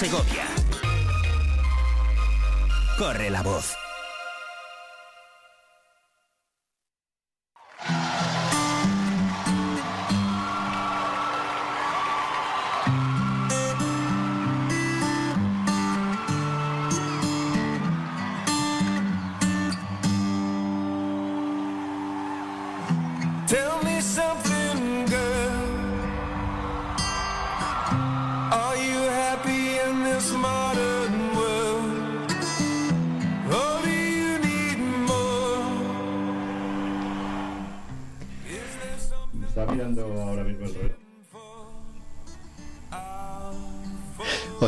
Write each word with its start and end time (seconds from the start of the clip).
Segovia. 0.00 0.46
Corre 2.96 3.28
la 3.28 3.42
voz. 3.42 3.79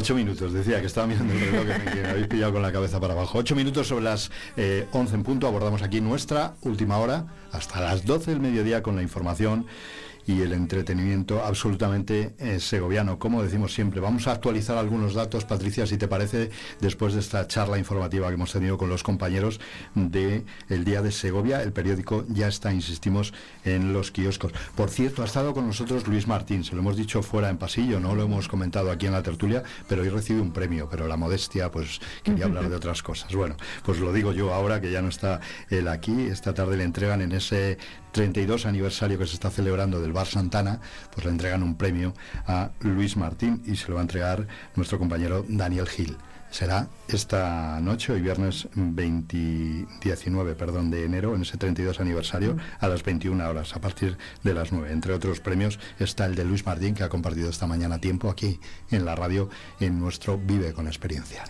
Ocho 0.03 0.17
minutos, 0.17 0.53
decía 0.53 0.81
que 0.81 0.89
estaba 0.89 1.07
mirando 1.07 1.33
el 1.33 1.39
reloj 1.39 1.65
que 1.65 1.79
me, 1.79 1.85
que 1.85 2.03
me 2.03 2.09
habéis 2.09 2.27
pillado 2.27 2.55
con 2.55 2.61
la 2.61 2.73
cabeza 2.73 2.99
para 2.99 3.13
abajo. 3.13 3.39
Ocho 3.39 3.55
minutos 3.55 3.87
sobre 3.87 4.03
las 4.03 4.33
eh, 4.57 4.89
11 4.91 5.15
en 5.15 5.23
punto, 5.23 5.47
abordamos 5.47 5.81
aquí 5.83 6.01
nuestra 6.01 6.55
última 6.63 6.99
hora, 6.99 7.27
hasta 7.53 7.81
las 7.81 8.05
12 8.05 8.33
del 8.33 8.41
mediodía 8.41 8.83
con 8.83 8.97
la 8.97 9.03
información 9.03 9.65
y 10.27 10.41
el 10.43 10.53
entretenimiento 10.53 11.45
absolutamente 11.45 12.35
eh, 12.39 12.61
segoviano. 12.61 13.19
Como 13.19 13.43
decimos 13.43 13.73
siempre, 13.73 14.01
vamos 14.01 14.27
a 14.27 14.33
actualizar 14.33 14.77
algunos 14.77 15.15
datos, 15.15 15.45
Patricia, 15.45 15.87
si 15.87 15.97
te 15.97 16.09
parece, 16.09 16.51
después 16.81 17.15
de 17.15 17.21
esta 17.21 17.47
charla 17.47 17.79
informativa 17.79 18.29
que 18.29 18.35
hemos 18.35 18.53
tenido 18.53 18.79
con 18.79 18.89
los 18.89 19.03
compañeros 19.03 19.61
de 19.95 20.45
el 20.69 20.85
Día 20.85 21.03
de 21.03 21.13
Segovia. 21.13 21.63
El 21.63 21.73
periódico 21.73 22.25
ya 22.29 22.49
está, 22.49 22.73
insistimos, 22.73 23.33
en 23.65 23.93
los 23.93 24.11
kioscos. 24.11 24.53
Por 24.75 24.91
cierto, 24.91 25.23
ha 25.23 25.27
estado 25.27 25.55
con 25.55 25.67
nosotros 25.67 26.07
Luis 26.07 26.27
Martín, 26.27 26.65
se 26.65 26.75
lo 26.75 26.81
hemos 26.81 26.97
dicho 26.97 27.23
fuera 27.23 27.49
en 27.49 27.59
pasillo, 27.59 28.01
no 28.01 28.15
lo 28.15 28.23
hemos 28.25 28.49
comentado 28.49 28.91
aquí 28.91 29.07
en 29.07 29.13
la 29.13 29.23
tertulia, 29.23 29.63
pero 29.89 30.03
hoy 30.03 30.09
recibe 30.09 30.41
un 30.41 30.53
premio, 30.53 30.89
pero 30.91 31.07
la 31.07 31.17
modestia, 31.17 31.71
pues 31.71 32.01
quería 32.23 32.47
hablar 32.47 32.69
de 32.69 32.77
otras 32.77 33.03
cosas. 33.03 33.35
Bueno, 33.35 33.57
pues 33.85 33.99
lo 33.99 34.13
digo 34.13 34.33
yo 34.33 34.53
ahora 34.53 34.81
que 34.81 34.91
ya 34.91 35.03
no 35.03 35.09
está 35.09 35.41
él 35.71 35.89
aquí, 35.89 36.27
esta 36.27 36.55
tarde 36.55 36.77
le 36.77 36.85
entregan 36.85 37.23
en 37.23 37.33
ese 37.33 37.79
32 38.13 38.67
aniversario 38.67 39.19
que 39.19 39.27
se 39.27 39.35
está 39.35 39.51
celebrando 39.51 40.01
del 40.01 40.12
Bar 40.13 40.27
Santana, 40.27 40.81
pues 41.13 41.25
le 41.25 41.31
entregan 41.31 41.63
un 41.63 41.77
premio 41.77 42.15
a 42.47 42.71
Luis 42.81 43.17
Martín 43.17 43.63
y 43.67 43.77
se 43.77 43.89
lo 43.89 43.95
va 43.95 44.01
a 44.01 44.03
entregar 44.03 44.47
nuestro 44.77 44.99
compañero 44.99 45.45
Daniel 45.49 45.89
Gil. 45.89 46.17
Será 46.53 46.87
esta 47.09 47.81
noche, 47.81 48.13
hoy 48.13 48.21
viernes 48.21 48.69
20 48.75 49.87
19 50.03 50.55
perdón, 50.55 50.91
de 50.91 51.07
enero, 51.07 51.35
en 51.35 51.43
ese 51.43 51.57
32 51.57 51.99
aniversario, 51.99 52.59
a 52.79 52.89
las 52.89 53.03
21 53.03 53.49
horas, 53.49 53.75
a 53.75 53.81
partir 53.81 54.19
de 54.45 54.53
las 54.53 54.71
9. 54.71 54.93
Entre 54.93 55.15
otros 55.15 55.41
premios 55.41 55.79
está 55.99 56.27
el 56.27 56.35
de 56.35 56.45
Luis 56.45 56.67
Martín, 56.67 56.95
que 56.95 57.05
ha 57.05 57.09
compartido 57.09 57.49
esta 57.49 57.67
mañana 57.67 58.03
tiempo 58.03 58.29
aquí 58.29 58.61
en 58.91 59.07
la 59.07 59.17
radio, 59.17 59.49
en 59.81 59.99
nuestro 59.99 60.37
Vive 60.37 60.75
con 60.75 60.87
Experiencia. 60.89 61.43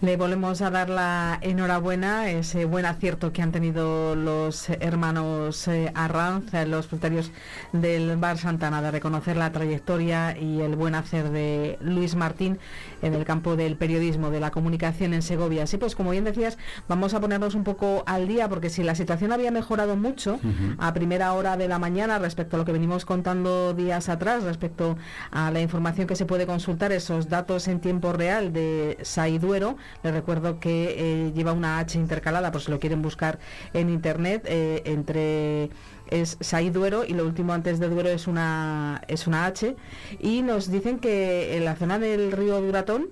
Le 0.00 0.16
volvemos 0.16 0.62
a 0.62 0.70
dar 0.70 0.90
la 0.90 1.40
enhorabuena, 1.42 2.30
ese 2.30 2.66
buen 2.66 2.86
acierto 2.86 3.32
que 3.32 3.42
han 3.42 3.50
tenido 3.50 4.14
los 4.14 4.70
hermanos 4.70 5.66
eh, 5.66 5.90
Arranz, 5.92 6.54
eh, 6.54 6.66
los 6.66 6.86
propietarios 6.86 7.32
del 7.72 8.16
Bar 8.16 8.38
Santana, 8.38 8.80
de 8.80 8.92
reconocer 8.92 9.36
la 9.36 9.50
trayectoria 9.50 10.38
y 10.38 10.60
el 10.60 10.76
buen 10.76 10.94
hacer 10.94 11.30
de 11.30 11.78
Luis 11.80 12.14
Martín 12.14 12.60
en 13.02 13.14
el 13.14 13.24
campo 13.24 13.56
del 13.56 13.74
periodismo, 13.76 14.30
de 14.30 14.38
la 14.38 14.52
comunicación 14.52 15.14
en 15.14 15.22
Segovia. 15.22 15.64
Así 15.64 15.78
pues, 15.78 15.96
como 15.96 16.12
bien 16.12 16.22
decías, 16.22 16.58
vamos 16.86 17.12
a 17.14 17.20
ponernos 17.20 17.56
un 17.56 17.64
poco 17.64 18.04
al 18.06 18.28
día, 18.28 18.48
porque 18.48 18.70
si 18.70 18.84
la 18.84 18.94
situación 18.94 19.32
había 19.32 19.50
mejorado 19.50 19.96
mucho 19.96 20.38
a 20.78 20.94
primera 20.94 21.32
hora 21.32 21.56
de 21.56 21.66
la 21.66 21.80
mañana 21.80 22.20
respecto 22.20 22.54
a 22.54 22.60
lo 22.60 22.64
que 22.64 22.70
venimos 22.72 23.04
contando 23.04 23.74
días 23.74 24.08
atrás, 24.08 24.44
respecto 24.44 24.96
a 25.32 25.50
la 25.50 25.60
información 25.60 26.06
que 26.06 26.14
se 26.14 26.24
puede 26.24 26.46
consultar, 26.46 26.92
esos 26.92 27.28
datos 27.28 27.66
en 27.66 27.80
tiempo 27.80 28.12
real 28.12 28.52
de 28.52 28.96
Saiduero, 29.02 29.76
les 30.02 30.12
recuerdo 30.12 30.60
que 30.60 30.94
eh, 30.98 31.32
lleva 31.34 31.52
una 31.52 31.78
H 31.78 31.98
intercalada, 31.98 32.52
por 32.52 32.60
si 32.60 32.70
lo 32.70 32.78
quieren 32.78 33.02
buscar 33.02 33.38
en 33.72 33.90
internet, 33.90 34.42
eh, 34.46 34.82
entre 34.84 35.70
es 36.10 36.38
Sai 36.40 36.70
Duero 36.70 37.04
y 37.04 37.12
lo 37.12 37.26
último 37.26 37.52
antes 37.52 37.78
de 37.78 37.88
Duero 37.88 38.08
es 38.08 38.26
una 38.26 39.02
es 39.08 39.26
una 39.26 39.46
H. 39.46 39.76
Y 40.20 40.42
nos 40.42 40.70
dicen 40.70 40.98
que 40.98 41.56
en 41.56 41.64
la 41.64 41.76
zona 41.76 41.98
del 41.98 42.32
río 42.32 42.60
Duratón 42.60 43.08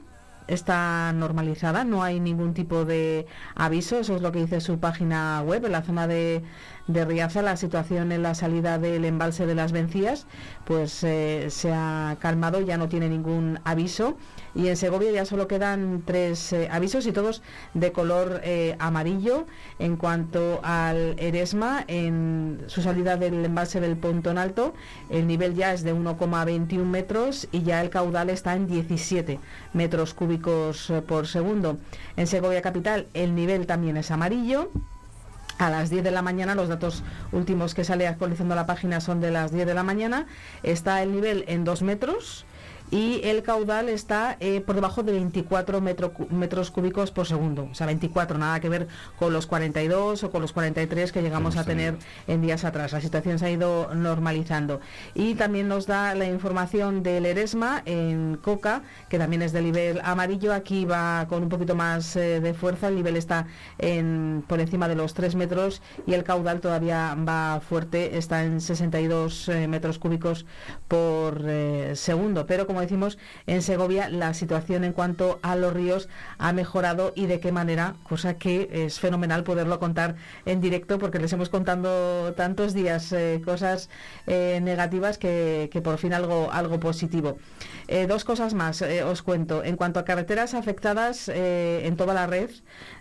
está 0.48 1.12
normalizada, 1.12 1.84
no 1.84 2.02
hay 2.02 2.20
ningún 2.20 2.54
tipo 2.54 2.84
de 2.84 3.26
aviso, 3.54 3.98
eso 3.98 4.16
es 4.16 4.22
lo 4.22 4.32
que 4.32 4.40
dice 4.40 4.60
su 4.60 4.78
página 4.78 5.42
web, 5.42 5.64
en 5.64 5.72
la 5.72 5.82
zona 5.82 6.06
de, 6.06 6.42
de 6.86 7.04
Riaza 7.04 7.42
la 7.42 7.56
situación 7.56 8.12
en 8.12 8.22
la 8.22 8.34
salida 8.34 8.78
del 8.78 9.04
embalse 9.04 9.46
de 9.46 9.54
las 9.54 9.72
Vencías 9.72 10.26
pues 10.64 11.04
eh, 11.04 11.46
se 11.50 11.72
ha 11.72 12.16
calmado, 12.20 12.60
ya 12.60 12.76
no 12.76 12.88
tiene 12.88 13.08
ningún 13.08 13.60
aviso. 13.64 14.16
Y 14.54 14.68
en 14.68 14.76
Segovia 14.76 15.12
ya 15.12 15.24
solo 15.24 15.46
quedan 15.46 16.02
tres 16.04 16.52
eh, 16.52 16.68
avisos 16.70 17.06
y 17.06 17.12
todos 17.12 17.42
de 17.74 17.92
color 17.92 18.40
eh, 18.42 18.74
amarillo. 18.78 19.46
En 19.78 19.96
cuanto 19.96 20.60
al 20.62 21.14
Eresma 21.18 21.84
en 21.86 22.64
su 22.66 22.82
salida 22.82 23.16
del 23.16 23.44
embalse 23.44 23.80
del 23.80 23.96
Pontón 23.96 24.38
Alto 24.38 24.74
el 25.10 25.26
nivel 25.26 25.54
ya 25.54 25.72
es 25.72 25.82
de 25.84 25.94
1,21 25.94 26.84
metros 26.84 27.48
y 27.52 27.62
ya 27.62 27.80
el 27.80 27.90
caudal 27.90 28.30
está 28.30 28.54
en 28.54 28.66
17 28.66 29.38
metros 29.72 30.14
cúbicos 30.14 30.92
por 31.06 31.26
segundo. 31.26 31.78
En 32.16 32.26
Segovia 32.26 32.62
capital 32.62 33.06
el 33.14 33.34
nivel 33.34 33.66
también 33.66 33.96
es 33.96 34.10
amarillo 34.10 34.70
a 35.58 35.70
las 35.70 35.90
10 35.90 36.04
de 36.04 36.10
la 36.10 36.22
mañana, 36.22 36.54
los 36.54 36.68
datos 36.68 37.02
últimos 37.32 37.74
que 37.74 37.84
sale 37.84 38.06
actualizando 38.06 38.54
la 38.54 38.66
página 38.66 39.00
son 39.00 39.20
de 39.20 39.30
las 39.30 39.52
10 39.52 39.66
de 39.66 39.74
la 39.74 39.82
mañana, 39.82 40.26
está 40.62 41.02
el 41.02 41.12
nivel 41.12 41.44
en 41.48 41.64
2 41.64 41.82
metros 41.82 42.46
y 42.90 43.20
el 43.24 43.42
caudal 43.42 43.88
está 43.88 44.36
eh, 44.40 44.60
por 44.60 44.74
debajo 44.74 45.02
de 45.02 45.12
24 45.12 45.80
metro 45.80 46.12
metros 46.30 46.70
cúbicos 46.70 47.10
por 47.10 47.26
segundo. 47.26 47.68
O 47.70 47.74
sea, 47.74 47.86
24, 47.86 48.38
nada 48.38 48.60
que 48.60 48.68
ver 48.68 48.88
con 49.18 49.32
los 49.32 49.46
42 49.46 50.24
o 50.24 50.30
con 50.30 50.42
los 50.42 50.52
43 50.52 51.12
que 51.12 51.22
llegamos 51.22 51.56
a 51.56 51.64
tener 51.64 51.96
en 52.26 52.42
días 52.42 52.64
atrás. 52.64 52.92
La 52.92 53.00
situación 53.00 53.38
se 53.38 53.46
ha 53.46 53.50
ido 53.50 53.94
normalizando. 53.94 54.80
Y 55.14 55.34
también 55.34 55.68
nos 55.68 55.86
da 55.86 56.14
la 56.14 56.26
información 56.26 57.02
del 57.02 57.26
Eresma 57.26 57.82
en 57.84 58.38
Coca, 58.42 58.82
que 59.08 59.18
también 59.18 59.42
es 59.42 59.52
de 59.52 59.62
nivel 59.62 60.00
amarillo. 60.04 60.52
Aquí 60.52 60.84
va 60.84 61.26
con 61.28 61.42
un 61.42 61.48
poquito 61.48 61.74
más 61.74 62.14
eh, 62.16 62.40
de 62.40 62.54
fuerza. 62.54 62.88
El 62.88 62.96
nivel 62.96 63.16
está 63.16 63.46
en, 63.78 64.44
por 64.46 64.60
encima 64.60 64.88
de 64.88 64.94
los 64.94 65.14
3 65.14 65.34
metros 65.34 65.82
y 66.06 66.14
el 66.14 66.24
caudal 66.24 66.60
todavía 66.60 67.16
va 67.16 67.60
fuerte. 67.60 68.16
Está 68.16 68.44
en 68.44 68.60
62 68.60 69.48
eh, 69.48 69.68
metros 69.68 69.98
cúbicos 69.98 70.46
por 70.88 71.42
eh, 71.46 71.92
segundo. 71.94 72.46
Pero 72.46 72.66
como 72.66 72.75
decimos, 72.80 73.18
en 73.46 73.62
Segovia 73.62 74.08
la 74.08 74.34
situación 74.34 74.84
en 74.84 74.92
cuanto 74.92 75.38
a 75.42 75.56
los 75.56 75.72
ríos 75.72 76.08
ha 76.38 76.52
mejorado 76.52 77.12
y 77.14 77.26
de 77.26 77.40
qué 77.40 77.52
manera, 77.52 77.96
cosa 78.02 78.38
que 78.38 78.68
es 78.72 79.00
fenomenal 79.00 79.44
poderlo 79.44 79.78
contar 79.78 80.16
en 80.44 80.60
directo 80.60 80.98
porque 80.98 81.18
les 81.18 81.32
hemos 81.32 81.48
contando 81.48 82.34
tantos 82.36 82.74
días 82.74 83.12
eh, 83.12 83.40
cosas 83.44 83.88
eh, 84.26 84.60
negativas 84.62 85.18
que, 85.18 85.68
que 85.72 85.80
por 85.80 85.98
fin 85.98 86.12
algo, 86.12 86.50
algo 86.52 86.80
positivo. 86.80 87.38
Eh, 87.88 88.06
dos 88.06 88.24
cosas 88.24 88.54
más 88.54 88.82
os 88.82 89.22
cuento. 89.22 89.62
En 89.62 89.76
cuanto 89.76 90.00
a 90.00 90.04
carreteras 90.04 90.54
afectadas 90.54 91.28
eh, 91.28 91.82
en 91.84 91.96
toda 91.96 92.14
la 92.14 92.26
red, 92.26 92.50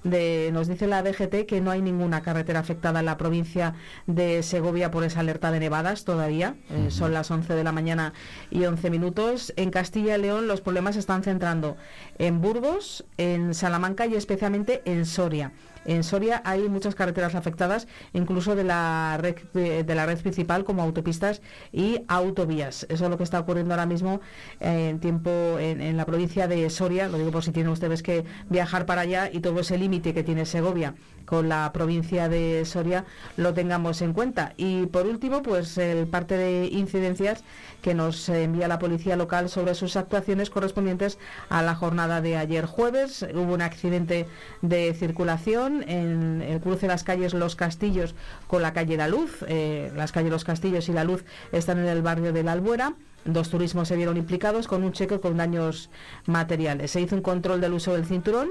de, 0.04 0.50
nos 0.54 0.68
dice 0.68 0.88
la 0.88 1.02
DGT 1.02 1.46
que 1.48 1.62
no 1.62 1.72
hay 1.72 1.82
ninguna 1.82 2.22
carretera 2.22 2.60
afectada 2.60 3.00
en 3.00 3.06
la 3.06 3.18
provincia 3.18 3.74
de 4.06 4.44
Segovia 4.44 4.92
por 4.92 5.04
esa 5.04 5.22
alerta 5.22 5.52
de 5.52 5.60
nevadas 5.60 6.06
todavía. 6.06 6.56
Son 6.90 7.14
las 7.14 7.32
11 7.32 7.54
de 7.54 7.64
la 7.64 7.72
mañana 7.72 8.14
y 8.52 8.66
11 8.66 8.90
minutos. 8.90 9.54
En 9.66 9.72
Castilla 9.72 10.16
y 10.16 10.22
León 10.22 10.48
los 10.48 10.62
problemas 10.62 10.94
se 10.94 11.00
están 11.00 11.24
centrando 11.24 11.76
en 12.20 12.40
Burgos, 12.40 13.04
en 13.18 13.56
Salamanca 13.56 14.06
y 14.06 14.14
especialmente 14.14 14.84
en 14.86 15.08
Soria. 15.08 15.54
En 15.86 16.04
Soria 16.04 16.44
hay 16.46 16.70
muchas 16.70 16.94
carreteras 16.94 17.34
afectadas, 17.34 17.88
incluso 18.14 18.56
de 18.56 18.64
la 18.64 19.18
red 19.20 19.36
de 19.56 19.96
la 19.96 20.06
red 20.06 20.20
principal 20.20 20.66
como 20.66 20.84
autopistas 20.84 21.42
y 21.72 22.02
autovías. 22.08 22.86
Eso 22.90 23.06
es 23.06 23.10
lo 23.10 23.18
que 23.18 23.24
está 23.24 23.40
ocurriendo 23.40 23.74
ahora 23.74 23.88
mismo 23.88 24.22
en 24.60 25.00
tiempo 25.00 25.32
en, 25.58 25.82
en 25.82 25.98
la 25.98 26.06
provincia 26.06 26.48
de 26.48 26.70
Soria. 26.70 27.08
Lo 27.08 27.18
digo 27.18 27.32
por 27.32 27.44
si 27.44 27.52
tienen 27.52 27.72
ustedes 27.72 28.04
que 28.04 28.24
viajar 28.52 28.86
para 28.86 29.02
allá 29.02 29.32
y 29.34 29.40
todo 29.40 29.62
ese 29.62 29.80
límite 29.80 30.14
que 30.14 30.24
tiene 30.24 30.46
Segovia 30.46 30.94
con 31.26 31.50
la 31.50 31.72
provincia 31.74 32.30
de 32.30 32.64
Soria 32.66 33.06
lo 33.38 33.54
tengamos 33.54 34.02
en 34.02 34.14
cuenta. 34.14 34.54
Y 34.58 34.86
por 34.88 35.06
último, 35.06 35.42
pues 35.42 35.78
el 35.78 36.08
parte 36.08 36.38
de 36.38 36.68
incidencias 36.72 37.44
que 37.82 37.94
nos 37.94 38.30
envía 38.30 38.68
la 38.68 38.80
policía 38.80 39.16
local 39.16 39.50
sobre 39.50 39.76
sus 39.76 39.96
actuaciones 39.96 40.50
correspondientes 40.50 41.18
a 41.50 41.62
la 41.62 41.76
jornada 41.76 42.22
de 42.22 42.38
ayer 42.38 42.66
jueves. 42.66 43.26
Hubo 43.34 43.54
un 43.54 43.62
accidente 43.62 44.28
de 44.62 44.94
circulación 44.94 45.84
en 45.88 46.42
el 46.42 46.60
cruce 46.62 46.82
de 46.82 46.88
las 46.88 47.04
calles 47.04 47.34
Los 47.34 47.56
Castillos 47.56 48.16
con 48.48 48.62
la 48.62 48.74
calle 48.74 48.98
La 48.98 49.08
Luz. 49.08 49.44
Eh, 49.48 49.92
las 49.96 50.12
calles 50.12 50.32
Los 50.32 50.44
Castillos 50.44 50.90
y 50.90 50.94
La 50.94 51.04
Luz 51.04 51.26
están 51.52 51.80
en 51.80 51.88
el 51.88 52.02
barrio 52.02 52.34
de 52.34 52.44
la 52.44 52.54
Albuera. 52.54 52.94
Dos 53.26 53.50
turismos 53.50 53.88
se 53.88 53.96
vieron 53.96 54.18
implicados 54.18 54.68
con 54.68 54.84
un 54.84 54.92
cheque 54.92 55.20
con 55.20 55.36
daños 55.36 55.90
materiales. 56.28 56.92
Se 56.92 57.02
hizo 57.02 57.16
un 57.16 57.24
control 57.24 57.60
del 57.60 57.74
uso 57.74 57.94
del 57.94 58.06
cinturón 58.06 58.50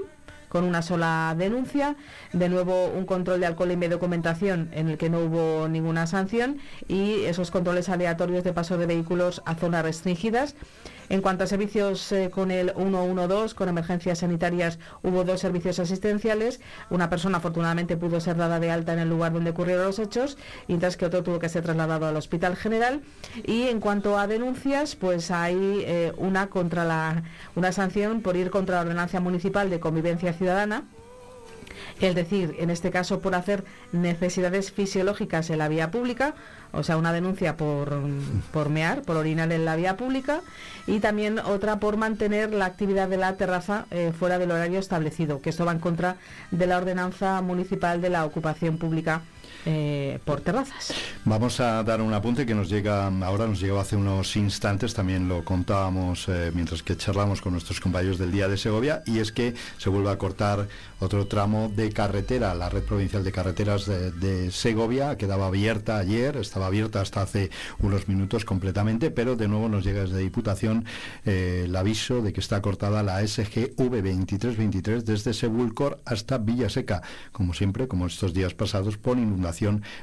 con 0.54 0.62
una 0.62 0.82
sola 0.82 1.34
denuncia. 1.36 1.96
De 2.32 2.48
nuevo, 2.48 2.86
un 2.86 3.06
control 3.06 3.40
de 3.40 3.46
alcohol 3.46 3.72
y 3.72 3.74
de 3.74 3.88
documentación 3.88 4.68
en 4.70 4.88
el 4.88 4.98
que 4.98 5.10
no 5.10 5.18
hubo 5.18 5.66
ninguna 5.66 6.06
sanción 6.06 6.58
y 6.86 7.24
esos 7.24 7.50
controles 7.50 7.88
aleatorios 7.88 8.44
de 8.44 8.52
paso 8.52 8.78
de 8.78 8.86
vehículos 8.86 9.42
a 9.46 9.56
zonas 9.56 9.82
restringidas. 9.82 10.54
En 11.08 11.20
cuanto 11.20 11.44
a 11.44 11.46
servicios 11.46 12.10
eh, 12.12 12.30
con 12.30 12.50
el 12.50 12.72
112, 12.74 13.54
con 13.54 13.68
emergencias 13.68 14.18
sanitarias, 14.20 14.78
hubo 15.02 15.24
dos 15.24 15.40
servicios 15.40 15.78
asistenciales. 15.78 16.60
Una 16.90 17.10
persona 17.10 17.38
afortunadamente 17.38 17.96
pudo 17.96 18.20
ser 18.20 18.36
dada 18.36 18.58
de 18.58 18.70
alta 18.70 18.92
en 18.92 19.00
el 19.00 19.08
lugar 19.08 19.32
donde 19.32 19.50
ocurrieron 19.50 19.84
los 19.84 19.98
hechos, 19.98 20.38
mientras 20.68 20.96
que 20.96 21.06
otro 21.06 21.22
tuvo 21.22 21.38
que 21.38 21.48
ser 21.48 21.62
trasladado 21.62 22.06
al 22.06 22.16
Hospital 22.16 22.56
General. 22.56 23.02
Y 23.44 23.68
en 23.68 23.80
cuanto 23.80 24.18
a 24.18 24.26
denuncias, 24.26 24.96
pues 24.96 25.30
hay 25.30 25.84
eh, 25.86 26.12
una 26.16 26.48
contra 26.48 26.84
la 26.84 27.22
una 27.54 27.72
sanción 27.72 28.22
por 28.22 28.36
ir 28.36 28.50
contra 28.50 28.76
la 28.76 28.82
ordenanza 28.82 29.20
municipal 29.20 29.70
de 29.70 29.80
convivencia 29.80 30.32
ciudadana 30.32 30.84
es 32.00 32.14
decir, 32.14 32.56
en 32.58 32.70
este 32.70 32.90
caso 32.90 33.20
por 33.20 33.34
hacer 33.34 33.64
necesidades 33.92 34.72
fisiológicas 34.72 35.50
en 35.50 35.58
la 35.58 35.68
vía 35.68 35.90
pública, 35.90 36.34
o 36.72 36.82
sea, 36.82 36.96
una 36.96 37.12
denuncia 37.12 37.56
por, 37.56 38.00
por 38.52 38.68
mear, 38.68 39.02
por 39.02 39.16
orinar 39.16 39.52
en 39.52 39.64
la 39.64 39.76
vía 39.76 39.96
pública, 39.96 40.40
y 40.86 41.00
también 41.00 41.38
otra 41.38 41.78
por 41.78 41.96
mantener 41.96 42.52
la 42.52 42.66
actividad 42.66 43.08
de 43.08 43.16
la 43.16 43.36
terraza 43.36 43.86
eh, 43.90 44.12
fuera 44.18 44.38
del 44.38 44.50
horario 44.50 44.78
establecido, 44.78 45.40
que 45.40 45.50
esto 45.50 45.64
va 45.64 45.72
en 45.72 45.78
contra 45.78 46.16
de 46.50 46.66
la 46.66 46.78
ordenanza 46.78 47.40
municipal 47.42 48.00
de 48.00 48.10
la 48.10 48.24
ocupación 48.24 48.78
pública 48.78 49.22
eh, 49.66 50.18
por 50.24 50.42
terrazas. 50.42 50.92
Vamos 51.24 51.58
a 51.58 51.82
dar 51.82 52.02
un 52.02 52.12
apunte 52.12 52.44
que 52.44 52.54
nos 52.54 52.68
llega 52.68 53.06
ahora, 53.06 53.46
nos 53.46 53.60
llegó 53.60 53.80
hace 53.80 53.96
unos 53.96 54.36
instantes, 54.36 54.92
también 54.92 55.26
lo 55.26 55.42
contábamos 55.42 56.28
eh, 56.28 56.52
mientras 56.54 56.82
que 56.82 56.96
charlamos 56.98 57.40
con 57.40 57.52
nuestros 57.52 57.80
compañeros 57.80 58.18
del 58.18 58.30
Día 58.30 58.46
de 58.46 58.58
Segovia, 58.58 59.02
y 59.06 59.20
es 59.20 59.32
que 59.32 59.54
se 59.78 59.88
vuelve 59.88 60.10
a 60.10 60.18
cortar 60.18 60.68
otro 61.00 61.26
tramo 61.26 61.72
de 61.74 61.90
carretera, 61.92 62.54
la 62.54 62.68
red 62.68 62.82
provincial 62.82 63.24
de 63.24 63.32
carreteras 63.32 63.86
de, 63.86 64.50
Segovia, 64.50 65.16
quedaba 65.16 65.46
abierta 65.46 65.98
ayer, 65.98 66.36
estaba 66.36 66.66
abierta 66.66 67.00
hasta 67.00 67.22
hace 67.22 67.50
unos 67.80 68.06
minutos 68.06 68.44
completamente, 68.44 69.10
pero 69.10 69.36
de 69.36 69.48
nuevo 69.48 69.68
nos 69.68 69.84
llega 69.84 70.02
desde 70.02 70.18
Diputación 70.18 70.84
eh, 71.24 71.62
el 71.64 71.76
aviso 71.76 72.20
de 72.20 72.32
que 72.32 72.40
está 72.40 72.60
cortada 72.60 73.02
la 73.02 73.26
SGV 73.26 73.74
2323 73.76 75.04
desde 75.04 75.32
Sebulcor 75.32 76.00
hasta 76.04 76.38
Villaseca, 76.38 77.02
como 77.32 77.54
siempre, 77.54 77.88
como 77.88 78.06
estos 78.06 78.34
días 78.34 78.54
pasados, 78.54 78.98
por 78.98 79.18
inundación 79.18 79.53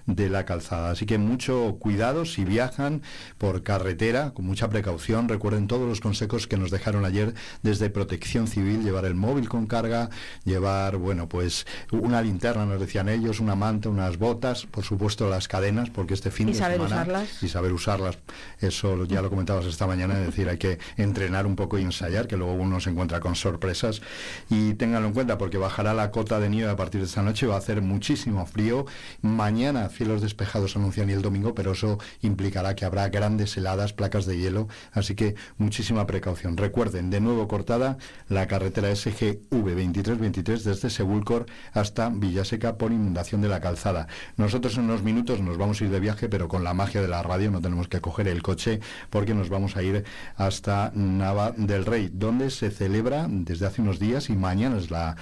de 0.06 0.30
la 0.30 0.46
calzada. 0.46 0.92
Así 0.92 1.06
que 1.06 1.18
mucho 1.18 1.78
cuidado 1.80 2.26
si 2.26 2.46
viajan 2.46 3.02
por 3.38 3.64
carretera, 3.64 4.32
con 4.32 4.46
mucha 4.46 4.70
precaución. 4.70 5.28
Recuerden 5.28 5.68
todos 5.68 5.88
los 5.88 6.00
consejos 6.00 6.48
que 6.48 6.58
nos 6.58 6.72
dejaron 6.72 7.06
ayer 7.06 7.34
desde 7.64 7.90
Protección 7.90 8.48
Civil, 8.48 8.84
llevar 8.84 9.06
el 9.06 9.16
móvil 9.16 9.50
con 9.50 9.68
carga, 9.68 10.10
llevar, 10.46 10.98
bueno, 10.98 11.28
pues 11.28 11.66
una 11.92 12.22
linterna, 12.22 12.66
nos 12.66 12.80
decían 12.80 13.10
ellos, 13.10 13.40
una 13.40 13.56
manta, 13.56 13.90
unas 13.90 14.18
botas, 14.18 14.66
por 14.66 14.84
supuesto 14.84 15.30
las 15.30 15.48
cadenas, 15.48 15.90
porque 15.90 16.14
este 16.14 16.32
fin 16.32 16.50
y 16.50 16.54
de 16.54 16.60
saber 16.60 16.78
semana... 16.78 16.96
Usarlas. 16.96 17.44
Y 17.44 17.48
saber 17.50 17.74
usarlas. 17.74 18.18
Eso 18.60 19.06
ya 19.06 19.22
lo 19.22 19.30
comentabas 19.30 19.66
esta 19.66 19.88
mañana, 19.88 20.20
es 20.20 20.26
decir, 20.28 20.48
hay 20.50 20.58
que 20.58 20.80
entrenar 20.98 21.46
un 21.46 21.56
poco 21.56 21.78
y 21.78 21.84
ensayar, 21.84 22.28
que 22.28 22.38
luego 22.38 22.54
uno 22.54 22.80
se 22.80 22.90
encuentra 22.90 23.20
con 23.20 23.36
sorpresas. 23.36 24.02
Y 24.50 24.74
ténganlo 24.76 25.08
en 25.08 25.14
cuenta, 25.14 25.38
porque 25.38 25.58
bajará 25.58 25.94
la 25.94 26.12
cota 26.12 26.40
de 26.40 26.50
nieve 26.50 26.72
a 26.72 26.76
partir 26.76 27.02
de 27.02 27.08
esta 27.08 27.22
noche, 27.22 27.48
va 27.48 27.56
a 27.56 27.58
hacer 27.58 27.82
muchísimo 27.82 28.46
frío, 28.46 28.86
Mañana 29.42 29.90
cielos 29.90 30.22
despejados 30.22 30.76
anuncian 30.76 31.10
y 31.10 31.14
el 31.14 31.24
domingo, 31.24 31.56
pero 31.56 31.72
eso 31.72 31.98
implicará 32.22 32.76
que 32.76 32.86
habrá 32.86 33.10
grandes 33.10 33.58
heladas, 33.58 33.92
placas 33.92 34.28
de 34.28 34.38
hielo, 34.38 34.68
así 34.92 35.16
que 35.16 35.34
muchísima 35.58 36.06
precaución. 36.06 36.58
Recuerden, 36.58 37.10
de 37.10 37.22
nuevo 37.22 37.48
cortada 37.48 37.98
la 38.30 38.46
carretera 38.46 38.96
SGV 38.96 39.40
2323 39.50 40.64
desde 40.64 40.92
Sebulcor 40.92 41.48
hasta 41.74 42.10
Villaseca 42.10 42.78
por 42.78 42.92
inundación 42.92 43.42
de 43.42 43.48
la 43.48 43.62
calzada. 43.62 44.06
Nosotros 44.38 44.78
en 44.78 44.84
unos 44.84 45.02
minutos 45.02 45.42
nos 45.42 45.58
vamos 45.58 45.82
a 45.82 45.86
ir 45.86 45.90
de 45.90 46.00
viaje, 46.00 46.30
pero 46.30 46.48
con 46.48 46.64
la 46.64 46.76
magia 46.76 47.02
de 47.02 47.08
la 47.08 47.24
radio 47.24 47.50
no 47.50 47.62
tenemos 47.62 47.88
que 47.88 48.00
coger 48.00 48.28
el 48.28 48.44
coche 48.44 48.80
porque 49.10 49.34
nos 49.34 49.50
vamos 49.50 49.76
a 49.76 49.82
ir 49.82 50.06
hasta 50.36 50.92
Nava 50.94 51.52
del 51.58 51.88
Rey, 51.88 52.12
donde 52.14 52.52
se 52.52 52.70
celebra 52.70 53.26
desde 53.28 53.66
hace 53.66 53.82
unos 53.82 53.98
días 53.98 54.30
y 54.30 54.34
mañana 54.34 54.78
es 54.78 54.92
la, 54.92 55.16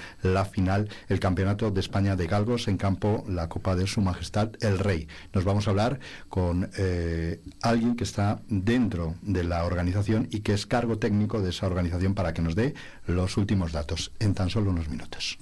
final 0.44 0.90
el 1.08 1.20
Campeonato 1.20 1.70
de 1.70 1.80
España 1.80 2.16
de 2.16 2.26
Galgos 2.26 2.68
en 2.68 2.76
campo 2.76 3.24
la 3.26 3.48
Copa 3.48 3.74
de 3.74 3.86
Suma 3.86 4.09
Majestad 4.10 4.50
el 4.60 4.78
Rey. 4.78 5.06
Nos 5.32 5.44
vamos 5.44 5.66
a 5.66 5.70
hablar 5.70 6.00
con 6.28 6.70
eh, 6.76 7.40
alguien 7.62 7.96
que 7.96 8.04
está 8.04 8.40
dentro 8.48 9.14
de 9.22 9.44
la 9.44 9.64
organización 9.64 10.28
y 10.30 10.40
que 10.40 10.52
es 10.52 10.66
cargo 10.66 10.98
técnico 10.98 11.40
de 11.40 11.50
esa 11.50 11.66
organización 11.66 12.14
para 12.14 12.34
que 12.34 12.42
nos 12.42 12.54
dé 12.54 12.74
los 13.06 13.36
últimos 13.36 13.72
datos 13.72 14.12
en 14.18 14.34
tan 14.34 14.50
solo 14.50 14.70
unos 14.70 14.88
minutos. 14.88 15.38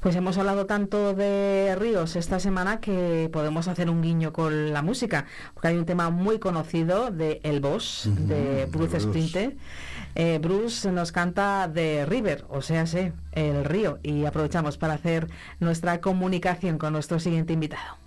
Pues 0.00 0.16
hemos 0.16 0.38
hablado 0.38 0.64
tanto 0.64 1.12
de 1.12 1.76
ríos 1.78 2.16
esta 2.16 2.40
semana 2.40 2.80
que 2.80 3.28
podemos 3.30 3.68
hacer 3.68 3.90
un 3.90 4.00
guiño 4.00 4.32
con 4.32 4.72
la 4.72 4.80
música, 4.80 5.26
porque 5.52 5.68
hay 5.68 5.76
un 5.76 5.84
tema 5.84 6.08
muy 6.08 6.38
conocido 6.38 7.10
de 7.10 7.38
El 7.42 7.60
Boss, 7.60 8.08
de 8.16 8.64
Bruce, 8.64 8.98
Bruce. 9.00 9.56
Eh, 10.14 10.38
Bruce 10.40 10.90
nos 10.90 11.12
canta 11.12 11.68
de 11.68 12.04
River, 12.06 12.44
o 12.48 12.62
sea, 12.62 12.86
sé, 12.86 13.12
el 13.32 13.64
río, 13.64 13.98
y 14.02 14.24
aprovechamos 14.24 14.76
para 14.76 14.94
hacer 14.94 15.28
nuestra 15.60 16.00
comunicación 16.00 16.78
con 16.78 16.92
nuestro 16.92 17.20
siguiente 17.20 17.52
invitado. 17.52 17.98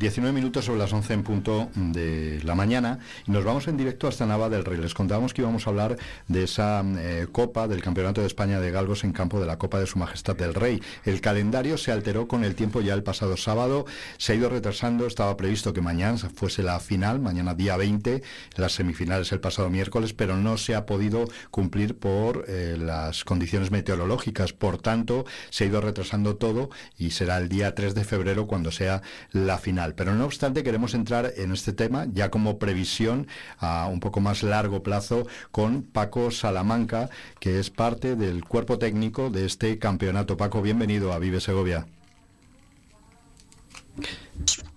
19 0.00 0.32
minutos 0.32 0.64
sobre 0.64 0.78
las 0.78 0.94
11 0.94 1.12
en 1.12 1.22
punto 1.22 1.68
de 1.74 2.40
la 2.42 2.54
mañana 2.54 3.00
y 3.26 3.32
nos 3.32 3.44
vamos 3.44 3.68
en 3.68 3.76
directo 3.76 4.08
hasta 4.08 4.24
Nava 4.24 4.48
del 4.48 4.64
Rey. 4.64 4.78
Les 4.78 4.94
contábamos 4.94 5.34
que 5.34 5.42
íbamos 5.42 5.66
a 5.66 5.70
hablar 5.70 5.98
de 6.26 6.44
esa 6.44 6.82
eh, 6.96 7.26
Copa 7.30 7.68
del 7.68 7.82
Campeonato 7.82 8.22
de 8.22 8.26
España 8.26 8.60
de 8.60 8.70
Galgos 8.70 9.04
en 9.04 9.12
campo 9.12 9.38
de 9.38 9.46
la 9.46 9.58
Copa 9.58 9.78
de 9.78 9.86
Su 9.86 9.98
Majestad 9.98 10.36
del 10.36 10.54
Rey. 10.54 10.82
El 11.04 11.20
calendario 11.20 11.76
se 11.76 11.92
alteró 11.92 12.26
con 12.28 12.44
el 12.44 12.54
tiempo 12.54 12.80
ya 12.80 12.94
el 12.94 13.02
pasado 13.02 13.36
sábado, 13.36 13.84
se 14.16 14.32
ha 14.32 14.36
ido 14.36 14.48
retrasando, 14.48 15.06
estaba 15.06 15.36
previsto 15.36 15.74
que 15.74 15.82
mañana 15.82 16.16
fuese 16.16 16.62
la 16.62 16.80
final, 16.80 17.20
mañana 17.20 17.54
día 17.54 17.76
20, 17.76 18.22
las 18.56 18.72
semifinales 18.72 19.32
el 19.32 19.40
pasado 19.40 19.68
miércoles, 19.68 20.14
pero 20.14 20.34
no 20.34 20.56
se 20.56 20.76
ha 20.76 20.86
podido 20.86 21.26
cumplir 21.50 21.94
por 21.94 22.46
eh, 22.48 22.78
las 22.78 23.22
condiciones 23.24 23.70
meteorológicas. 23.70 24.54
Por 24.54 24.78
tanto, 24.78 25.26
se 25.50 25.64
ha 25.64 25.66
ido 25.66 25.82
retrasando 25.82 26.36
todo 26.36 26.70
y 26.96 27.10
será 27.10 27.36
el 27.36 27.50
día 27.50 27.74
3 27.74 27.94
de 27.94 28.04
febrero 28.04 28.46
cuando 28.46 28.72
sea 28.72 29.02
la 29.32 29.58
final. 29.58 29.89
Pero 29.94 30.14
no 30.14 30.24
obstante, 30.24 30.62
queremos 30.62 30.94
entrar 30.94 31.32
en 31.36 31.52
este 31.52 31.72
tema 31.72 32.06
ya 32.12 32.30
como 32.30 32.58
previsión 32.58 33.26
a 33.58 33.86
un 33.86 34.00
poco 34.00 34.20
más 34.20 34.42
largo 34.42 34.82
plazo 34.82 35.26
con 35.50 35.82
Paco 35.82 36.30
Salamanca, 36.30 37.10
que 37.38 37.58
es 37.58 37.70
parte 37.70 38.16
del 38.16 38.44
cuerpo 38.44 38.78
técnico 38.78 39.30
de 39.30 39.46
este 39.46 39.78
campeonato. 39.78 40.36
Paco, 40.36 40.62
bienvenido 40.62 41.12
a 41.12 41.18
Vive 41.18 41.40
Segovia. 41.40 41.86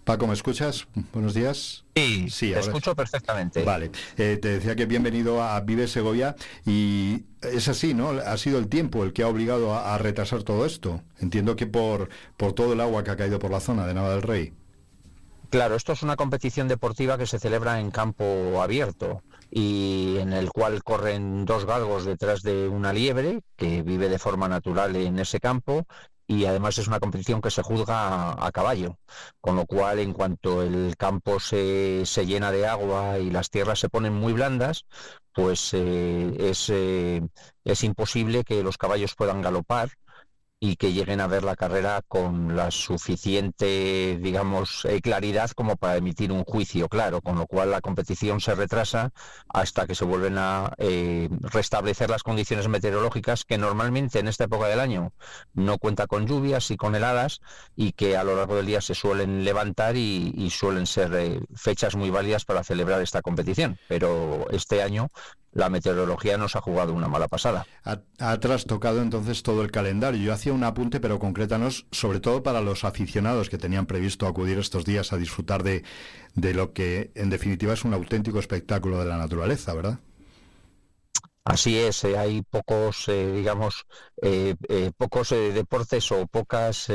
Paco, 0.04 0.28
¿me 0.28 0.34
escuchas? 0.34 0.86
Buenos 1.14 1.34
días. 1.34 1.86
Sí, 1.96 2.30
Sí, 2.30 2.48
te 2.50 2.56
ahora- 2.56 2.68
escucho 2.68 2.94
perfectamente. 2.96 3.64
Vale, 3.64 3.90
Eh, 4.18 4.38
te 4.42 4.50
decía 4.50 4.76
que 4.76 4.86
bienvenido 4.86 5.42
a 5.42 5.58
Vive 5.62 5.88
Segovia 5.88 6.36
y 6.66 7.24
es 7.42 7.70
así, 7.70 7.94
¿no? 7.94 8.10
Ha 8.10 8.36
sido 8.38 8.60
el 8.60 8.68
tiempo 8.68 9.06
el 9.06 9.14
que 9.14 9.24
ha 9.24 9.28
obligado 9.30 9.74
a, 9.74 9.96
a 9.96 9.98
retrasar 9.98 10.44
todo 10.44 10.66
esto. 10.66 11.02
Entiendo 11.22 11.56
que 11.56 11.68
por, 11.68 12.10
por 12.36 12.52
todo 12.52 12.74
el 12.74 12.82
agua 12.82 13.06
que 13.06 13.12
ha 13.12 13.16
caído 13.16 13.40
por 13.40 13.52
la 13.52 13.62
zona 13.62 13.88
de 13.88 13.94
Nava 13.94 14.10
del 14.12 14.24
Rey. 14.24 14.54
Claro, 15.54 15.76
esto 15.76 15.92
es 15.92 16.02
una 16.02 16.16
competición 16.16 16.68
deportiva 16.68 17.16
que 17.16 17.28
se 17.28 17.38
celebra 17.38 17.80
en 17.80 17.92
campo 17.92 18.60
abierto 18.60 19.22
y 19.52 20.18
en 20.18 20.34
el 20.34 20.52
cual 20.52 20.82
corren 20.82 21.46
dos 21.46 21.66
galgos 21.66 22.06
detrás 22.06 22.42
de 22.42 22.68
una 22.68 22.92
liebre 22.92 23.42
que 23.56 23.84
vive 23.84 24.10
de 24.10 24.18
forma 24.18 24.48
natural 24.48 24.96
en 24.96 25.20
ese 25.20 25.40
campo 25.40 25.86
y 26.26 26.46
además 26.46 26.80
es 26.80 26.88
una 26.88 27.00
competición 27.00 27.40
que 27.40 27.52
se 27.52 27.62
juzga 27.62 28.32
a, 28.44 28.52
caballo, 28.52 28.98
con 29.42 29.56
lo 29.56 29.68
cual 29.68 30.00
en 30.00 30.14
cuanto 30.14 30.64
el 30.64 30.96
campo 30.98 31.40
se, 31.40 32.04
se 32.08 32.26
llena 32.26 32.52
de 32.52 32.66
agua 32.66 33.20
y 33.20 33.30
las 33.30 33.52
tierras 33.52 33.78
se 33.78 33.90
ponen 33.90 34.16
muy 34.16 34.34
blandas, 34.34 34.86
pues 35.34 35.72
eh, 35.76 36.36
es, 36.40 36.68
eh, 36.72 37.22
es 37.64 37.84
imposible 37.84 38.44
que 38.44 38.64
los 38.64 38.80
caballos 38.80 39.14
puedan 39.14 39.44
galopar 39.44 39.90
y 40.66 40.78
que 40.78 40.94
lleguen 40.94 41.20
a 41.20 41.28
ver 41.28 41.44
la 41.44 41.58
carrera 41.58 42.02
con 42.08 42.56
la 42.56 42.72
suficiente, 42.72 44.18
digamos, 44.22 44.86
eh, 44.86 45.02
claridad 45.02 45.52
como 45.52 45.76
para 45.76 45.98
emitir 45.98 46.32
un 46.32 46.46
juicio 46.46 46.88
claro, 46.88 47.20
con 47.20 47.38
lo 47.38 47.48
cual 47.48 47.72
la 47.72 47.82
competición 47.82 48.40
se 48.40 48.56
retrasa 48.56 49.12
hasta 49.50 49.86
que 49.88 49.94
se 49.94 50.06
vuelven 50.06 50.38
a 50.38 50.72
eh, 50.78 51.28
restablecer 51.42 52.10
las 52.10 52.24
condiciones 52.24 52.70
meteorológicas 52.70 53.44
que 53.44 53.58
normalmente 53.58 54.20
en 54.20 54.30
esta 54.30 54.46
época 54.46 54.70
del 54.70 54.80
año 54.80 55.12
no 55.54 55.80
cuenta 55.80 56.08
con 56.08 56.28
lluvias 56.28 56.72
y 56.72 56.78
con 56.78 56.96
heladas 56.96 57.42
y 57.76 57.92
que 57.92 58.16
a 58.16 58.24
lo 58.24 58.38
largo 58.38 58.56
del 58.56 58.68
día 58.68 58.80
se 58.80 58.96
suelen 58.96 59.44
levantar 59.44 59.98
y, 59.98 60.50
suelen 60.50 60.86
ser 60.86 61.14
eh, 61.14 61.42
fechas 61.54 61.98
muy 61.98 62.10
válidas 62.10 62.46
para 62.46 62.64
celebrar 62.64 63.02
esta 63.02 63.22
competición. 63.22 63.78
Pero 63.90 64.48
este 64.50 64.82
año 64.82 65.10
la 65.54 65.70
meteorología 65.70 66.38
nos 66.38 66.56
ha 66.56 66.62
jugado 66.62 66.94
una 66.94 67.08
mala 67.08 67.28
pasada. 67.28 67.66
Ha, 67.84 68.40
trastocado 68.40 69.02
entonces 69.02 69.44
todo 69.44 69.62
el 69.62 69.72
calendario. 69.72 70.22
Yo 70.22 70.34
hacía 70.34 70.54
un 70.54 70.64
apunte, 70.64 71.00
pero 71.00 71.20
concrétanos, 71.20 71.86
sobre 71.92 72.20
todo 72.20 72.44
para 72.44 72.62
los 72.62 72.84
aficionados 72.84 73.50
que 73.50 73.58
tenían 73.58 73.86
previsto 73.86 74.28
acudir 74.28 74.58
estos 74.58 74.86
días 74.86 75.14
a 75.14 75.18
disfrutar 75.18 75.64
de, 75.64 75.84
de 76.36 76.54
lo 76.54 76.74
que 76.74 77.12
en 77.16 77.30
definitiva 77.30 77.74
es 77.74 77.84
un 77.84 77.94
auténtico 77.94 78.40
espectáculo 78.40 79.00
de 79.00 79.06
la 79.06 79.18
naturaleza, 79.18 79.74
¿verdad? 79.74 80.00
Así 81.46 81.78
es, 81.78 82.06
eh, 82.06 82.18
hay 82.18 82.42
pocos, 82.42 83.10
eh, 83.10 83.30
digamos, 83.34 83.86
eh, 84.22 84.56
eh, 84.70 84.92
pocos 84.96 85.30
deportes 85.30 86.10
o 86.14 86.26
pocas 86.26 86.88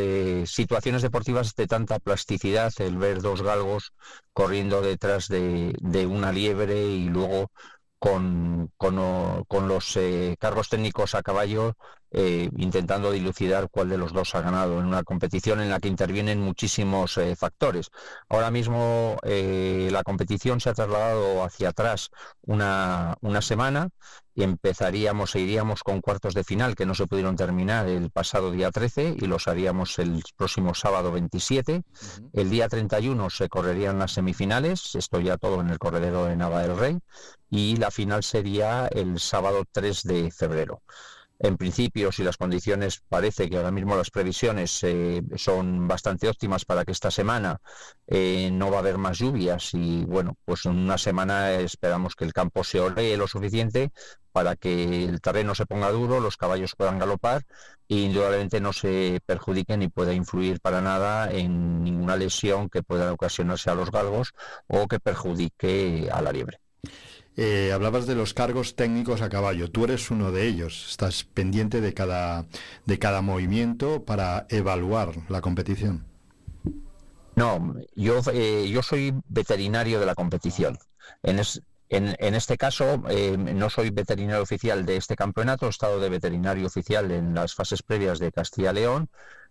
situaciones 0.47 1.03
deportivas 1.03 1.55
de 1.55 1.67
tanta 1.67 1.99
plasticidad. 1.99 2.73
El 2.79 2.97
ver 2.97 3.21
dos 3.21 3.43
galgos 3.43 3.93
corriendo 4.33 4.81
detrás 4.81 5.29
de, 5.29 5.75
de 5.81 6.07
una 6.07 6.33
liebre 6.33 6.83
y 6.83 7.09
luego 7.11 7.51
con, 7.99 8.71
con, 8.77 9.45
con 9.45 9.69
los 9.69 9.97
eh, 9.97 10.37
cargos 10.39 10.69
técnicos 10.69 11.15
a 11.15 11.23
caballo 11.23 11.77
eh, 12.11 12.49
intentando 12.57 13.11
dilucidar 13.11 13.69
cuál 13.71 13.89
de 13.89 13.99
los 13.99 14.13
dos 14.13 14.35
ha 14.35 14.41
ganado 14.41 14.81
en 14.81 14.87
una 14.87 15.03
competición 15.03 15.61
en 15.61 15.71
la 15.71 15.81
que 15.81 15.89
intervienen 15.89 16.41
muchísimos 16.41 17.19
eh, 17.19 17.37
factores. 17.37 17.91
Ahora 18.29 18.51
mismo 18.51 19.17
eh, 19.25 19.89
la 19.93 20.03
competición 20.03 20.61
se 20.61 20.71
ha 20.71 20.75
trasladado 20.75 21.45
hacia 21.45 21.71
atrás 21.71 22.11
una, 22.43 23.17
una 23.21 23.43
semana 23.43 23.91
y 24.35 24.45
empezaríamos 24.45 25.35
e 25.35 25.41
iríamos 25.41 25.83
con 25.83 26.01
cuartos 26.01 26.33
de 26.33 26.45
final 26.45 26.77
que 26.77 26.87
no 26.87 26.95
se 26.95 27.09
pudieron 27.09 27.35
terminar 27.35 27.89
el 27.89 28.11
pasado 28.11 28.53
día 28.53 28.71
13 28.71 29.17
y 29.19 29.27
los 29.27 29.49
haríamos 29.49 29.99
el 29.99 30.23
próximo 30.37 30.75
sábado 30.75 31.11
27. 31.11 31.83
El 32.33 32.49
día 32.49 32.69
31 32.69 33.31
se 33.31 33.49
correrían 33.49 33.99
las 33.99 34.13
semifinales, 34.13 34.95
esto 34.95 35.19
ya 35.19 35.39
todo 35.39 35.61
en 35.61 35.71
el 35.71 35.79
corredero 35.79 36.27
de 36.27 36.37
Nava 36.37 36.63
del 36.63 36.79
Rey, 36.79 36.99
y 37.51 37.77
la 37.77 37.91
final 37.91 38.23
sería 38.23 38.87
el 38.87 39.19
sábado 39.19 39.65
3 39.73 40.05
de 40.05 40.31
febrero. 40.31 40.83
En 41.41 41.57
principio, 41.57 42.11
si 42.11 42.25
las 42.25 42.37
condiciones 42.37 43.01
parece 43.09 43.49
que 43.49 43.57
ahora 43.57 43.71
mismo 43.71 43.97
las 43.97 44.11
previsiones 44.11 44.83
eh, 44.83 45.23
son 45.37 45.87
bastante 45.87 46.29
óptimas 46.29 46.65
para 46.65 46.85
que 46.85 46.91
esta 46.91 47.13
semana 47.13 47.61
eh, 48.09 48.51
no 48.53 48.71
va 48.71 48.79
a 48.79 48.81
haber 48.81 48.99
más 48.99 49.19
lluvias 49.19 49.73
y 49.75 50.05
bueno, 50.05 50.35
pues 50.45 50.67
en 50.67 50.77
una 50.77 50.99
semana 50.99 51.53
esperamos 51.53 52.17
que 52.17 52.25
el 52.25 52.33
campo 52.33 52.65
se 52.65 52.81
olee 52.81 53.17
lo 53.17 53.29
suficiente 53.29 53.93
para 54.33 54.57
que 54.57 55.05
el 55.05 55.21
terreno 55.21 55.55
se 55.55 55.67
ponga 55.67 55.93
duro, 55.93 56.19
los 56.19 56.37
caballos 56.37 56.75
puedan 56.77 56.99
galopar 56.99 57.45
e 57.89 57.97
indudablemente 57.97 58.61
no 58.61 58.73
se 58.73 59.21
perjudiquen 59.25 59.81
ni 59.81 59.89
pueda 59.89 60.13
influir 60.13 60.61
para 60.61 60.81
nada 60.81 61.31
en 61.31 61.85
ninguna 61.85 62.17
lesión 62.17 62.69
que 62.69 62.83
pueda 62.83 63.13
ocasionarse 63.13 63.71
a 63.71 63.75
los 63.75 63.93
galgos 63.93 64.33
o 64.67 64.89
que 64.89 64.99
perjudique 64.99 66.09
a 66.13 66.21
la 66.21 66.33
liebre. 66.33 66.59
Eh, 67.41 67.73
hablabas 67.73 68.07
de 68.07 68.17
los 68.17 68.35
cargos 68.35 68.75
técnicos 68.77 69.23
a 69.23 69.29
caballo. 69.31 69.71
Tú 69.71 69.85
eres 69.85 70.11
uno 70.11 70.33
de 70.33 70.47
ellos. 70.47 70.87
Estás 70.91 71.25
pendiente 71.25 71.81
de 71.81 71.95
cada, 71.95 72.47
de 72.85 72.99
cada 72.99 73.23
movimiento 73.23 74.05
para 74.05 74.47
evaluar 74.51 75.13
la 75.31 75.41
competición. 75.41 76.05
No, 77.37 77.75
yo, 77.95 78.21
eh, 78.33 78.69
yo 78.71 78.83
soy 78.83 79.15
veterinario 79.29 80.01
de 80.01 80.07
la 80.07 80.15
competición. 80.15 80.79
En, 81.23 81.39
es- 81.39 81.63
en, 81.89 82.17
en 82.19 82.35
este 82.35 82.59
caso, 82.59 83.03
eh, 83.09 83.37
no 83.39 83.71
soy 83.71 83.91
veterinario 83.91 84.43
oficial 84.43 84.85
de 84.85 84.97
este 84.97 85.17
campeonato, 85.17 85.67
he 85.67 85.71
estado 85.71 86.01
de 86.01 86.11
veterinario 86.11 86.67
oficial 86.67 87.11
en 87.13 87.35
las 87.35 87.55
fases 87.55 87.83
previas 87.83 88.19
de 88.19 88.33
Castilla-León 88.33 89.09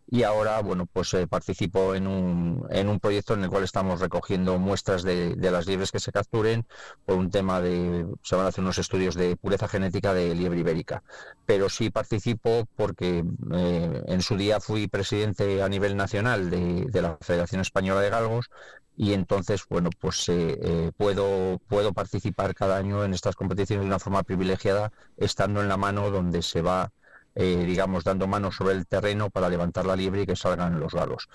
y 0.10 0.24
ahora, 0.24 0.62
bueno, 0.62 0.86
pues 0.86 1.14
eh, 1.14 1.28
participo 1.28 1.94
en 1.94 2.08
un, 2.08 2.66
en 2.70 2.88
un 2.88 3.00
proyecto 3.00 3.34
en 3.34 3.44
el 3.44 3.50
cual 3.50 3.64
estamos 3.64 4.00
recogiendo 4.00 4.58
muestras 4.58 5.04
de, 5.04 5.36
de 5.36 5.52
las 5.52 5.68
liebres 5.68 5.92
que 5.92 6.00
se 6.00 6.14
capturen 6.14 6.66
por 7.06 7.18
un 7.18 7.30
tema 7.30 7.60
de, 7.60 8.06
se 8.24 8.36
van 8.36 8.46
a 8.46 8.50
hacer 8.50 8.64
unos 8.64 8.78
estudios 8.78 9.16
de 9.16 9.36
pureza 9.36 9.68
genética 9.68 10.14
de 10.14 10.34
liebre 10.34 10.60
ibérica. 10.60 11.04
Pero 11.46 11.68
sí 11.70 11.90
participo 11.90 12.68
porque 12.76 13.26
eh, 13.54 14.04
en 14.08 14.22
su 14.22 14.38
día 14.38 14.62
fui 14.62 14.88
presidente 14.88 15.62
a 15.62 15.68
nivel 15.68 15.98
nacional 15.98 16.50
de, 16.50 16.86
de 16.86 17.02
la 17.02 17.18
Federación 17.20 17.62
Española 17.62 18.00
de 18.02 18.10
Galgos 18.10 18.50
y 18.96 19.14
entonces, 19.14 19.64
bueno, 19.70 19.90
pues 20.00 20.28
eh, 20.30 20.92
puedo, 20.98 21.60
puedo 21.68 21.94
participar 21.94 22.56
cada 22.56 22.78
año 22.78 23.04
en 23.04 23.14
estas 23.14 23.36
competiciones 23.36 23.84
de 23.84 23.88
una 23.88 24.00
forma 24.00 24.24
privilegiada, 24.24 24.92
estando 25.18 25.62
en 25.62 25.68
la 25.68 25.78
mano 25.78 26.10
donde 26.10 26.42
se 26.42 26.62
va, 26.62 26.92
eh, 27.39 27.65
digamos, 27.65 28.03
dando 28.03 28.25
mano 28.25 28.51
sobre 28.51 28.74
el 28.74 28.88
terreno 28.88 29.29
para 29.29 29.48
levantar 29.48 29.86
la 29.86 29.96
liebre 29.96 30.24
y 30.24 30.25
que 30.25 30.36
salgan 30.36 30.79
los 30.79 30.94
galos. 30.94 31.29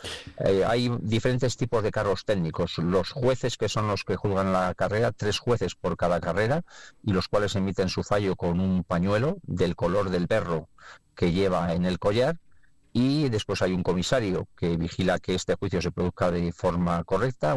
Eh, 0.45 0.65
hay 0.67 0.91
diferentes 1.01 1.57
tipos 1.57 1.85
de 1.85 1.93
carros 1.93 2.25
técnicos. 2.25 2.79
Los 2.79 3.13
jueces, 3.13 3.57
que 3.57 3.69
son 3.69 3.87
los 3.87 4.03
que 4.03 4.17
juzgan 4.17 4.53
la 4.53 4.75
carrera, 4.75 5.13
tres 5.13 5.39
jueces 5.39 5.77
por 5.77 5.97
cada 5.97 6.21
carrera, 6.21 6.63
y 7.05 7.13
los 7.13 7.29
cuales 7.29 7.55
emiten 7.55 7.89
su 7.89 8.03
fallo 8.03 8.35
con 8.35 8.59
un 8.59 8.83
pañuelo 8.83 9.37
del 9.45 9.77
color 9.77 10.11
del 10.11 10.27
perro 10.27 10.69
que 11.15 11.31
lleva 11.31 11.73
en 11.73 11.85
el 11.85 12.01
collar 12.01 12.39
y 12.93 13.29
después 13.29 13.63
hay 13.63 13.73
un 13.73 13.85
comisario 13.85 14.49
que 14.57 14.77
vigila 14.77 15.21
que 15.21 15.35
este 15.35 15.55
juicio 15.55 15.81
se 15.81 15.93
produzca 15.93 16.31
de 16.31 16.53
forma 16.53 17.05
correcta, 17.05 17.55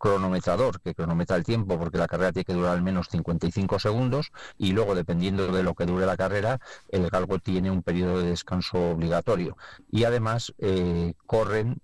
cronometrador 0.00 0.80
que 0.80 0.94
cronometra 0.94 1.36
el 1.36 1.44
tiempo 1.44 1.78
porque 1.78 1.98
la 1.98 2.08
carrera 2.08 2.32
tiene 2.32 2.46
que 2.46 2.54
durar 2.54 2.72
al 2.72 2.82
menos 2.82 3.08
55 3.10 3.78
segundos 3.78 4.32
y 4.56 4.72
luego 4.72 4.94
dependiendo 4.94 5.52
de 5.52 5.62
lo 5.62 5.74
que 5.74 5.84
dure 5.84 6.06
la 6.06 6.16
carrera 6.16 6.58
el 6.88 7.08
galgo 7.10 7.38
tiene 7.38 7.70
un 7.70 7.82
periodo 7.82 8.18
de 8.20 8.30
descanso 8.30 8.92
obligatorio. 8.92 9.56
Y 9.90 10.04
además 10.04 10.52
eh, 10.58 11.12
corren 11.26 11.80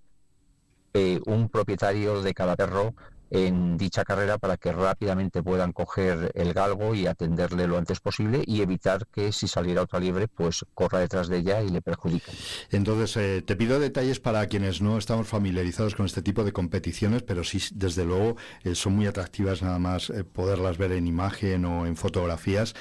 eh, 0.95 1.21
un 1.27 1.51
propietario 1.51 2.23
de 2.23 2.33
cada 2.33 2.57
perro 2.57 2.95
en 3.31 3.77
dicha 3.77 4.05
carrera 4.05 4.39
para 4.39 4.57
que 4.57 4.73
rápidamente 4.73 5.43
puedan 5.43 5.73
coger 5.73 6.31
el 6.35 6.53
galgo 6.53 6.95
y 6.95 7.07
atenderle 7.07 7.67
lo 7.67 7.79
antes 7.79 8.01
posible 8.01 8.43
y 8.47 8.62
evitar 8.62 9.07
que 9.07 9.33
si 9.33 9.49
saliera 9.49 9.83
otra 9.83 10.01
liebre 10.01 10.29
pues 10.29 10.65
corra 10.75 11.01
detrás 11.01 11.29
de 11.29 11.39
ella 11.39 11.62
y 11.62 11.69
le 11.69 11.83
perjudique. 11.83 12.31
Entonces, 12.71 13.17
eh, 13.17 13.43
te 13.43 13.57
pido 13.57 13.81
detalles 13.81 14.21
para 14.21 14.47
quienes 14.47 14.81
no 14.81 14.99
estamos 14.99 15.27
familiarizados 15.27 15.95
con 15.95 16.07
este 16.07 16.23
tipo 16.23 16.45
de 16.45 16.53
competiciones, 16.53 17.23
pero 17.23 17.45
sí, 17.45 17.61
desde 17.75 18.05
luego, 18.05 18.37
eh, 18.65 18.75
son 18.75 18.95
muy 18.97 19.07
atractivas 19.07 19.62
nada 19.62 19.79
más 19.79 20.11
eh, 20.11 20.25
poderlas 20.25 20.79
ver 20.79 20.93
en 20.93 21.07
imagen 21.07 21.65
o 21.65 21.87
en 21.87 21.97
fotografías. 21.97 22.75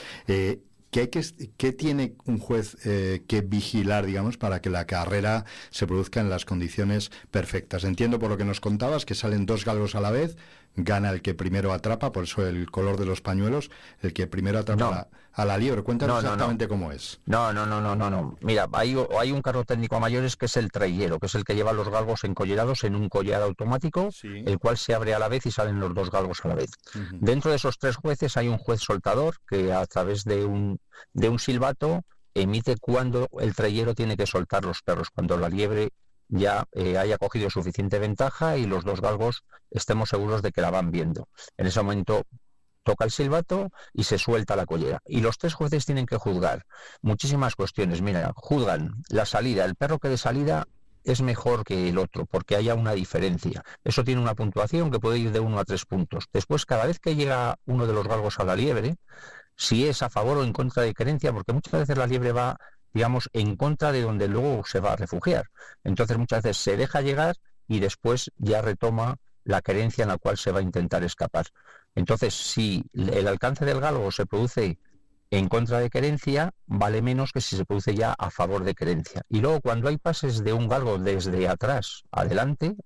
¿Qué, 0.96 1.02
hay 1.02 1.08
que- 1.58 1.74
tiene 1.74 2.16
un 2.24 2.40
juez 2.40 2.78
eh, 2.86 3.26
que 3.28 3.42
vigilar, 3.42 4.06
digamos, 4.06 4.38
para 4.38 4.62
que 4.62 4.70
la 4.70 4.88
carrera 4.88 5.44
se 5.70 5.86
produzca 5.88 6.22
en 6.22 6.30
las 6.30 6.46
condiciones 6.46 7.12
perfectas? 7.32 7.84
Entiendo 7.84 8.18
por 8.18 8.30
lo 8.30 8.38
que 8.38 8.46
nos 8.46 8.62
contabas 8.62 9.04
que 9.04 9.14
salen 9.14 9.46
dos 9.46 9.66
galgos 9.66 9.96
a 9.96 10.00
la 10.00 10.12
vez, 10.12 10.38
gana 10.76 11.10
el 11.12 11.22
que 11.22 11.34
primero 11.34 11.72
atrapa, 11.74 12.12
por 12.12 12.24
eso 12.26 12.46
el 12.46 12.70
color 12.70 12.98
de 12.98 13.06
los 13.06 13.22
pañuelos, 13.22 13.70
el 14.02 14.14
que 14.14 14.28
primero 14.28 14.60
atrapa 14.60 14.80
No. 14.84 14.88
a, 14.92 14.96
la, 14.96 15.08
a 15.34 15.46
la 15.46 15.58
liebre. 15.58 15.84
Cuéntanos 15.84 16.16
No, 16.16 16.22
no, 16.22 16.28
no. 16.28 16.34
exactamente 16.34 16.68
cómo 16.68 16.92
es. 16.92 17.20
No, 17.26 17.54
no, 17.54 17.66
no, 17.66 17.80
no, 17.82 17.96
no, 17.96 18.10
no. 18.10 18.38
Mira, 18.42 18.68
hay, 18.74 18.96
hay 19.20 19.32
un 19.32 19.42
carro 19.42 19.64
técnico 19.64 19.96
a 19.96 20.00
mayores 20.00 20.36
que 20.36 20.48
es 20.48 20.58
el 20.58 20.72
traillero, 20.72 21.20
que 21.20 21.28
es 21.28 21.36
el 21.36 21.44
que 21.44 21.56
lleva 21.56 21.74
los 21.74 21.90
galgos 21.90 22.24
encollerados 22.24 22.84
en 22.84 22.96
un 22.96 23.10
collar 23.10 23.42
automático, 23.42 24.12
Sí. 24.12 24.44
el 24.46 24.60
cual 24.60 24.78
se 24.78 24.94
abre 24.94 25.14
a 25.14 25.20
la 25.20 25.28
vez 25.30 25.46
y 25.46 25.52
salen 25.52 25.80
los 25.80 25.94
dos 25.94 26.12
galgos 26.12 26.44
a 26.44 26.50
la 26.50 26.56
vez. 26.56 26.72
Dentro 27.14 27.52
de 27.52 27.58
esos 27.58 27.78
tres 27.78 27.96
jueces 27.96 28.36
hay 28.38 28.48
un 28.48 28.58
juez 28.58 28.82
soltador 28.82 29.36
que 29.48 29.72
a 29.74 29.86
través 29.86 30.24
de 30.24 30.46
un, 30.46 30.80
de 31.14 31.30
un 31.30 31.40
silbato 31.40 32.04
emite 32.34 32.76
cuando 32.78 33.30
el 33.40 33.56
trayero 33.56 33.96
tiene 33.96 34.18
que 34.18 34.26
soltar 34.28 34.66
los 34.66 34.82
perros, 34.82 35.10
cuando 35.10 35.38
la 35.38 35.48
liebre 35.48 35.92
ya 36.28 36.66
eh, 36.72 36.98
haya 36.98 37.18
cogido 37.18 37.50
suficiente 37.50 38.00
ventaja 38.00 38.58
y 38.58 38.66
los 38.66 38.84
dos 38.84 39.02
galgos 39.02 39.44
estemos 39.72 40.10
seguros 40.10 40.42
de 40.42 40.52
que 40.52 40.62
la 40.62 40.72
van 40.72 40.92
viendo. 40.92 41.28
En 41.58 41.68
ese 41.68 41.82
momento 41.82 42.24
toca 42.84 43.04
el 43.04 43.12
silbato 43.12 43.72
y 43.94 44.04
se 44.04 44.18
suelta 44.18 44.56
la 44.56 44.66
collera. 44.66 45.02
Y 45.06 45.22
los 45.22 45.38
tres 45.38 45.54
jueces 45.54 45.86
tienen 45.86 46.06
que 46.06 46.18
juzgar 46.18 46.66
muchísimas 47.02 47.56
cuestiones. 47.56 48.02
Mira, 48.02 48.32
juzgan 48.36 49.04
la 49.10 49.26
salida, 49.26 49.66
el 49.66 49.76
perro 49.76 50.00
que 50.00 50.10
de 50.10 50.18
salida 50.18 50.68
es 51.04 51.22
mejor 51.22 51.64
que 51.64 51.90
el 51.90 51.98
otro, 51.98 52.26
porque 52.26 52.56
haya 52.56 52.74
una 52.74 52.94
diferencia. 52.94 53.64
Eso 53.84 54.04
tiene 54.04 54.22
una 54.22 54.36
puntuación 54.36 54.92
que 54.92 55.00
puede 55.00 55.20
ir 55.20 55.32
de 55.32 55.40
1 55.40 55.60
a 55.60 55.66
3 55.66 55.86
puntos. 55.86 56.26
Después, 56.34 56.66
cada 56.66 56.86
vez 56.86 57.00
que 57.00 57.16
llega 57.16 57.58
uno 57.66 57.86
de 57.86 57.94
los 57.94 58.08
galgos 58.08 58.40
a 58.40 58.44
la 58.44 58.56
liebre, 58.56 58.96
si 59.56 59.88
es 59.88 60.02
a 60.02 60.10
favor 60.10 60.38
o 60.38 60.44
en 60.44 60.52
contra 60.52 60.84
de 60.84 60.94
querencia, 60.94 61.32
porque 61.32 61.54
muchas 61.54 61.74
veces 61.74 61.98
la 61.98 62.08
liebre 62.08 62.32
va, 62.32 62.58
digamos, 62.96 63.30
en 63.34 63.58
contra 63.58 63.92
de 63.92 64.02
donde 64.02 64.30
luego 64.30 64.64
se 64.66 64.80
va 64.80 64.94
a 64.94 64.96
refugiar. 64.96 65.52
Entonces, 65.84 66.18
muchas 66.18 66.42
veces 66.42 66.64
se 66.64 66.78
deja 66.78 67.02
llegar 67.02 67.36
y 67.68 67.82
después 67.82 68.32
ya 68.38 68.62
retoma 68.62 69.18
la 69.44 69.62
querencia 69.62 70.04
en 70.04 70.10
la 70.10 70.18
cual 70.18 70.38
se 70.38 70.54
va 70.54 70.60
a 70.60 70.64
intentar 70.64 71.04
escapar. 71.04 71.46
Entonces, 71.94 72.34
si 72.34 72.86
el 72.94 73.28
alcance 73.28 73.66
del 73.66 73.82
galgo 73.82 74.12
se 74.12 74.26
produce 74.26 74.80
en 75.30 75.50
contra 75.50 75.80
de 75.80 75.90
querencia, 75.90 76.52
vale 76.68 77.02
menos 77.02 77.34
que 77.34 77.42
si 77.42 77.58
se 77.58 77.66
produce 77.66 77.96
ya 77.96 78.14
a 78.14 78.30
favor 78.32 78.64
de 78.64 78.74
querencia. 78.74 79.24
Y 79.28 79.42
luego, 79.42 79.60
cuando 79.60 79.90
hay 79.90 79.98
pases 79.98 80.46
de 80.46 80.54
un 80.54 80.70
galgo 80.70 80.98
desde 80.98 81.50
atrás 81.50 82.04
adelante, 82.12 82.78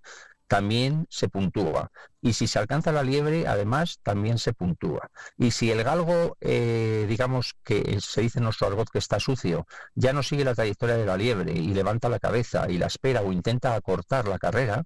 también 0.48 1.06
se 1.12 1.30
puntúa. 1.30 1.92
Y 2.22 2.34
si 2.34 2.48
se 2.48 2.60
alcanza 2.60 2.92
la 2.92 3.04
liebre, 3.04 3.48
además, 3.48 4.00
también 4.04 4.38
se 4.38 4.54
puntúa. 4.54 5.10
Y 5.38 5.52
si 5.52 5.72
el 5.72 5.84
galgo, 5.84 6.38
eh, 6.42 7.06
digamos 7.08 7.56
que 7.64 8.00
se 8.02 8.22
dice 8.22 8.40
en 8.40 8.46
nuestro 8.46 8.68
argot 8.68 8.90
que 8.90 9.00
está 9.00 9.20
sucio, 9.20 9.66
ya 9.96 10.12
no 10.12 10.22
sigue 10.22 10.44
la 10.44 10.56
trayectoria 10.56 10.98
de 10.98 11.06
la 11.06 11.18
liebre 11.18 11.54
y 11.54 11.74
levanta 11.74 12.10
la 12.10 12.20
cabeza 12.20 12.70
y 12.70 12.78
la 12.78 12.88
espera 12.88 13.22
o 13.22 13.32
intenta 13.32 13.74
acortar 13.76 14.28
la 14.28 14.38
carrera, 14.38 14.84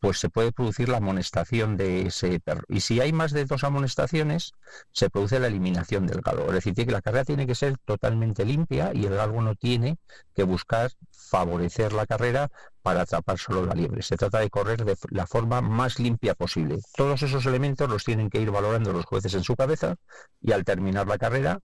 pues 0.00 0.18
se 0.18 0.30
puede 0.30 0.50
producir 0.50 0.88
la 0.88 0.96
amonestación 0.96 1.76
de 1.76 2.06
ese 2.06 2.40
perro. 2.40 2.64
Y 2.68 2.80
si 2.80 3.00
hay 3.00 3.12
más 3.12 3.32
de 3.32 3.44
dos 3.44 3.64
amonestaciones, 3.64 4.52
se 4.92 5.10
produce 5.10 5.38
la 5.38 5.48
eliminación 5.48 6.06
del 6.06 6.22
galgo. 6.22 6.46
Es 6.46 6.64
decir, 6.64 6.74
que 6.74 6.86
la 6.86 7.02
carrera 7.02 7.24
tiene 7.24 7.46
que 7.46 7.54
ser 7.54 7.76
totalmente 7.84 8.46
limpia 8.46 8.92
y 8.94 9.04
el 9.04 9.14
galgo 9.14 9.42
no 9.42 9.54
tiene 9.54 9.98
que 10.34 10.42
buscar 10.42 10.90
favorecer 11.12 11.92
la 11.92 12.06
carrera 12.06 12.48
para 12.82 13.02
atrapar 13.02 13.38
solo 13.38 13.66
la 13.66 13.74
liebre. 13.74 14.02
Se 14.02 14.16
trata 14.16 14.38
de 14.38 14.48
correr 14.48 14.84
de 14.84 14.96
la 15.10 15.26
forma 15.26 15.60
más 15.60 15.98
limpia 15.98 16.34
posible. 16.34 16.69
Todos 16.96 17.22
esos 17.22 17.44
elementos 17.46 17.88
los 17.88 18.04
tienen 18.04 18.30
que 18.30 18.40
ir 18.40 18.50
valorando 18.50 18.92
los 18.92 19.04
jueces 19.04 19.34
en 19.34 19.44
su 19.44 19.56
cabeza 19.56 19.96
y 20.40 20.52
al 20.52 20.64
terminar 20.64 21.06
la 21.06 21.18
carrera 21.18 21.60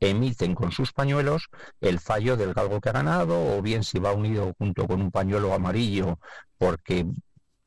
emiten 0.00 0.54
con 0.54 0.70
sus 0.70 0.92
pañuelos 0.92 1.48
el 1.80 1.98
fallo 1.98 2.36
del 2.36 2.54
galgo 2.54 2.80
que 2.80 2.88
ha 2.88 2.92
ganado 2.92 3.56
o 3.56 3.62
bien 3.62 3.82
si 3.82 3.98
va 3.98 4.12
unido 4.12 4.54
junto 4.58 4.86
con 4.86 5.00
un 5.00 5.10
pañuelo 5.10 5.52
amarillo 5.52 6.18
porque 6.56 7.06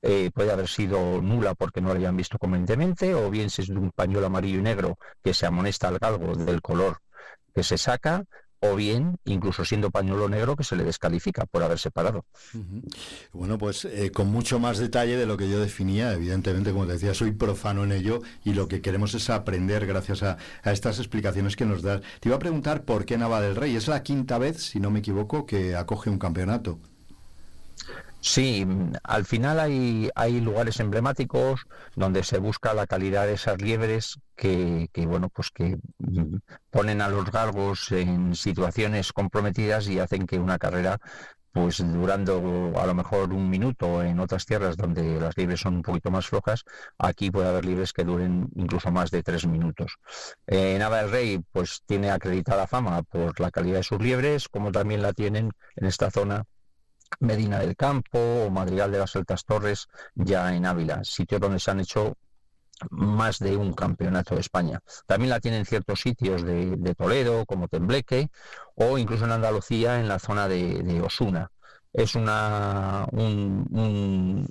eh, 0.02 0.32
puede 0.34 0.52
haber 0.52 0.67
sido 0.67 1.21
nula 1.21 1.54
porque 1.56 1.82
no 1.82 1.89
la 1.89 1.95
habían 1.95 2.17
visto 2.17 2.38
convenientemente 2.38 3.13
o 3.13 3.30
bien 3.30 3.50
si 3.50 3.63
es 3.63 3.67
de 3.67 3.76
un 3.76 3.91
pañuelo 3.91 4.28
amarillo 4.28 4.60
y 4.60 4.63
negro 4.63 4.97
que 5.24 5.34
se 5.34 5.45
amonesta 5.45 5.89
al 5.89 6.00
galgo 6.00 6.36
del 6.36 6.62
color 6.62 7.00
que 7.54 7.63
se 7.63 7.78
saca 7.78 8.24
o 8.62 8.76
bien, 8.76 9.17
incluso 9.26 9.65
siendo 9.65 9.89
pañuelo 9.89 10.30
negro, 10.30 10.56
que 10.56 10.63
se 10.63 10.76
le 10.76 10.84
descalifica 10.84 11.45
por 11.45 11.63
haberse 11.63 11.89
parado. 11.89 12.26
Bueno, 13.34 13.58
pues 13.58 13.86
eh, 13.86 14.12
con 14.12 14.28
mucho 14.28 14.60
más 14.60 14.78
detalle 14.78 15.17
de 15.17 15.26
lo 15.26 15.36
que 15.36 15.50
yo 15.50 15.60
definía, 15.60 16.13
evidentemente, 16.13 16.71
como 16.71 16.86
te 16.86 16.93
decía, 16.93 17.13
soy 17.13 17.32
profano 17.32 17.84
en 17.84 17.91
ello 17.91 18.21
y 18.43 18.54
lo 18.54 18.67
que 18.67 18.82
queremos 18.82 19.13
es 19.15 19.30
aprender 19.30 19.88
gracias 19.88 20.21
a, 20.24 20.38
a 20.63 20.71
estas 20.71 21.00
explicaciones 21.00 21.56
que 21.56 21.65
nos 21.65 21.82
das. 21.82 22.02
Te 22.19 22.30
iba 22.30 22.36
a 22.36 22.39
preguntar 22.39 22.86
por 22.86 23.06
qué 23.06 23.17
Nava 23.17 23.41
del 23.41 23.56
Rey. 23.56 23.76
Es 23.76 23.88
la 23.88 24.04
quinta 24.04 24.38
vez, 24.38 24.62
si 24.63 24.80
no 24.80 24.91
me 24.91 25.00
equivoco, 25.00 25.45
que 25.45 25.76
acoge 25.76 26.10
un 26.10 26.19
campeonato. 26.19 26.80
Sí, 28.23 28.67
al 29.03 29.25
final 29.25 29.60
hay, 29.60 30.10
hay 30.13 30.39
lugares 30.41 30.79
emblemáticos 30.79 31.65
donde 31.95 32.23
se 32.23 32.38
busca 32.38 32.75
la 32.75 32.86
calidad 32.86 33.25
de 33.25 33.34
esas 33.34 33.60
liebres 33.60 34.19
que, 34.36 34.89
que, 34.93 35.07
bueno, 35.07 35.29
pues 35.29 35.49
que 35.49 35.79
ponen 36.69 37.01
a 37.01 37.10
los 37.10 37.31
galgos 37.31 37.91
en 37.91 38.36
situaciones 38.36 39.12
comprometidas 39.12 39.88
y 39.88 39.97
hacen 39.99 40.27
que 40.27 40.38
una 40.38 40.60
carrera, 40.60 40.99
pues 41.51 41.79
durando 41.79 42.73
a 42.79 42.86
lo 42.86 42.93
mejor 42.93 43.34
un 43.34 43.49
minuto 43.49 44.03
en 44.03 44.19
otras 44.19 44.45
tierras 44.45 44.77
donde 44.77 45.19
las 45.19 45.36
liebres 45.36 45.62
son 45.62 45.77
un 45.77 45.81
poquito 45.81 46.12
más 46.12 46.27
flojas, 46.27 46.63
aquí 46.99 47.31
puede 47.31 47.49
haber 47.49 47.65
liebres 47.65 47.91
que 47.91 48.03
duren 48.03 48.49
incluso 48.55 48.91
más 48.91 49.10
de 49.10 49.23
tres 49.23 49.47
minutos. 49.47 49.95
Eh, 50.45 50.77
Nava 50.77 51.01
del 51.01 51.12
Rey, 51.12 51.41
pues 51.51 51.81
tiene 51.88 52.12
acreditada 52.12 52.67
fama 52.67 53.01
por 53.01 53.39
la 53.39 53.49
calidad 53.49 53.77
de 53.77 53.84
sus 53.84 53.99
liebres, 53.99 54.47
como 54.47 54.71
también 54.71 55.01
la 55.01 55.13
tienen 55.13 55.51
en 55.75 55.88
esta 55.88 56.12
zona 56.12 56.45
Medina 57.19 57.60
del 57.60 57.76
Campo 57.76 58.19
o 58.19 58.50
Madrigal 58.50 58.91
de 58.91 59.00
las 59.00 59.15
Altas 59.15 59.45
Torres, 59.45 59.88
ya 60.15 60.54
en 60.56 60.65
Ávila, 60.65 61.04
sitios 61.04 61.41
donde 61.41 61.60
se 61.60 61.71
han 61.71 61.80
hecho 61.80 62.15
más 62.89 63.38
de 63.39 63.56
un 63.58 63.74
campeonato 63.74 64.34
de 64.36 64.41
España. 64.41 64.80
También 65.06 65.30
la 65.30 65.39
tienen 65.39 65.65
ciertos 65.65 66.02
sitios 66.02 66.43
de, 66.43 66.95
Toledo, 66.97 67.45
como 67.45 67.67
Tembleque, 67.67 68.30
o 68.76 68.97
incluso 68.97 69.26
en 69.26 69.32
Andalucía, 69.32 70.00
en 70.00 70.08
la 70.08 70.17
zona 70.19 70.47
de, 70.47 71.02
Osuna. 71.06 71.52
Es 71.93 72.15
una, 72.15 73.06
un- 73.12 73.67
un- 73.71 74.47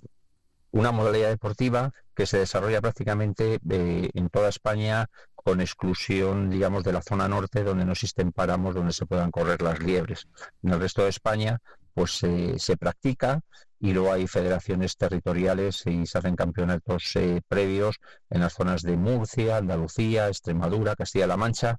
una 0.73 0.93
modalidad 0.93 1.31
deportiva 1.31 1.91
que 2.15 2.27
se 2.27 2.39
desarrolla 2.39 2.81
prácticamente 2.81 3.59
eh, 3.69 4.11
en 4.15 4.29
toda 4.29 4.49
España 4.49 5.09
con 5.35 5.61
exclusión, 5.61 6.51
digamos, 6.51 6.85
de 6.85 6.93
la 6.93 7.03
zona 7.03 7.27
norte, 7.27 7.65
donde 7.65 7.85
no 7.85 7.93
existen 7.93 8.31
páramos 8.31 8.75
donde 8.75 8.93
se 8.93 9.07
puedan 9.07 9.31
correr 9.33 9.63
las 9.63 9.81
liebres. 9.81 10.29
En 10.63 10.73
el 10.75 10.81
resto 10.81 11.03
de 11.03 11.09
España, 11.09 11.59
pues 11.95 12.13
se- 12.13 12.77
practica 12.77 13.41
y 13.79 13.93
luego 13.93 14.13
hay 14.13 14.27
federaciones 14.27 14.97
territoriales 14.97 15.87
y 15.87 16.07
se 16.07 16.19
hacen 16.19 16.37
campeonatos 16.37 17.17
eh, 17.17 17.41
previos 17.49 17.97
en 18.29 18.41
las 18.41 18.55
zonas 18.55 18.83
de 18.83 18.97
Murcia, 18.97 19.57
Andalucía, 19.57 20.29
Extremadura, 20.29 20.97
Castilla-La 20.97 21.37
Mancha 21.37 21.77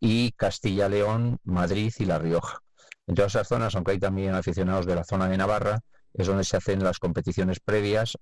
y 0.00 0.32
Castilla-León, 0.32 1.38
Madrid 1.44 1.92
y 1.98 2.04
La 2.04 2.18
Rioja. 2.18 2.58
En 3.06 3.14
todas 3.14 3.34
esas 3.34 3.48
zonas, 3.48 3.74
aunque 3.74 3.92
hay 3.92 3.98
también 3.98 4.34
aficionados 4.34 4.86
de 4.86 4.94
la 4.94 5.04
zona 5.04 5.28
de 5.28 5.36
Navarra, 5.38 5.80
es 6.12 6.26
donde 6.26 6.44
se 6.44 6.56
hacen 6.56 6.84
las 6.84 6.98
competiciones 6.98 7.60
previas 7.60 8.16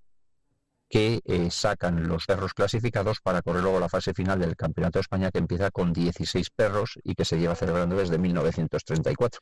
que 0.88 1.20
eh, 1.24 1.50
sacan 1.50 2.06
los 2.08 2.26
perros 2.26 2.54
clasificados 2.54 3.20
para 3.20 3.42
correr 3.42 3.62
luego 3.62 3.80
la 3.80 3.88
fase 3.88 4.14
final 4.14 4.38
del 4.38 4.56
Campeonato 4.56 4.98
de 4.98 5.02
España 5.02 5.30
que 5.30 5.38
empieza 5.38 5.70
con 5.70 5.92
16 5.92 6.50
perros 6.50 6.98
y 7.02 7.14
que 7.14 7.24
se 7.24 7.38
lleva 7.38 7.54
celebrando 7.54 7.96
desde 7.96 8.18
1934. 8.18 9.40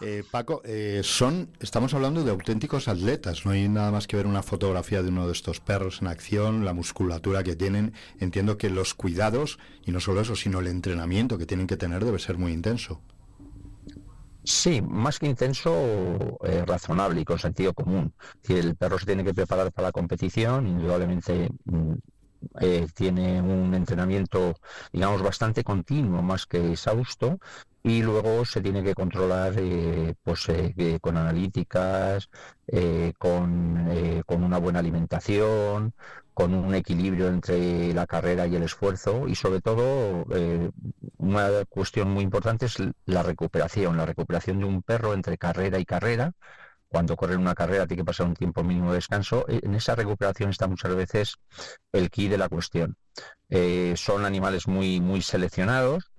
Eh, 0.00 0.22
Paco, 0.30 0.62
eh, 0.64 1.00
son, 1.02 1.50
estamos 1.60 1.94
hablando 1.94 2.22
de 2.22 2.30
auténticos 2.30 2.88
atletas, 2.88 3.44
no 3.44 3.52
hay 3.52 3.68
nada 3.68 3.90
más 3.90 4.06
que 4.06 4.16
ver 4.16 4.26
una 4.26 4.42
fotografía 4.42 5.02
de 5.02 5.08
uno 5.08 5.26
de 5.26 5.32
estos 5.32 5.60
perros 5.60 6.00
en 6.00 6.08
acción, 6.08 6.64
la 6.64 6.74
musculatura 6.74 7.42
que 7.42 7.56
tienen. 7.56 7.94
Entiendo 8.20 8.56
que 8.56 8.70
los 8.70 8.94
cuidados, 8.94 9.58
y 9.84 9.90
no 9.90 10.00
solo 10.00 10.20
eso, 10.20 10.36
sino 10.36 10.60
el 10.60 10.68
entrenamiento 10.68 11.38
que 11.38 11.46
tienen 11.46 11.66
que 11.66 11.76
tener 11.76 12.04
debe 12.04 12.18
ser 12.18 12.38
muy 12.38 12.52
intenso. 12.52 13.02
Sí, 14.46 14.82
más 14.82 15.18
que 15.18 15.26
intenso, 15.26 15.70
eh, 16.44 16.64
razonable 16.66 17.20
y 17.22 17.24
con 17.24 17.38
sentido 17.38 17.72
común. 17.72 18.14
Si 18.42 18.54
el 18.54 18.76
perro 18.76 18.98
se 18.98 19.06
tiene 19.06 19.24
que 19.24 19.32
preparar 19.32 19.72
para 19.72 19.88
la 19.88 19.92
competición, 19.92 20.66
indudablemente 20.66 21.48
mm, 21.64 21.92
eh, 22.60 22.86
tiene 22.94 23.40
un 23.40 23.74
entrenamiento, 23.74 24.54
digamos, 24.92 25.22
bastante 25.22 25.64
continuo, 25.64 26.22
más 26.22 26.44
que 26.46 26.72
exhausto, 26.72 27.38
y 27.84 28.02
luego 28.02 28.44
se 28.46 28.62
tiene 28.62 28.82
que 28.82 28.94
controlar 28.94 29.54
eh, 29.58 30.14
pues, 30.22 30.48
eh, 30.48 30.74
eh, 30.76 30.98
con 31.00 31.16
analíticas, 31.18 32.28
con, 33.18 34.22
con 34.26 34.42
una 34.42 34.58
buena 34.58 34.78
alimentación, 34.78 35.92
con 36.32 36.54
un 36.54 36.74
equilibrio 36.74 37.28
entre 37.28 37.92
la 37.92 38.06
carrera 38.06 38.46
y 38.46 38.56
el 38.56 38.62
esfuerzo, 38.62 39.28
y 39.28 39.34
sobre 39.34 39.60
todo 39.60 40.24
una 41.18 41.64
cuestión 41.68 42.10
muy 42.10 42.24
importante 42.24 42.66
es 42.66 42.76
la 43.04 43.22
recuperación, 43.22 43.98
la 43.98 44.06
recuperación 44.06 44.58
de 44.60 44.64
un 44.64 44.82
perro 44.82 45.12
entre 45.14 45.36
carrera 45.38 45.78
y 45.78 45.84
carrera. 45.84 46.32
Cuando 46.88 47.16
corre 47.16 47.36
una 47.36 47.54
carrera 47.54 47.86
tiene 47.86 48.02
que 48.02 48.06
pasar 48.06 48.26
un 48.26 48.34
tiempo 48.34 48.62
mínimo 48.64 48.90
de 48.90 48.96
descanso. 48.96 49.44
Eh, 49.48 49.60
En 49.62 49.74
esa 49.74 49.94
recuperación 49.94 50.50
está 50.50 50.68
muchas 50.68 50.94
veces 50.94 51.36
el 51.92 52.08
key 52.10 52.28
de 52.28 52.38
la 52.38 52.48
cuestión. 52.48 52.96
Son 53.96 54.24
animales 54.24 54.66
muy, 54.68 55.00
muy 55.00 55.22
seleccionados 55.22 56.13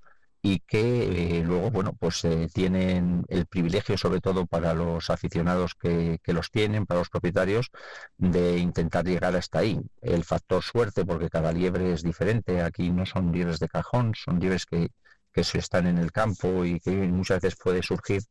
y 0.45 0.59
que 0.59 1.39
eh, 1.39 1.43
luego, 1.43 1.71
bueno, 1.71 1.93
pues 1.99 2.23
eh, 2.23 2.47
tienen 2.53 3.25
el 3.29 3.47
privilegio, 3.47 3.97
sobre 3.97 4.21
todo 4.21 4.45
para 4.45 4.75
los 4.75 5.09
aficionados 5.09 5.73
que, 5.73 6.19
los 6.27 6.51
tienen, 6.51 6.85
para 6.85 6.99
los 6.99 7.09
propietarios, 7.09 7.71
de 8.17 8.59
intentar 8.59 9.05
llegar 9.05 9.35
hasta 9.35 9.59
ahí. 9.59 9.79
El 10.03 10.23
factor 10.23 10.61
suerte, 10.61 11.03
porque 11.03 11.31
cada 11.31 11.51
liebre 11.51 11.93
es 11.93 12.03
diferente. 12.03 12.61
Aquí 12.61 12.91
no 12.91 13.07
son 13.07 13.31
liebres 13.31 13.59
de 13.59 13.67
cajón, 13.69 14.13
son 14.13 14.39
liebres 14.39 14.67
que, 14.67 14.89
que 15.33 15.41
están 15.41 15.87
en 15.87 15.97
el 15.97 16.11
campo 16.11 16.63
y 16.63 16.79
que 16.79 16.91
muchas 16.91 17.41
veces 17.41 17.59
puede 17.59 17.81
surgir 17.81 18.21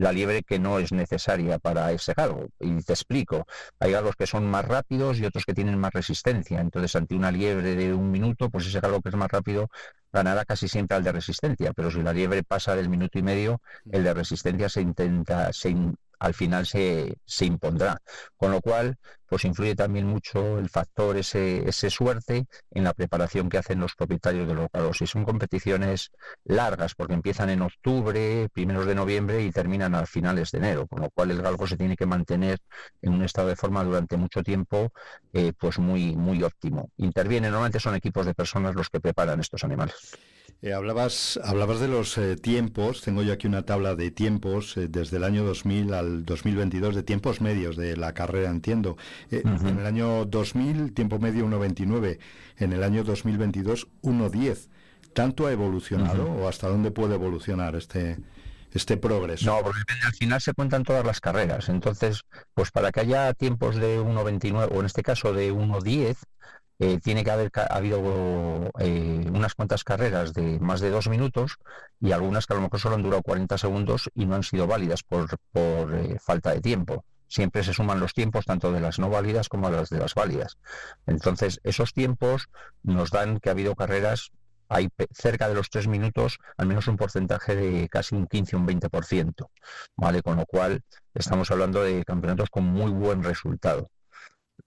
la 0.00 0.12
liebre 0.12 0.42
que 0.42 0.58
no 0.58 0.78
es 0.78 0.92
necesaria 0.92 1.58
para 1.58 1.92
ese 1.92 2.14
galgo. 2.14 2.48
Y 2.58 2.82
te 2.82 2.94
explico, 2.94 3.46
hay 3.78 3.92
galgos 3.92 4.16
que 4.16 4.26
son 4.26 4.50
más 4.50 4.64
rápidos 4.64 5.18
y 5.18 5.26
otros 5.26 5.44
que 5.44 5.52
tienen 5.52 5.78
más 5.78 5.92
resistencia. 5.92 6.58
Entonces, 6.58 6.96
ante 6.96 7.14
una 7.14 7.30
liebre 7.30 7.74
de 7.76 7.92
un 7.92 8.10
minuto, 8.10 8.48
pues 8.48 8.66
ese 8.66 8.80
galgo 8.80 9.02
que 9.02 9.10
es 9.10 9.14
más 9.14 9.30
rápido 9.30 9.68
ganará 10.10 10.46
casi 10.46 10.68
siempre 10.68 10.96
al 10.96 11.04
de 11.04 11.12
resistencia. 11.12 11.74
Pero 11.74 11.90
si 11.90 12.02
la 12.02 12.14
liebre 12.14 12.42
pasa 12.42 12.74
del 12.74 12.88
minuto 12.88 13.18
y 13.18 13.22
medio, 13.22 13.60
el 13.92 14.02
de 14.02 14.14
resistencia 14.14 14.70
se 14.70 14.80
intenta, 14.80 15.52
se 15.52 15.68
al 16.20 16.34
final 16.34 16.66
se, 16.66 17.16
se 17.24 17.46
impondrá. 17.46 18.00
Con 18.36 18.52
lo 18.52 18.60
cual, 18.60 18.96
pues 19.26 19.44
influye 19.44 19.74
también 19.74 20.06
mucho 20.06 20.58
el 20.58 20.68
factor 20.68 21.16
ese, 21.16 21.68
ese 21.68 21.88
suerte 21.88 22.46
en 22.70 22.84
la 22.84 22.92
preparación 22.92 23.48
que 23.48 23.58
hacen 23.58 23.80
los 23.80 23.94
propietarios 23.94 24.46
de 24.46 24.54
los 24.54 24.68
galgos. 24.72 25.00
Y 25.00 25.06
son 25.06 25.24
competiciones 25.24 26.10
largas, 26.44 26.94
porque 26.94 27.14
empiezan 27.14 27.48
en 27.50 27.62
octubre, 27.62 28.48
primeros 28.52 28.86
de 28.86 28.94
noviembre 28.94 29.42
y 29.42 29.50
terminan 29.50 29.94
a 29.94 30.04
finales 30.04 30.50
de 30.50 30.58
enero, 30.58 30.86
con 30.86 31.00
lo 31.00 31.10
cual 31.10 31.30
el 31.30 31.42
galgo 31.42 31.66
se 31.66 31.76
tiene 31.76 31.96
que 31.96 32.06
mantener 32.06 32.58
en 33.00 33.12
un 33.14 33.22
estado 33.22 33.48
de 33.48 33.56
forma 33.56 33.82
durante 33.82 34.16
mucho 34.16 34.42
tiempo, 34.42 34.92
eh, 35.32 35.52
pues 35.58 35.78
muy, 35.78 36.16
muy 36.16 36.42
óptimo. 36.42 36.90
Intervienen, 36.98 37.50
normalmente 37.50 37.80
son 37.80 37.94
equipos 37.94 38.26
de 38.26 38.34
personas 38.34 38.74
los 38.74 38.90
que 38.90 39.00
preparan 39.00 39.40
estos 39.40 39.64
animales. 39.64 39.94
Eh, 40.62 40.74
hablabas, 40.74 41.40
hablabas 41.42 41.80
de 41.80 41.88
los 41.88 42.18
eh, 42.18 42.36
tiempos, 42.36 43.00
tengo 43.00 43.22
yo 43.22 43.32
aquí 43.32 43.46
una 43.46 43.62
tabla 43.62 43.94
de 43.94 44.10
tiempos 44.10 44.76
eh, 44.76 44.88
desde 44.88 45.16
el 45.16 45.24
año 45.24 45.42
2000 45.42 45.94
al 45.94 46.24
2022, 46.26 46.94
de 46.94 47.02
tiempos 47.02 47.40
medios 47.40 47.76
de 47.76 47.96
la 47.96 48.12
carrera, 48.12 48.50
entiendo. 48.50 48.98
Eh. 49.30 49.40
En 49.44 49.78
el 49.78 49.86
año 49.86 50.26
2000, 50.26 50.92
tiempo 50.92 51.18
medio 51.18 51.46
1.29, 51.46 52.18
en 52.58 52.72
el 52.74 52.82
año 52.82 53.04
2022, 53.04 53.88
1.10. 54.02 54.68
¿Tanto 55.14 55.46
ha 55.46 55.52
evolucionado 55.52 56.30
o 56.30 56.46
hasta 56.46 56.68
dónde 56.68 56.90
puede 56.90 57.14
evolucionar 57.14 57.74
este, 57.74 58.18
este 58.70 58.98
progreso? 58.98 59.46
No, 59.46 59.62
porque 59.62 59.80
al 60.04 60.12
final 60.12 60.40
se 60.42 60.52
cuentan 60.52 60.84
todas 60.84 61.06
las 61.06 61.20
carreras. 61.20 61.70
Entonces, 61.70 62.20
pues 62.52 62.70
para 62.70 62.92
que 62.92 63.00
haya 63.00 63.32
tiempos 63.32 63.76
de 63.76 63.98
1.29 63.98 64.68
o 64.70 64.80
en 64.80 64.86
este 64.86 65.02
caso 65.02 65.32
de 65.32 65.52
1.10, 65.52 66.18
eh, 66.80 66.98
tiene 67.00 67.24
que 67.24 67.30
haber 67.30 67.50
ca- 67.52 67.66
habido 67.66 68.70
eh, 68.80 69.26
unas 69.32 69.54
cuantas 69.54 69.84
carreras 69.84 70.32
de 70.34 70.58
más 70.60 70.80
de 70.80 70.90
dos 70.90 71.08
minutos 71.08 71.56
y 72.00 72.12
algunas 72.12 72.46
que 72.46 72.54
a 72.54 72.56
lo 72.56 72.62
mejor 72.62 72.80
solo 72.80 72.96
han 72.96 73.02
durado 73.02 73.22
40 73.22 73.58
segundos 73.58 74.10
y 74.14 74.26
no 74.26 74.34
han 74.34 74.42
sido 74.42 74.66
válidas 74.66 75.02
por, 75.04 75.28
por 75.52 75.94
eh, 75.94 76.18
falta 76.20 76.52
de 76.52 76.60
tiempo. 76.60 77.04
Siempre 77.28 77.62
se 77.62 77.72
suman 77.74 78.00
los 78.00 78.12
tiempos 78.14 78.44
tanto 78.46 78.72
de 78.72 78.80
las 78.80 78.98
no 78.98 79.08
válidas 79.10 79.48
como 79.48 79.70
las 79.70 79.88
de 79.90 79.98
las 80.00 80.14
válidas. 80.14 80.58
Entonces, 81.06 81.60
esos 81.64 81.92
tiempos 81.92 82.48
nos 82.82 83.10
dan 83.10 83.38
que 83.38 83.50
ha 83.50 83.52
habido 83.52 83.74
carreras 83.76 84.30
hay 84.72 84.88
cerca 85.12 85.48
de 85.48 85.54
los 85.54 85.68
tres 85.68 85.88
minutos, 85.88 86.38
al 86.56 86.66
menos 86.68 86.86
un 86.86 86.96
porcentaje 86.96 87.56
de 87.56 87.88
casi 87.88 88.14
un 88.14 88.26
15 88.28 88.54
o 88.54 88.60
un 88.60 88.66
20%, 88.66 89.50
¿vale? 89.96 90.22
Con 90.22 90.36
lo 90.36 90.46
cual 90.46 90.82
estamos 91.14 91.50
hablando 91.50 91.82
de 91.82 92.04
campeonatos 92.04 92.50
con 92.50 92.64
muy 92.64 92.92
buen 92.92 93.24
resultado. 93.24 93.90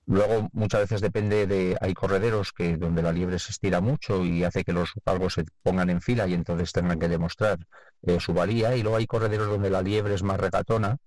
Luego 0.06 0.50
muchas 0.52 0.82
veces 0.82 1.02
depende 1.02 1.48
de, 1.48 1.78
hay 1.80 1.94
correderos 1.94 2.52
que 2.52 2.76
donde 2.78 3.02
la 3.02 3.12
liebre 3.14 3.40
se 3.40 3.52
estira 3.52 3.80
mucho 3.82 4.24
y 4.26 4.44
hace 4.44 4.64
que 4.66 4.74
los 4.74 4.92
galgos 5.06 5.34
se 5.36 5.46
pongan 5.64 5.90
en 5.90 6.02
fila 6.02 6.28
y 6.28 6.34
entonces 6.34 6.72
tengan 6.74 7.00
que 7.00 7.08
demostrar 7.08 7.60
eh, 8.02 8.20
su 8.20 8.34
valía 8.34 8.76
y 8.76 8.82
luego 8.84 8.98
hay 8.98 9.08
correderos 9.08 9.48
donde 9.48 9.70
la 9.70 9.82
liebre 9.82 10.14
es 10.16 10.24
más 10.24 10.40
regatona 10.40 10.98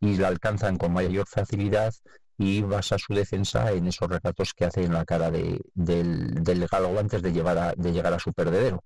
y 0.00 0.16
la 0.16 0.28
alcanzan 0.28 0.76
con 0.76 0.92
mayor 0.92 1.26
facilidad 1.26 1.94
y 2.38 2.62
basa 2.62 2.98
su 2.98 3.14
defensa 3.14 3.72
en 3.72 3.86
esos 3.86 4.08
regatos 4.08 4.52
que 4.54 4.64
hace 4.66 4.84
en 4.84 4.92
la 4.94 5.04
cara 5.04 5.30
de- 5.30 5.60
del, 5.74 6.34
del 6.42 6.66
galgo 6.66 6.98
antes 6.98 7.22
de, 7.22 7.32
llevar 7.32 7.56
a- 7.58 7.74
de 7.76 7.92
llegar 7.92 8.12
a 8.12 8.18
su 8.18 8.32
perdedero. 8.32 8.82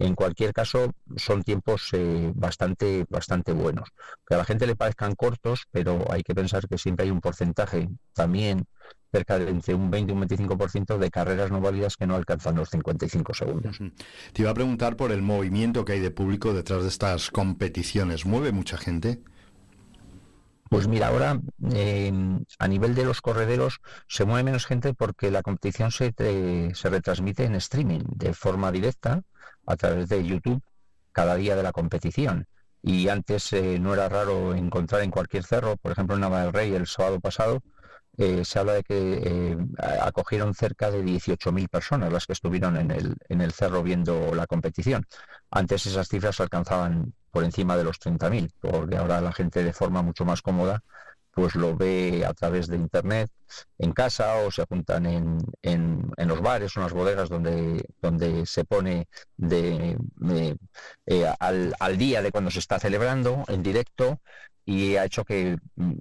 En 0.00 0.14
cualquier 0.14 0.54
caso, 0.54 0.94
son 1.16 1.42
tiempos 1.42 1.90
eh, 1.92 2.32
bastante, 2.34 3.04
bastante 3.10 3.52
buenos. 3.52 3.90
Que 4.26 4.34
a 4.34 4.38
la 4.38 4.46
gente 4.46 4.66
le 4.66 4.74
parezcan 4.74 5.14
cortos, 5.14 5.64
pero 5.70 6.10
hay 6.10 6.22
que 6.22 6.34
pensar 6.34 6.66
que 6.66 6.78
siempre 6.78 7.04
hay 7.04 7.10
un 7.10 7.20
porcentaje, 7.20 7.90
también 8.14 8.64
cerca 9.12 9.38
de 9.38 9.50
entre 9.50 9.74
un 9.74 9.90
20 9.90 10.12
y 10.12 10.14
un 10.14 10.20
25% 10.22 10.96
de 10.96 11.10
carreras 11.10 11.50
no 11.50 11.60
válidas 11.60 11.96
que 11.98 12.06
no 12.06 12.16
alcanzan 12.16 12.56
los 12.56 12.70
55 12.70 13.34
segundos. 13.34 13.78
Te 14.32 14.42
iba 14.42 14.50
a 14.50 14.54
preguntar 14.54 14.96
por 14.96 15.12
el 15.12 15.20
movimiento 15.20 15.84
que 15.84 15.92
hay 15.92 16.00
de 16.00 16.10
público 16.10 16.54
detrás 16.54 16.82
de 16.82 16.88
estas 16.88 17.30
competiciones. 17.30 18.24
¿Mueve 18.24 18.52
mucha 18.52 18.78
gente? 18.78 19.20
Pues 20.70 20.86
mira, 20.86 21.08
ahora 21.08 21.40
eh, 21.74 22.12
a 22.60 22.68
nivel 22.68 22.94
de 22.94 23.04
los 23.04 23.20
correderos 23.20 23.80
se 24.06 24.24
mueve 24.24 24.44
menos 24.44 24.64
gente 24.66 24.94
porque 24.94 25.30
la 25.32 25.42
competición 25.42 25.90
se, 25.90 26.12
te- 26.12 26.72
se 26.74 26.88
retransmite 26.88 27.44
en 27.44 27.56
streaming 27.56 28.00
de 28.14 28.32
forma 28.32 28.70
directa 28.70 29.22
a 29.70 29.76
través 29.76 30.08
de 30.08 30.24
YouTube 30.24 30.62
cada 31.12 31.36
día 31.36 31.56
de 31.56 31.62
la 31.62 31.72
competición. 31.72 32.46
Y 32.82 33.08
antes 33.08 33.52
eh, 33.52 33.78
no 33.78 33.94
era 33.94 34.08
raro 34.08 34.54
encontrar 34.54 35.02
en 35.02 35.10
cualquier 35.10 35.44
cerro, 35.44 35.76
por 35.76 35.92
ejemplo 35.92 36.14
en 36.14 36.22
Nava 36.22 36.42
del 36.42 36.52
Rey 36.52 36.74
el 36.74 36.86
sábado 36.86 37.20
pasado, 37.20 37.62
eh, 38.16 38.44
se 38.44 38.58
habla 38.58 38.74
de 38.74 38.82
que 38.82 39.22
eh, 39.24 39.56
acogieron 40.02 40.54
cerca 40.54 40.90
de 40.90 41.02
18.000 41.04 41.68
personas 41.68 42.12
las 42.12 42.26
que 42.26 42.32
estuvieron 42.32 42.76
en 42.76 42.90
el, 42.90 43.16
en 43.28 43.40
el 43.40 43.52
cerro 43.52 43.82
viendo 43.82 44.34
la 44.34 44.46
competición. 44.46 45.06
Antes 45.50 45.86
esas 45.86 46.08
cifras 46.08 46.40
alcanzaban 46.40 47.14
por 47.30 47.44
encima 47.44 47.76
de 47.76 47.84
los 47.84 47.98
30.000, 48.00 48.50
porque 48.60 48.96
ahora 48.96 49.20
la 49.20 49.32
gente 49.32 49.62
de 49.62 49.72
forma 49.72 50.02
mucho 50.02 50.24
más 50.24 50.42
cómoda 50.42 50.82
pues 51.40 51.54
lo 51.54 51.74
ve 51.74 52.22
a 52.26 52.34
través 52.34 52.66
de 52.68 52.76
internet 52.76 53.30
en 53.78 53.92
casa 53.92 54.36
o 54.44 54.50
se 54.50 54.66
juntan 54.66 55.06
en, 55.06 55.38
en, 55.62 56.12
en 56.18 56.28
los 56.28 56.42
bares 56.42 56.76
o 56.76 56.80
en 56.80 56.84
las 56.84 56.92
bodegas 56.92 57.30
donde, 57.30 57.82
donde 58.02 58.44
se 58.44 58.66
pone 58.66 59.08
de, 59.38 59.96
eh, 61.06 61.32
al, 61.40 61.74
al 61.80 61.96
día 61.96 62.20
de 62.20 62.30
cuando 62.30 62.50
se 62.50 62.58
está 62.58 62.78
celebrando 62.78 63.42
en 63.48 63.62
directo 63.62 64.20
y 64.66 64.96
ha 64.96 65.06
hecho 65.06 65.24
que 65.24 65.56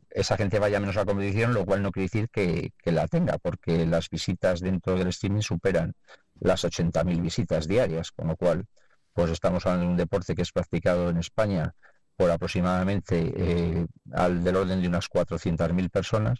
esa 0.09 0.35
gente 0.35 0.59
vaya 0.59 0.81
menos 0.81 0.97
a 0.97 0.99
la 0.99 1.05
competición, 1.05 1.53
lo 1.53 1.65
cual 1.65 1.83
no 1.83 1.93
quiere 1.93 2.07
decir 2.07 2.27
que, 2.29 2.73
que 2.77 2.91
la 2.91 3.07
tenga, 3.07 3.37
porque 3.37 3.85
las 3.85 4.09
visitas 4.09 4.59
dentro 4.59 4.97
del 4.97 5.07
streaming 5.07 5.39
superan 5.39 5.93
las 6.41 6.65
80.000 6.65 7.21
visitas 7.21 7.65
diarias, 7.65 8.11
con 8.11 8.27
lo 8.27 8.35
cual 8.35 8.65
pues 9.13 9.31
estamos 9.31 9.65
hablando 9.65 9.85
de 9.85 9.91
un 9.91 9.97
deporte 9.97 10.35
que 10.35 10.41
es 10.41 10.51
practicado 10.51 11.09
en 11.09 11.17
España 11.17 11.75
por 12.19 12.31
aproximadamente 12.31 13.33
eh, 13.33 13.87
al 14.11 14.43
del 14.43 14.57
orden 14.57 14.81
de 14.81 14.89
unas 14.89 15.09
400.000 15.09 15.89
personas 15.89 16.37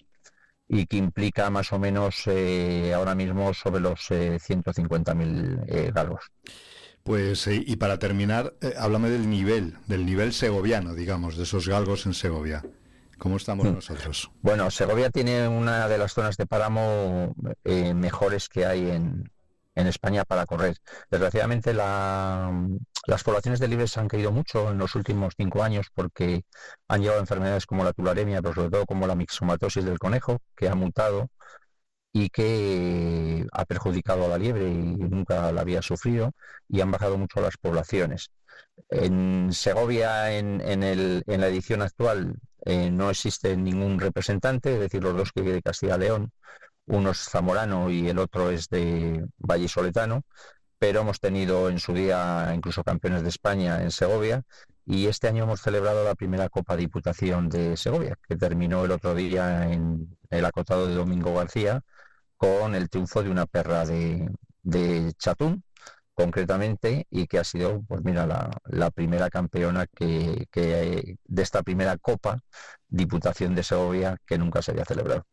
y 0.68 0.86
que 0.88 0.98
implica 0.98 1.50
más 1.50 1.72
o 1.72 1.80
menos 1.80 2.24
eh, 2.28 2.92
ahora 2.94 3.16
mismo 3.16 3.54
sobre 3.54 3.80
los 3.80 4.12
eh, 4.12 4.40
150.000 4.46 5.64
eh, 5.68 5.92
galgos. 5.96 6.26
Pues 7.04 7.48
y 7.48 7.78
para 7.78 7.98
terminar, 7.98 8.56
háblame 8.78 9.10
del 9.10 9.30
nivel, 9.30 9.78
del 9.88 10.06
nivel 10.06 10.34
segoviano, 10.34 10.94
digamos, 10.96 11.38
de 11.38 11.44
esos 11.44 11.70
galgos 11.70 12.06
en 12.06 12.14
Segovia. 12.14 12.62
¿Cómo 13.18 13.38
estamos 13.38 13.66
Mm. 13.66 13.76
nosotros? 13.76 14.32
Bueno, 14.42 14.70
Segovia 14.70 15.10
tiene 15.10 15.48
una 15.48 15.88
de 15.88 15.98
las 15.98 16.12
zonas 16.14 16.36
de 16.36 16.46
páramo 16.46 17.34
eh, 17.64 17.94
mejores 17.94 18.50
que 18.50 18.66
hay 18.66 18.90
en, 18.92 19.32
en 19.80 19.88
España 19.88 20.26
para 20.26 20.46
correr. 20.46 20.78
Desgraciadamente 21.10 21.74
la- 21.74 22.52
las 23.08 23.24
poblaciones 23.24 23.60
de 23.60 23.68
libres 23.68 23.98
han 23.98 24.08
caído 24.08 24.32
mucho 24.32 24.72
en 24.72 24.78
los 24.78 24.96
últimos 24.96 25.34
cinco 25.38 25.64
años 25.64 25.88
porque 25.94 26.44
han 26.88 27.02
llevado 27.02 27.22
enfermedades 27.22 27.66
como 27.66 27.84
la 27.84 27.94
tularemia, 27.94 28.42
pero 28.42 28.54
sobre 28.56 28.70
todo 28.72 28.86
como 28.86 29.08
la 29.08 29.16
mixomatosis 29.16 29.86
del 29.86 30.00
conejo, 30.00 30.40
que 30.56 30.70
ha 30.70 30.76
mutado 30.76 31.30
y 32.12 32.30
que 32.30 33.46
ha 33.54 33.66
perjudicado 33.66 34.26
a 34.26 34.30
la 34.30 34.38
liebre 34.38 34.68
y 34.70 34.74
nunca 34.76 35.52
la 35.52 35.62
había 35.62 35.82
sufrido 35.82 36.32
y 36.68 36.82
han 36.82 36.92
bajado 36.92 37.18
mucho 37.18 37.40
las 37.42 37.58
poblaciones. 37.58 38.30
En 38.90 39.52
Segovia, 39.54 40.34
en, 40.38 40.62
en 40.62 40.84
el- 40.84 41.24
en 41.28 41.42
la 41.42 41.48
edición 41.48 41.82
actual, 41.84 42.36
eh, 42.66 42.92
no 42.92 43.10
existe 43.12 43.58
ningún 43.58 44.00
representante, 44.00 44.74
es 44.76 44.80
decir, 44.82 45.04
los 45.04 45.16
dos 45.18 45.32
que 45.34 45.42
de 45.44 45.62
Castilla-León, 45.62 46.32
uno 46.90 47.12
es 47.12 47.20
zamorano 47.30 47.90
y 47.90 48.10
el 48.10 48.20
otro 48.20 48.50
es 48.52 48.70
de 48.70 49.26
Vallisoletano, 49.38 50.24
pero 50.80 51.02
hemos 51.02 51.20
tenido 51.20 51.70
en 51.70 51.80
su 51.80 51.94
día 51.94 52.52
incluso 52.56 52.84
campeones 52.84 53.24
de 53.24 53.30
España 53.30 53.82
en 53.84 53.92
Segovia 53.92 54.44
y 54.86 55.08
este 55.08 55.28
año 55.28 55.44
hemos 55.44 55.62
celebrado 55.62 56.04
la 56.04 56.16
primera 56.16 56.50
Copa 56.50 56.76
Diputación 56.76 57.48
de 57.50 57.78
Segovia, 57.78 58.18
que 58.28 58.36
terminó 58.36 58.86
el 58.86 58.92
otro 58.92 59.14
día 59.14 59.72
en 59.72 60.18
el 60.32 60.46
acotado 60.46 60.88
de 60.88 60.96
Domingo 60.96 61.34
García 61.36 61.82
con 62.38 62.74
el 62.76 62.90
triunfo 62.90 63.22
de 63.22 63.30
una 63.30 63.46
perra 63.46 63.86
de, 63.86 65.14
Chatún, 65.18 65.64
concretamente, 66.14 67.06
y 67.12 67.28
que 67.28 67.40
ha 67.40 67.44
sido, 67.44 67.84
pues 67.88 68.04
mira, 68.04 68.26
la, 68.26 68.50
la 68.66 68.92
primera 68.92 69.30
campeona 69.30 69.86
que, 69.88 70.48
que, 70.52 71.18
de 71.24 71.42
esta 71.44 71.64
primera 71.64 71.98
Copa 71.98 72.40
Diputación 72.88 73.56
de 73.56 73.64
Segovia 73.64 74.18
que 74.26 74.38
nunca 74.38 74.62
se 74.62 74.72
había 74.72 74.86
celebrado. 74.86 75.26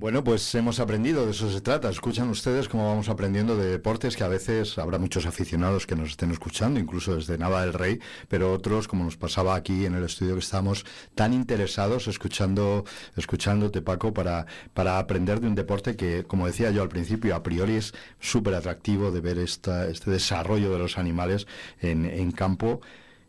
Bueno, 0.00 0.22
pues 0.22 0.54
hemos 0.54 0.78
aprendido, 0.78 1.24
de 1.24 1.32
eso 1.32 1.50
se 1.50 1.60
trata. 1.60 1.90
Escuchan 1.90 2.30
ustedes 2.30 2.68
cómo 2.68 2.86
vamos 2.86 3.08
aprendiendo 3.08 3.56
de 3.56 3.68
deportes 3.68 4.16
que 4.16 4.22
a 4.22 4.28
veces 4.28 4.78
habrá 4.78 4.96
muchos 4.96 5.26
aficionados 5.26 5.88
que 5.88 5.96
nos 5.96 6.10
estén 6.10 6.30
escuchando, 6.30 6.78
incluso 6.78 7.16
desde 7.16 7.36
Nava 7.36 7.62
del 7.62 7.72
Rey, 7.72 7.98
pero 8.28 8.52
otros, 8.52 8.86
como 8.86 9.02
nos 9.02 9.16
pasaba 9.16 9.56
aquí 9.56 9.86
en 9.86 9.96
el 9.96 10.04
estudio 10.04 10.34
que 10.34 10.38
estamos, 10.38 10.86
tan 11.16 11.32
interesados 11.32 12.06
escuchando, 12.06 12.84
escuchándote, 13.16 13.82
Paco, 13.82 14.14
para, 14.14 14.46
para 14.72 15.00
aprender 15.00 15.40
de 15.40 15.48
un 15.48 15.56
deporte 15.56 15.96
que, 15.96 16.22
como 16.22 16.46
decía 16.46 16.70
yo 16.70 16.82
al 16.82 16.88
principio, 16.88 17.34
a 17.34 17.42
priori 17.42 17.74
es 17.74 17.92
súper 18.20 18.54
atractivo 18.54 19.10
de 19.10 19.20
ver 19.20 19.38
esta, 19.38 19.88
este 19.88 20.12
desarrollo 20.12 20.70
de 20.70 20.78
los 20.78 20.96
animales 20.96 21.48
en, 21.80 22.04
en 22.04 22.30
campo. 22.30 22.80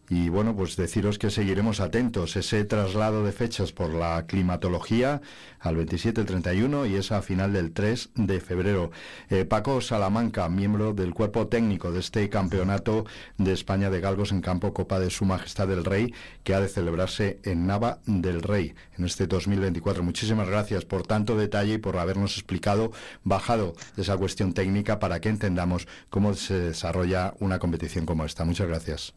Y 0.09 0.29
bueno, 0.29 0.55
pues 0.55 0.75
deciros 0.75 1.19
que 1.19 1.29
seguiremos 1.29 1.79
atentos. 1.79 2.35
Ese 2.35 2.65
traslado 2.65 3.23
de 3.23 3.31
fechas 3.31 3.71
por 3.71 3.93
la 3.93 4.25
climatología 4.25 5.21
al 5.59 5.75
27, 5.75 6.21
el 6.21 6.27
31 6.27 6.87
y 6.87 6.95
esa 6.95 7.21
final 7.21 7.53
del 7.53 7.71
3 7.71 8.09
de 8.15 8.39
febrero. 8.41 8.89
Eh, 9.29 9.45
Paco 9.45 9.81
Salamanca, 9.81 10.49
miembro 10.49 10.93
del 10.93 11.13
cuerpo 11.13 11.47
técnico 11.47 11.91
de 11.91 11.99
este 11.99 12.27
campeonato 12.29 13.05
de 13.37 13.53
España 13.53 13.91
de 13.91 14.01
Galgos 14.01 14.31
en 14.31 14.41
campo 14.41 14.73
Copa 14.73 14.99
de 14.99 15.11
Su 15.11 15.25
Majestad 15.25 15.67
del 15.67 15.85
Rey, 15.85 16.11
que 16.43 16.55
ha 16.55 16.59
de 16.59 16.69
celebrarse 16.69 17.39
en 17.43 17.67
Nava 17.67 17.99
del 18.07 18.41
Rey 18.41 18.73
en 18.97 19.05
este 19.05 19.27
2024. 19.27 20.01
Muchísimas 20.01 20.49
gracias 20.49 20.85
por 20.85 21.05
tanto 21.05 21.37
detalle 21.37 21.75
y 21.75 21.77
por 21.77 21.97
habernos 21.97 22.33
explicado, 22.33 22.91
bajado 23.23 23.75
esa 23.95 24.17
cuestión 24.17 24.53
técnica 24.53 24.97
para 24.97 25.21
que 25.21 25.29
entendamos 25.29 25.87
cómo 26.09 26.33
se 26.33 26.55
desarrolla 26.59 27.35
una 27.39 27.59
competición 27.59 28.07
como 28.07 28.25
esta. 28.25 28.43
Muchas 28.43 28.67
gracias. 28.67 29.13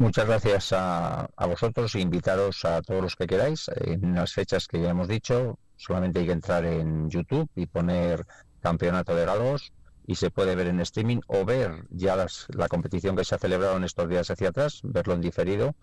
Muchas 0.00 0.26
gracias 0.26 0.72
a, 0.72 1.28
a, 1.36 1.46
vosotros 1.46 1.94
e 1.94 2.00
invitaros 2.00 2.64
a 2.64 2.80
todos 2.80 3.02
los 3.02 3.16
que 3.16 3.26
queráis 3.26 3.68
en 3.76 4.14
las 4.14 4.32
fechas 4.32 4.66
que 4.66 4.80
ya 4.80 4.88
hemos 4.88 5.08
dicho. 5.08 5.58
Solamente 5.76 6.20
hay 6.20 6.24
que 6.24 6.32
entrar 6.32 6.64
en 6.64 7.10
YouTube 7.10 7.50
y 7.54 7.66
poner 7.66 8.24
Campeonato 8.62 9.14
de 9.14 9.26
Galgos 9.26 9.74
y 10.06 10.14
se 10.14 10.30
puede 10.30 10.54
ver 10.54 10.68
en 10.68 10.80
streaming 10.80 11.20
o 11.26 11.44
ver 11.44 11.84
ya 11.90 12.16
las, 12.16 12.46
la 12.48 12.68
competición 12.68 13.14
que 13.14 13.26
se 13.26 13.34
ha 13.34 13.38
celebrado 13.38 13.76
en 13.76 13.84
estos 13.84 14.08
días 14.08 14.30
hacia 14.30 14.48
atrás, 14.48 14.80
verlo 14.84 15.12
en 15.12 15.20
diferido 15.20 15.74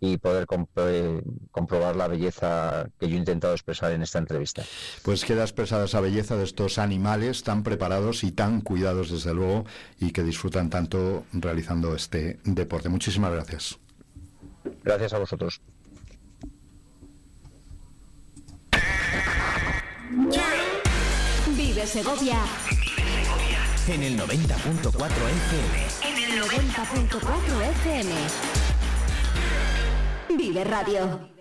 y 0.00 0.18
poder 0.18 0.46
comp 0.46 0.68
eh, 0.76 1.22
comprobar 1.50 1.96
la 1.96 2.08
belleza 2.08 2.88
que 2.98 3.08
yo 3.08 3.16
he 3.16 3.18
intentado 3.18 3.54
expresar 3.54 3.92
en 3.92 4.02
esta 4.02 4.18
entrevista. 4.18 4.62
Pues 5.02 5.24
queda 5.24 5.42
expresada 5.42 5.86
esa 5.86 6.00
belleza 6.00 6.36
de 6.36 6.44
estos 6.44 6.78
animales 6.78 7.42
tan 7.42 7.62
preparados 7.62 8.24
y 8.24 8.32
tan 8.32 8.60
cuidados 8.60 9.10
desde 9.10 9.34
luego 9.34 9.64
y 9.98 10.12
que 10.12 10.22
disfrutan 10.22 10.70
tanto 10.70 11.24
realizando 11.32 11.94
este 11.94 12.38
deporte. 12.44 12.88
Muchísimas 12.88 13.32
gracias. 13.32 13.78
Gracias 14.82 15.12
a 15.12 15.18
vosotros. 15.18 15.60
Vive 21.56 21.86
Segovia. 21.86 22.38
En 23.88 24.02
el 24.02 24.18
90.4 24.18 24.92
FM. 24.92 25.86
En 26.02 26.32
el 26.32 26.42
90.4 26.42 27.70
FM. 27.70 28.55
Vive 30.28 30.64
Radio. 30.64 31.35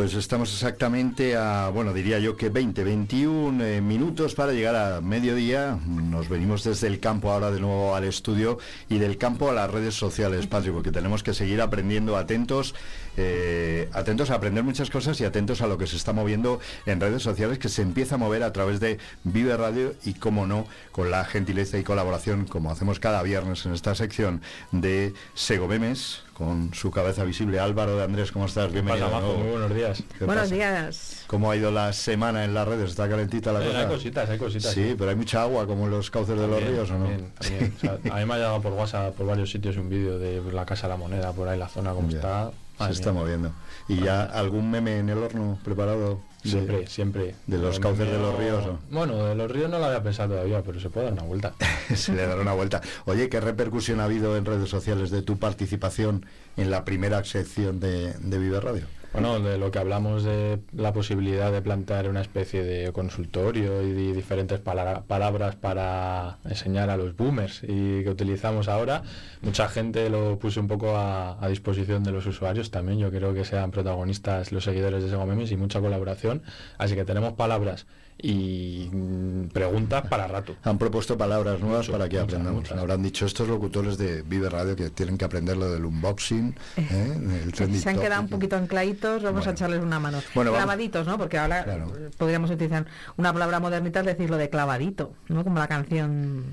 Pues 0.00 0.14
estamos 0.14 0.50
exactamente 0.54 1.36
a, 1.36 1.68
bueno, 1.68 1.92
diría 1.92 2.18
yo 2.18 2.34
que 2.34 2.48
20, 2.48 2.84
21 2.84 3.62
eh, 3.62 3.80
minutos 3.82 4.34
para 4.34 4.52
llegar 4.52 4.74
a 4.74 5.02
mediodía. 5.02 5.78
Nos 5.86 6.30
venimos 6.30 6.64
desde 6.64 6.86
el 6.86 7.00
campo 7.00 7.30
ahora 7.30 7.50
de 7.50 7.60
nuevo 7.60 7.94
al 7.94 8.04
estudio 8.04 8.56
y 8.88 8.96
del 8.96 9.18
campo 9.18 9.50
a 9.50 9.52
las 9.52 9.70
redes 9.70 9.94
sociales, 9.94 10.46
Patri, 10.46 10.70
porque 10.70 10.90
tenemos 10.90 11.22
que 11.22 11.34
seguir 11.34 11.60
aprendiendo 11.60 12.16
atentos, 12.16 12.74
eh, 13.22 13.88
atentos 13.92 14.30
a 14.30 14.34
aprender 14.36 14.64
muchas 14.64 14.90
cosas 14.90 15.20
y 15.20 15.24
atentos 15.24 15.60
a 15.60 15.66
lo 15.66 15.76
que 15.78 15.86
se 15.86 15.96
está 15.96 16.12
moviendo 16.12 16.60
en 16.86 17.00
redes 17.00 17.22
sociales, 17.22 17.58
que 17.58 17.68
se 17.68 17.82
empieza 17.82 18.14
a 18.14 18.18
mover 18.18 18.42
a 18.42 18.52
través 18.52 18.80
de 18.80 18.98
Vive 19.24 19.56
Radio 19.56 19.94
y, 20.04 20.14
como 20.14 20.46
no, 20.46 20.66
con 20.92 21.10
la 21.10 21.24
gentileza 21.24 21.78
y 21.78 21.84
colaboración, 21.84 22.46
como 22.46 22.70
hacemos 22.70 22.98
cada 23.00 23.22
viernes 23.22 23.64
en 23.66 23.74
esta 23.74 23.94
sección, 23.94 24.40
de 24.72 25.12
Sego 25.34 25.68
Memes, 25.68 26.22
con 26.34 26.72
su 26.72 26.90
cabeza 26.90 27.24
visible. 27.24 27.60
Álvaro 27.60 27.96
de 27.98 28.04
Andrés, 28.04 28.32
¿cómo 28.32 28.46
estás? 28.46 28.72
Bienvenido. 28.72 29.10
Pasa, 29.10 29.20
Majo, 29.20 29.34
muy 29.36 29.50
buenos 29.50 29.74
días. 29.74 30.02
¿Qué 30.18 30.24
Buenos 30.24 30.44
pasa? 30.44 30.54
días. 30.54 31.24
¿Cómo 31.26 31.50
ha 31.50 31.56
ido 31.56 31.70
la 31.70 31.92
semana 31.92 32.44
en 32.44 32.54
las 32.54 32.66
redes? 32.66 32.90
¿Está 32.90 33.08
calentita 33.10 33.52
la 33.52 33.62
Eh, 33.62 33.66
cosa? 33.66 33.80
hay 33.80 33.86
cositas, 33.86 34.30
hay 34.30 34.38
cositas. 34.38 34.72
Sí, 34.72 34.94
pero 34.96 35.10
hay 35.10 35.16
mucha 35.16 35.42
agua 35.42 35.66
como 35.66 35.84
en 35.84 35.90
los 35.90 36.10
cauces 36.10 36.38
de 36.38 36.46
los 36.46 36.62
ríos, 36.62 36.90
¿o 36.90 36.94
no? 36.98 37.04
también, 37.04 37.32
también. 37.38 37.74
O 37.76 37.80
sea, 37.80 37.92
a 37.92 38.18
mí 38.20 38.24
me 38.24 38.34
ha 38.34 38.36
llegado 38.38 38.62
por 38.62 38.72
WhatsApp, 38.72 39.14
por 39.14 39.26
varios 39.26 39.50
sitios, 39.50 39.76
un 39.76 39.90
vídeo 39.90 40.18
de 40.18 40.40
la 40.52 40.64
Casa 40.64 40.86
de 40.86 40.94
la 40.94 40.96
Moneda, 40.96 41.32
por 41.32 41.46
ahí 41.46 41.58
la 41.58 41.68
zona 41.68 41.92
como 41.92 42.08
está. 42.08 42.50
Se 42.86 42.92
está 42.92 43.12
moviendo. 43.12 43.52
¿Y 43.88 43.96
ya 44.00 44.22
algún 44.22 44.70
meme 44.70 44.98
en 44.98 45.08
el 45.08 45.18
horno 45.18 45.58
preparado? 45.64 46.20
De- 46.42 46.50
Siempre, 46.50 46.86
siempre. 46.86 47.34
de 47.46 47.58
los 47.58 47.78
cauces 47.80 48.10
de 48.10 48.18
los 48.18 48.38
ríos, 48.38 48.64
¿o? 48.66 48.78
Bueno, 48.90 49.26
de 49.26 49.34
los 49.34 49.50
ríos 49.50 49.68
no 49.68 49.78
lo 49.78 49.84
había 49.84 50.02
pensado 50.02 50.30
todavía, 50.30 50.62
pero 50.62 50.80
se 50.80 50.88
puede 50.88 51.04
dar 51.06 51.12
una 51.12 51.24
vuelta. 51.24 51.52
se 51.94 52.14
le 52.14 52.26
dará 52.26 52.40
una 52.40 52.54
vuelta. 52.54 52.80
Oye, 53.04 53.28
¿qué 53.28 53.40
repercusión 53.40 54.00
ha 54.00 54.04
habido 54.04 54.36
en 54.38 54.46
redes 54.46 54.70
sociales 54.70 55.10
de 55.10 55.20
tu 55.20 55.38
participación 55.38 56.24
en 56.56 56.70
la 56.70 56.86
primera 56.86 57.22
sección 57.24 57.78
de, 57.78 58.14
de 58.14 58.38
Vive 58.38 58.58
Radio? 58.60 58.86
Bueno, 59.12 59.40
de 59.40 59.58
lo 59.58 59.72
que 59.72 59.80
hablamos 59.80 60.22
de 60.22 60.60
la 60.72 60.92
posibilidad 60.92 61.50
de 61.50 61.60
plantear 61.62 62.08
una 62.08 62.20
especie 62.20 62.62
de 62.62 62.92
consultorio 62.92 63.82
y 63.82 63.90
de 63.90 64.12
diferentes 64.12 64.60
pala- 64.60 65.02
palabras 65.06 65.56
para 65.56 66.38
enseñar 66.44 66.90
a 66.90 66.96
los 66.96 67.16
boomers 67.16 67.62
y 67.64 68.04
que 68.04 68.08
utilizamos 68.08 68.68
ahora, 68.68 69.02
mucha 69.42 69.68
gente 69.68 70.08
lo 70.10 70.38
puso 70.38 70.60
un 70.60 70.68
poco 70.68 70.96
a, 70.96 71.44
a 71.44 71.48
disposición 71.48 72.04
de 72.04 72.12
los 72.12 72.24
usuarios 72.26 72.70
también. 72.70 73.00
Yo 73.00 73.10
creo 73.10 73.34
que 73.34 73.44
sean 73.44 73.72
protagonistas 73.72 74.52
los 74.52 74.62
seguidores 74.62 75.02
de 75.02 75.10
Sego 75.10 75.26
Memes 75.26 75.50
y 75.50 75.56
mucha 75.56 75.80
colaboración. 75.80 76.42
Así 76.78 76.94
que 76.94 77.04
tenemos 77.04 77.32
palabras 77.32 77.86
y 78.22 78.88
mm, 78.92 79.48
preguntas 79.48 80.06
para 80.08 80.26
rato. 80.26 80.56
Han 80.62 80.78
propuesto 80.78 81.16
palabras 81.18 81.60
nuevas 81.60 81.86
Mucho, 81.86 81.92
para 81.92 82.08
que 82.08 82.18
aprendamos. 82.18 82.60
muchas. 82.62 82.78
Habrán 82.78 83.02
dicho 83.02 83.26
estos 83.26 83.48
locutores 83.48 83.96
de 83.98 84.22
Vive 84.22 84.48
Radio 84.50 84.76
que 84.76 84.90
tienen 84.90 85.16
que 85.18 85.24
aprender 85.24 85.56
lo 85.56 85.70
del 85.70 85.84
unboxing, 85.84 86.54
¿eh? 86.76 87.40
el 87.44 87.52
trending 87.52 87.80
Se 87.80 87.90
han 87.90 87.98
quedado 87.98 88.22
un 88.22 88.28
poquito 88.28 88.56
ancladitos, 88.56 89.22
vamos 89.22 89.40
Bueno. 89.40 89.50
a 89.50 89.54
echarles 89.54 89.82
una 89.82 89.98
mano. 90.00 90.20
Bueno, 90.34 90.52
Clavaditos, 90.52 91.06
¿no? 91.06 91.18
Porque 91.18 91.38
ahora 91.38 91.64
Claro. 91.64 91.92
eh, 91.98 92.10
podríamos 92.16 92.50
utilizar 92.50 92.86
una 93.16 93.32
palabra 93.32 93.60
modernita, 93.60 94.00
es 94.00 94.06
decir, 94.06 94.30
lo 94.30 94.36
de 94.36 94.50
clavadito, 94.50 95.12
¿no? 95.28 95.44
Como 95.44 95.58
la 95.58 95.68
canción... 95.68 96.44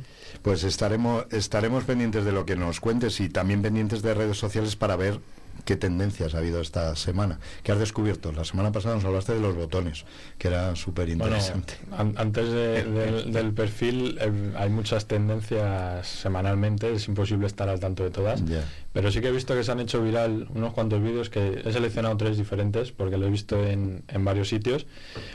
Pues 0.41 0.63
estaremos, 0.63 1.25
estaremos 1.31 1.83
pendientes 1.83 2.23
de 2.25 2.31
lo 2.31 2.45
que 2.45 2.55
nos 2.55 2.79
cuentes 2.79 3.19
y 3.19 3.29
también 3.29 3.61
pendientes 3.61 4.01
de 4.01 4.13
redes 4.13 4.37
sociales 4.37 4.75
para 4.75 4.95
ver 4.95 5.19
qué 5.65 5.75
tendencias 5.75 6.33
ha 6.35 6.37
habido 6.39 6.61
esta 6.61 6.95
semana. 6.95 7.39
¿Qué 7.63 7.71
has 7.71 7.79
descubierto? 7.79 8.31
La 8.31 8.45
semana 8.45 8.71
pasada 8.71 8.95
nos 8.95 9.05
hablaste 9.05 9.33
de 9.33 9.39
los 9.39 9.55
botones, 9.55 10.05
que 10.37 10.47
era 10.47 10.75
súper 10.75 11.07
Bueno, 11.07 11.25
interesante. 11.25 11.73
an- 11.97 12.13
antes 12.17 12.49
de- 12.51 12.83
del, 12.91 13.31
del 13.33 13.53
perfil 13.53 14.17
eh, 14.21 14.31
hay 14.57 14.69
muchas 14.69 15.05
tendencias 15.07 16.07
semanalmente, 16.07 16.93
es 16.93 17.07
imposible 17.07 17.47
estar 17.47 17.69
al 17.69 17.79
tanto 17.79 18.03
de 18.03 18.09
todas, 18.11 18.43
Ya. 18.45 18.63
pero 18.93 19.11
sí 19.11 19.21
que 19.21 19.27
he 19.27 19.31
visto 19.31 19.53
que 19.55 19.63
se 19.63 19.71
han 19.71 19.79
hecho 19.79 20.01
viral 20.01 20.47
unos 20.55 20.73
cuantos 20.73 21.01
vídeos 21.01 21.29
que 21.29 21.61
he 21.65 21.71
seleccionado 21.73 22.15
tres 22.17 22.37
diferentes 22.37 22.91
porque 22.91 23.17
lo 23.17 23.27
he 23.27 23.29
visto 23.29 23.63
en, 23.65 24.03
en 24.07 24.25
varios 24.25 24.49
sitios. 24.49 24.85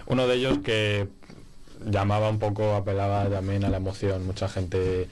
Uno 0.07 0.27
de 0.27 0.37
ellos 0.37 0.59
que 0.65 1.09
llamaba 1.85 2.29
un 2.31 2.39
poco, 2.39 2.75
apelaba 2.75 3.29
también 3.29 3.65
a 3.65 3.69
la 3.69 3.79
emoción, 3.79 4.25
mucha 4.27 4.49
gente 4.49 5.09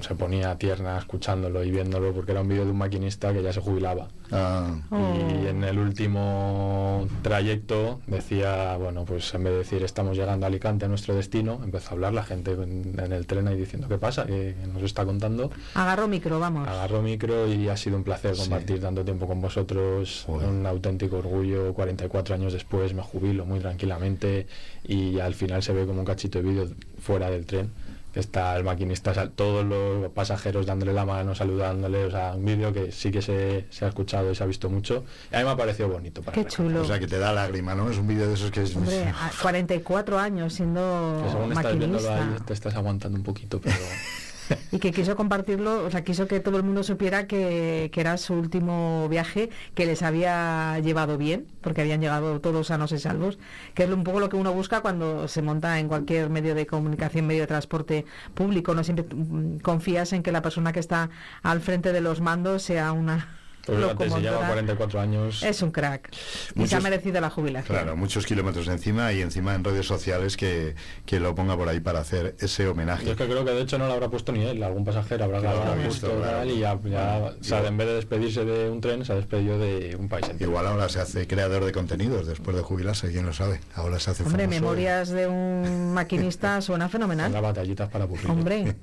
se 0.00 0.14
ponía 0.14 0.56
tierna 0.56 0.98
escuchándolo 0.98 1.64
y 1.64 1.70
viéndolo 1.70 2.12
porque 2.12 2.32
era 2.32 2.40
un 2.40 2.48
vídeo 2.48 2.64
de 2.64 2.70
un 2.70 2.78
maquinista 2.78 3.32
que 3.32 3.42
ya 3.42 3.52
se 3.52 3.60
jubilaba. 3.60 4.08
Ah, 4.30 4.74
Y 4.90 5.46
en 5.46 5.62
el 5.64 5.78
último 5.78 7.06
trayecto 7.22 8.00
decía, 8.06 8.76
bueno, 8.76 9.04
pues 9.04 9.32
en 9.34 9.44
vez 9.44 9.52
de 9.52 9.58
decir 9.58 9.82
estamos 9.82 10.16
llegando 10.16 10.46
a 10.46 10.48
Alicante, 10.48 10.84
a 10.86 10.88
nuestro 10.88 11.14
destino, 11.14 11.60
empezó 11.62 11.90
a 11.90 11.92
hablar 11.92 12.12
la 12.14 12.22
gente 12.22 12.52
en, 12.52 12.98
en 12.98 13.12
el 13.12 13.26
tren 13.26 13.48
ahí 13.48 13.56
diciendo 13.58 13.88
qué 13.88 13.98
pasa, 13.98 14.24
que 14.26 14.54
nos 14.72 14.82
está 14.82 15.04
contando. 15.04 15.50
Agarro 15.74 16.08
micro, 16.08 16.38
vamos. 16.40 16.66
Agarró 16.68 17.02
micro 17.02 17.46
y 17.52 17.68
ha 17.68 17.76
sido 17.76 17.96
un 17.96 18.04
placer 18.04 18.34
Sí. 18.36 18.42
compartir 18.42 18.80
tanto 18.80 19.04
tiempo 19.04 19.26
con 19.26 19.40
vosotros, 19.40 20.24
Joder. 20.26 20.48
un 20.48 20.64
auténtico 20.66 21.16
orgullo, 21.18 21.74
44 21.74 22.34
años 22.34 22.52
después 22.52 22.94
me 22.94 23.02
jubilo 23.02 23.44
muy 23.44 23.60
tranquilamente 23.60 24.46
y 24.84 25.18
al 25.20 25.34
final 25.34 25.62
se 25.62 25.72
ve 25.72 25.86
como 25.86 26.00
un 26.00 26.06
cachito 26.06 26.40
de 26.40 26.48
vídeo 26.48 26.68
fuera 27.00 27.30
del 27.30 27.46
tren 27.46 27.70
que 28.12 28.20
está 28.20 28.56
el 28.56 28.64
maquinista, 28.64 29.28
todos 29.30 29.64
los 29.64 30.10
pasajeros 30.12 30.66
dándole 30.66 30.92
la 30.92 31.04
mano, 31.06 31.34
saludándole, 31.34 32.04
o 32.04 32.10
sea, 32.10 32.32
un 32.34 32.44
vídeo 32.44 32.72
que 32.72 32.92
sí 32.92 33.10
que 33.10 33.22
se, 33.22 33.66
se 33.70 33.84
ha 33.84 33.88
escuchado 33.88 34.30
y 34.30 34.34
se 34.34 34.42
ha 34.42 34.46
visto 34.46 34.68
mucho. 34.68 35.04
Y 35.30 35.36
a 35.36 35.38
mí 35.38 35.44
me 35.44 35.50
ha 35.50 35.56
parecido 35.56 35.88
bonito. 35.88 36.20
Para 36.22 36.34
Qué 36.34 36.44
recordar. 36.44 36.68
chulo. 36.68 36.82
o 36.82 36.84
sea, 36.84 36.98
que 36.98 37.06
te 37.06 37.18
da 37.18 37.32
lágrima, 37.32 37.74
¿no? 37.74 37.90
Es 37.90 37.96
un 37.98 38.06
vídeo 38.06 38.26
de 38.28 38.34
esos 38.34 38.50
que 38.50 38.62
es... 38.62 38.76
Hombre, 38.76 39.08
a 39.08 39.30
44 39.40 40.18
años 40.18 40.52
siendo 40.52 41.22
Que 41.24 41.30
según 41.30 41.52
estás 41.52 41.78
viéndolo 41.78 42.02
maquinista. 42.02 42.34
ahí, 42.36 42.40
te 42.46 42.52
estás 42.52 42.74
aguantando 42.74 43.16
un 43.16 43.24
poquito, 43.24 43.60
pero 43.60 43.74
Y 44.72 44.78
que 44.78 44.92
quiso 44.92 45.16
compartirlo, 45.16 45.84
o 45.84 45.90
sea, 45.90 46.04
quiso 46.04 46.26
que 46.26 46.40
todo 46.40 46.56
el 46.56 46.62
mundo 46.62 46.82
supiera 46.82 47.26
que, 47.26 47.90
que 47.92 48.00
era 48.00 48.16
su 48.16 48.34
último 48.34 49.08
viaje, 49.08 49.50
que 49.74 49.86
les 49.86 50.02
había 50.02 50.78
llevado 50.80 51.18
bien, 51.18 51.46
porque 51.60 51.82
habían 51.82 52.00
llegado 52.00 52.40
todos 52.40 52.68
sanos 52.68 52.92
y 52.92 52.98
salvos, 52.98 53.38
que 53.74 53.84
es 53.84 53.90
un 53.90 54.04
poco 54.04 54.20
lo 54.20 54.28
que 54.28 54.36
uno 54.36 54.52
busca 54.52 54.80
cuando 54.80 55.28
se 55.28 55.42
monta 55.42 55.78
en 55.78 55.88
cualquier 55.88 56.30
medio 56.30 56.54
de 56.54 56.66
comunicación, 56.66 57.26
medio 57.26 57.42
de 57.42 57.46
transporte 57.46 58.06
público. 58.34 58.74
No 58.74 58.84
siempre 58.84 59.04
mm, 59.14 59.58
confías 59.58 60.12
en 60.12 60.22
que 60.22 60.32
la 60.32 60.42
persona 60.42 60.72
que 60.72 60.80
está 60.80 61.10
al 61.42 61.60
frente 61.60 61.92
de 61.92 62.00
los 62.00 62.20
mandos 62.20 62.62
sea 62.62 62.92
una 62.92 63.41
pues 63.66 63.78
si 63.78 64.20
lleva 64.20 64.32
locomotora. 64.32 64.46
44 64.48 65.00
años. 65.00 65.42
Es 65.42 65.62
un 65.62 65.70
crack. 65.70 66.10
Y 66.56 66.66
se 66.66 66.76
ha 66.76 66.80
merecido 66.80 67.20
la 67.20 67.30
jubilación. 67.30 67.76
Claro, 67.76 67.96
muchos 67.96 68.26
kilómetros 68.26 68.66
encima 68.68 69.12
y 69.12 69.20
encima 69.20 69.54
en 69.54 69.64
redes 69.64 69.86
sociales 69.86 70.36
que, 70.36 70.74
que 71.06 71.20
lo 71.20 71.34
ponga 71.34 71.56
por 71.56 71.68
ahí 71.68 71.80
para 71.80 72.00
hacer 72.00 72.36
ese 72.40 72.66
homenaje. 72.68 73.04
Yo 73.04 73.12
es 73.12 73.16
que 73.18 73.26
creo 73.26 73.44
que 73.44 73.52
de 73.52 73.62
hecho 73.62 73.78
no 73.78 73.86
lo 73.86 73.92
habrá 73.94 74.08
puesto 74.08 74.32
ni 74.32 74.44
él, 74.44 74.62
algún 74.62 74.84
pasajero 74.84 75.24
habrá 75.24 75.40
grabado 75.40 75.76
lo 75.76 75.82
visto, 75.82 76.08
claro. 76.08 76.38
tal, 76.38 76.50
y 76.50 76.58
ya, 76.58 76.74
ya 76.84 77.18
Bueno, 77.18 77.36
o 77.40 77.44
sea, 77.44 77.58
igual- 77.58 77.66
en 77.72 77.76
vez 77.78 77.86
de 77.88 77.94
despedirse 77.94 78.44
de 78.44 78.70
un 78.70 78.80
tren, 78.80 79.04
se 79.04 79.12
ha 79.12 79.16
despedido 79.16 79.58
de 79.58 79.96
un 79.98 80.08
país 80.08 80.28
entero. 80.28 80.50
Igual 80.50 80.66
ahora 80.66 80.88
se 80.88 81.00
hace 81.00 81.26
creador 81.26 81.64
de 81.64 81.72
contenidos 81.72 82.26
después 82.26 82.56
de 82.56 82.62
jubilarse, 82.62 83.10
quién 83.10 83.26
lo 83.26 83.32
sabe. 83.32 83.60
Ahora 83.74 83.98
se 84.00 84.10
hace 84.10 84.22
Hombre, 84.24 84.46
memorias 84.48 85.08
de 85.10 85.26
un 85.28 85.92
maquinista 85.94 86.60
suena 86.62 86.88
fenomenal. 86.88 87.32
batallitas 87.32 87.88
para 87.90 88.04
aburrir. 88.04 88.30
Hombre, 88.30 88.76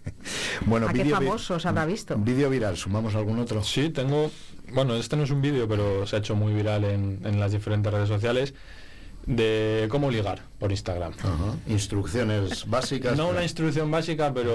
Bueno, 0.66 0.88
¿a 0.88 0.94
qué 0.94 1.06
famosos 1.06 1.66
habrá 1.66 1.86
visto? 1.86 2.16
Vídeo 2.18 2.50
viral, 2.50 2.78
¿sumamos 2.78 3.16
algún 3.16 3.40
otro? 3.40 3.64
Sí, 3.64 3.90
tengo. 3.90 4.32
Bueno, 4.74 4.96
este 4.96 5.16
no 5.16 5.24
es 5.24 5.32
un 5.32 5.42
vídeo, 5.42 5.68
pero 5.68 6.06
se 6.08 6.16
ha 6.16 6.20
hecho 6.20 6.36
muy 6.36 6.54
viral 6.54 6.84
en, 6.86 7.20
en 7.24 7.40
las 7.40 7.52
diferentes 7.52 7.92
redes 7.92 8.08
sociales 8.08 8.54
de 9.26 9.88
cómo 9.90 10.10
ligar 10.10 10.42
por 10.60 10.72
Instagram. 10.72 11.14
Ajá. 11.20 11.56
Instrucciones 11.68 12.66
básicas. 12.70 13.18
No 13.18 13.30
una 13.30 13.44
instrucción 13.44 13.92
básica, 13.92 14.34
pero 14.34 14.52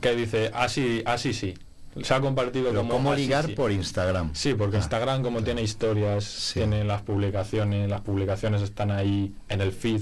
que 0.00 0.16
dice 0.16 0.50
así, 0.54 1.02
así 1.04 1.32
sí. 1.32 1.54
Se 2.02 2.14
ha 2.14 2.20
compartido 2.20 2.68
pero 2.70 2.80
como 2.80 2.94
cómo 2.94 3.14
ligar 3.14 3.46
sí. 3.46 3.52
por 3.52 3.70
Instagram. 3.70 4.30
Sí, 4.34 4.54
porque 4.54 4.76
Ah, 4.76 4.80
Instagram 4.80 5.22
como 5.22 5.42
tiene 5.42 5.62
historias, 5.62 6.24
Sí. 6.24 6.54
tiene 6.60 6.84
las 6.84 7.02
publicaciones, 7.02 7.88
las 7.90 8.00
publicaciones 8.00 8.62
están 8.62 8.90
ahí 8.90 9.34
en 9.50 9.60
el 9.60 9.72
feed, 9.72 10.00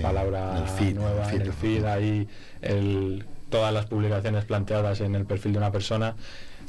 palabra 0.00 0.56
en 0.58 0.62
el 0.62 0.68
feed, 0.68 0.94
nueva, 0.94 1.28
en 1.28 1.34
el 1.34 1.40
en 1.40 1.46
el 1.48 1.52
feed, 1.52 1.74
feed, 1.78 1.84
ahí 1.84 2.28
el, 2.62 3.24
todas 3.50 3.74
las 3.74 3.86
publicaciones 3.86 4.44
planteadas 4.44 5.00
en 5.00 5.16
el 5.16 5.24
perfil 5.26 5.52
de 5.52 5.58
una 5.58 5.72
persona. 5.72 6.14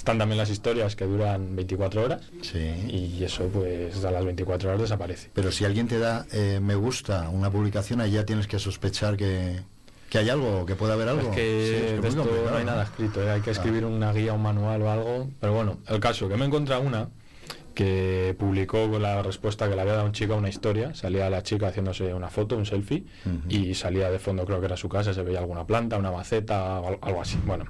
Están 0.03 0.17
también 0.17 0.37
las 0.37 0.49
historias 0.49 0.97
que 0.97 1.05
duran 1.05 1.55
24 1.55 2.03
horas 2.03 2.23
Sí. 2.41 2.59
y 2.89 3.23
eso 3.23 3.47
pues 3.47 4.03
a 4.03 4.11
las 4.11 4.25
24 4.25 4.67
horas 4.67 4.81
desaparece. 4.81 5.29
Pero 5.33 5.49
si 5.49 5.63
alguien 5.63 5.87
te 5.87 5.97
da 5.97 6.25
eh, 6.33 6.59
me 6.61 6.75
gusta 6.75 7.29
una 7.29 7.49
publicación, 7.49 8.01
ahí 8.01 8.11
ya 8.11 8.25
tienes 8.25 8.45
que 8.47 8.59
sospechar 8.59 9.15
que, 9.15 9.61
que 10.09 10.17
hay 10.17 10.29
algo, 10.29 10.65
que 10.65 10.75
puede 10.75 10.91
haber 10.91 11.07
algo. 11.07 11.29
Es 11.29 11.35
que 11.37 11.41
Sí, 11.69 11.75
es 11.75 11.81
que 11.83 11.91
de 11.93 11.99
muy 12.01 12.09
esto 12.09 12.21
complicado, 12.23 12.51
no 12.51 12.57
hay 12.57 12.65
nada 12.65 12.83
escrito, 12.83 13.23
¿eh? 13.23 13.31
hay 13.31 13.39
que 13.39 13.51
escribir 13.51 13.85
una 13.85 14.11
guía, 14.11 14.33
un 14.33 14.41
manual 14.41 14.81
o 14.81 14.91
algo. 14.91 15.29
Pero 15.39 15.53
bueno, 15.53 15.77
el 15.87 16.01
caso, 16.01 16.27
que 16.27 16.35
me 16.35 16.43
he 16.43 16.47
encontrado 16.47 16.81
una 16.81 17.07
que 17.73 18.35
publicó 18.37 18.91
con 18.91 19.01
la 19.01 19.21
respuesta 19.23 19.69
que 19.69 19.75
le 19.75 19.81
había 19.83 19.93
dado 19.93 20.05
un 20.07 20.11
chico 20.11 20.33
a 20.33 20.35
una 20.35 20.49
historia. 20.49 20.93
Salía 20.95 21.29
la 21.29 21.43
chica 21.43 21.67
haciéndose 21.69 22.13
una 22.13 22.27
foto, 22.29 22.57
un 22.57 22.65
selfie, 22.65 23.05
y 23.47 23.73
salía 23.73 24.11
de 24.11 24.19
fondo, 24.19 24.43
creo 24.45 24.59
que 24.59 24.65
era 24.65 24.75
su 24.75 24.89
casa, 24.89 25.13
se 25.13 25.23
veía 25.23 25.39
alguna 25.39 25.65
planta, 25.65 25.97
una 25.97 26.11
maceta, 26.11 26.81
o 26.81 26.89
al- 26.89 26.97
algo 27.01 27.21
así. 27.21 27.39
Bueno, 27.45 27.67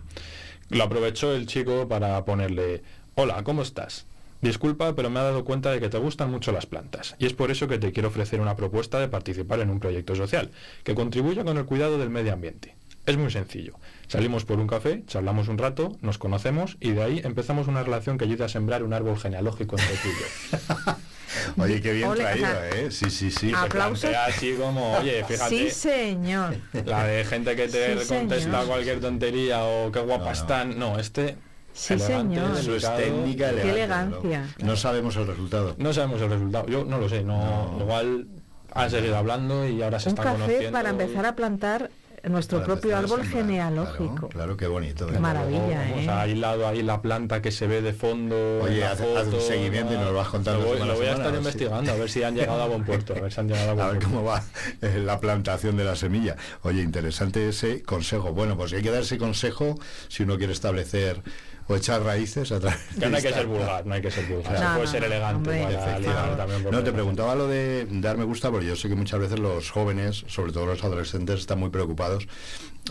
lo 0.74 0.84
aprovechó 0.84 1.34
el 1.34 1.46
chico 1.46 1.88
para 1.88 2.26
ponerle, 2.26 2.82
hola, 3.16 3.44
¿cómo 3.44 3.62
estás? 3.62 4.06
Disculpa, 4.42 4.94
pero 4.96 5.10
me 5.10 5.20
he 5.20 5.24
dado 5.24 5.46
cuenta 5.46 5.72
de 5.72 5.80
que 5.80 5.90
te 5.90 5.98
gustan 5.98 6.30
mucho 6.30 6.52
las 6.52 6.66
plantas 6.66 7.16
y 7.20 7.26
es 7.26 7.34
por 7.34 7.52
eso 7.52 7.68
que 7.68 7.78
te 7.78 7.92
quiero 7.92 8.10
ofrecer 8.10 8.42
una 8.42 8.56
propuesta 8.56 9.00
de 9.00 9.08
participar 9.08 9.60
en 9.62 9.70
un 9.70 9.80
proyecto 9.80 10.16
social 10.16 10.52
que 10.84 10.96
contribuya 10.96 11.46
con 11.46 11.58
el 11.58 11.66
cuidado 11.66 11.98
del 11.98 12.10
medio 12.10 12.34
ambiente. 12.34 12.76
Es 13.06 13.18
muy 13.18 13.32
sencillo. 13.32 13.76
Salimos 14.08 14.46
por 14.46 14.60
un 14.60 14.68
café, 14.68 15.04
charlamos 15.08 15.48
un 15.48 15.58
rato, 15.58 15.98
nos 16.02 16.18
conocemos 16.18 16.78
y 16.80 16.92
de 16.92 17.04
ahí 17.04 17.22
empezamos 17.24 17.68
una 17.68 17.84
relación 17.84 18.18
que 18.18 18.26
ayuda 18.26 18.46
a 18.46 18.50
sembrar 18.50 18.84
un 18.84 18.94
árbol 18.94 19.18
genealógico 19.18 19.78
entre 19.78 19.96
tú 19.96 20.08
y 20.08 20.12
yo. 20.12 20.94
Oye, 21.58 21.82
qué 21.82 21.94
bien 21.94 22.10
Ole, 22.10 22.22
o 22.22 22.24
traído, 22.24 22.46
sea, 22.48 22.70
¿eh? 22.70 22.92
Sí, 22.92 23.10
sí, 23.10 23.32
sí. 23.32 23.52
Ah, 23.56 23.62
Se 23.62 23.66
Aplausos. 23.68 24.00
plantea 24.02 24.26
así 24.26 24.54
como, 24.54 24.94
oye, 24.98 25.24
fíjate, 25.26 25.50
Sí, 25.50 25.70
señor. 25.72 26.56
la 26.86 27.06
de 27.06 27.26
gente 27.26 27.56
que 27.56 27.68
te 27.68 28.00
Sí, 28.00 28.08
contesta 28.14 28.44
señor. 28.52 28.66
cualquier 28.68 29.00
tontería 29.00 29.64
o 29.64 29.92
qué 29.92 30.00
guapa 30.00 30.18
No, 30.26 30.26
no. 30.26 30.32
están. 30.32 30.80
No, 30.80 31.00
este. 31.00 31.38
Sí, 31.74 31.94
elegante, 31.94 32.36
señor. 32.36 32.60
Eso 32.60 32.76
es 32.76 32.96
técnica 32.98 33.50
Qué 33.50 33.62
elegante, 33.72 34.18
elegancia. 34.20 34.56
¿no? 34.60 34.66
No 34.68 34.76
sabemos 34.78 35.16
el 35.16 35.26
resultado. 35.28 35.76
No 35.80 35.92
sabemos 35.94 36.22
el 36.22 36.30
resultado. 36.30 36.68
Yo 36.68 36.86
no 36.86 37.00
lo 37.00 37.10
sé. 37.10 37.24
No, 37.24 37.78
igual 37.80 38.28
han 38.76 38.92
seguido 38.92 39.18
hablando 39.18 39.68
y 39.68 39.82
ahora 39.82 40.00
se 40.00 40.10
Un 40.10 40.14
están 40.18 40.26
café 40.34 40.42
conociendo. 40.42 40.72
para 40.72 40.90
empezar 40.92 41.26
a 41.26 41.36
plantar 41.36 41.90
nuestro 42.32 42.60
Para 42.60 42.74
propio 42.74 42.98
árbol 42.98 43.22
sembrar. 43.22 43.44
genealógico. 43.44 44.16
Claro, 44.16 44.30
claro, 44.30 44.58
qué 44.58 44.68
bonito. 44.68 45.08
Qué 45.08 45.20
maravilla. 45.20 45.90
¿eh? 45.90 46.08
a 46.10 46.22
aislado 46.22 46.68
ahí 46.68 46.82
la 46.82 47.02
planta 47.02 47.42
que 47.42 47.52
se 47.52 47.68
ve 47.68 47.82
de 47.82 47.94
fondo. 47.94 48.60
Oye, 48.62 48.86
haz- 48.86 49.02
un 49.02 49.42
seguimiento 49.42 49.94
y 49.94 49.98
nos 49.98 50.06
lo 50.08 50.14
vas 50.14 50.30
contando 50.30 50.62
Lo 50.62 50.68
voy, 50.68 50.82
a 50.82 50.86
lo 50.86 50.94
voy 50.96 51.06
a 51.08 51.10
semana, 51.10 51.12
estar 51.12 51.28
a 51.28 51.32
ver 51.32 51.34
si- 51.34 51.38
investigando, 51.48 51.92
a 51.92 51.96
ver 51.96 52.10
si 52.10 52.24
han 52.24 52.36
llegado 52.36 52.62
a 52.64 52.68
buen 52.68 52.84
puerto. 52.86 53.14
A 53.16 53.20
ver 53.20 53.32
si 53.34 53.40
han 53.42 53.48
llegado 53.48 53.72
a 53.72 53.74
buen 53.74 53.86
A 53.88 53.90
ver 53.92 54.00
puerto. 54.00 54.16
cómo 54.16 54.24
va 54.28 54.44
eh, 54.82 55.02
la 55.04 55.20
plantación 55.20 55.76
de 55.78 55.84
la 55.84 55.96
semilla. 55.96 56.36
Oye, 56.62 56.82
interesante 56.82 57.50
ese 57.50 57.84
consejo. 57.84 58.34
Bueno, 58.34 58.56
pues 58.56 58.72
hay 58.74 58.82
que 58.82 58.92
dar 58.92 59.02
ese 59.02 59.18
consejo 59.18 59.76
si 60.08 60.24
uno 60.24 60.38
quiere 60.38 60.54
establecer 60.54 61.22
o 61.68 61.76
echar 61.76 62.04
raíces 62.04 62.52
a 62.52 62.60
través 62.60 62.80
Que 63.00 63.10
no 63.10 63.18
hay 63.18 63.24
que 63.24 63.34
ser 63.34 63.46
vulgar, 63.46 63.86
no 63.86 63.94
hay 63.94 64.02
que 64.02 64.12
ser 64.12 64.26
vulgar. 64.26 64.54
No, 64.54 64.60
se 64.60 64.66
puede 64.66 64.86
no, 64.86 64.92
ser 64.92 65.04
elegante 65.04 65.36
hombre. 65.38 65.64
para 65.64 65.70
ligar 65.70 65.90
Efectivamente. 65.90 66.38
también. 66.38 66.64
por 66.64 66.74
No, 66.74 66.84
te 66.84 66.92
preguntaba 66.92 67.36
lo 67.36 67.48
de 67.48 67.88
dar 67.90 68.18
me 68.18 68.26
gusta, 68.26 68.52
porque 68.52 68.68
yo 68.68 68.76
sé 68.76 68.90
que 68.90 68.96
muchas 68.96 69.20
veces 69.20 69.40
los 69.40 69.72
jóvenes, 69.72 70.26
sobre 70.28 70.52
todo 70.52 70.66
los 70.66 70.84
adolescentes, 70.84 71.40
están 71.40 71.60
muy 71.60 71.70
preocupados. 71.70 72.28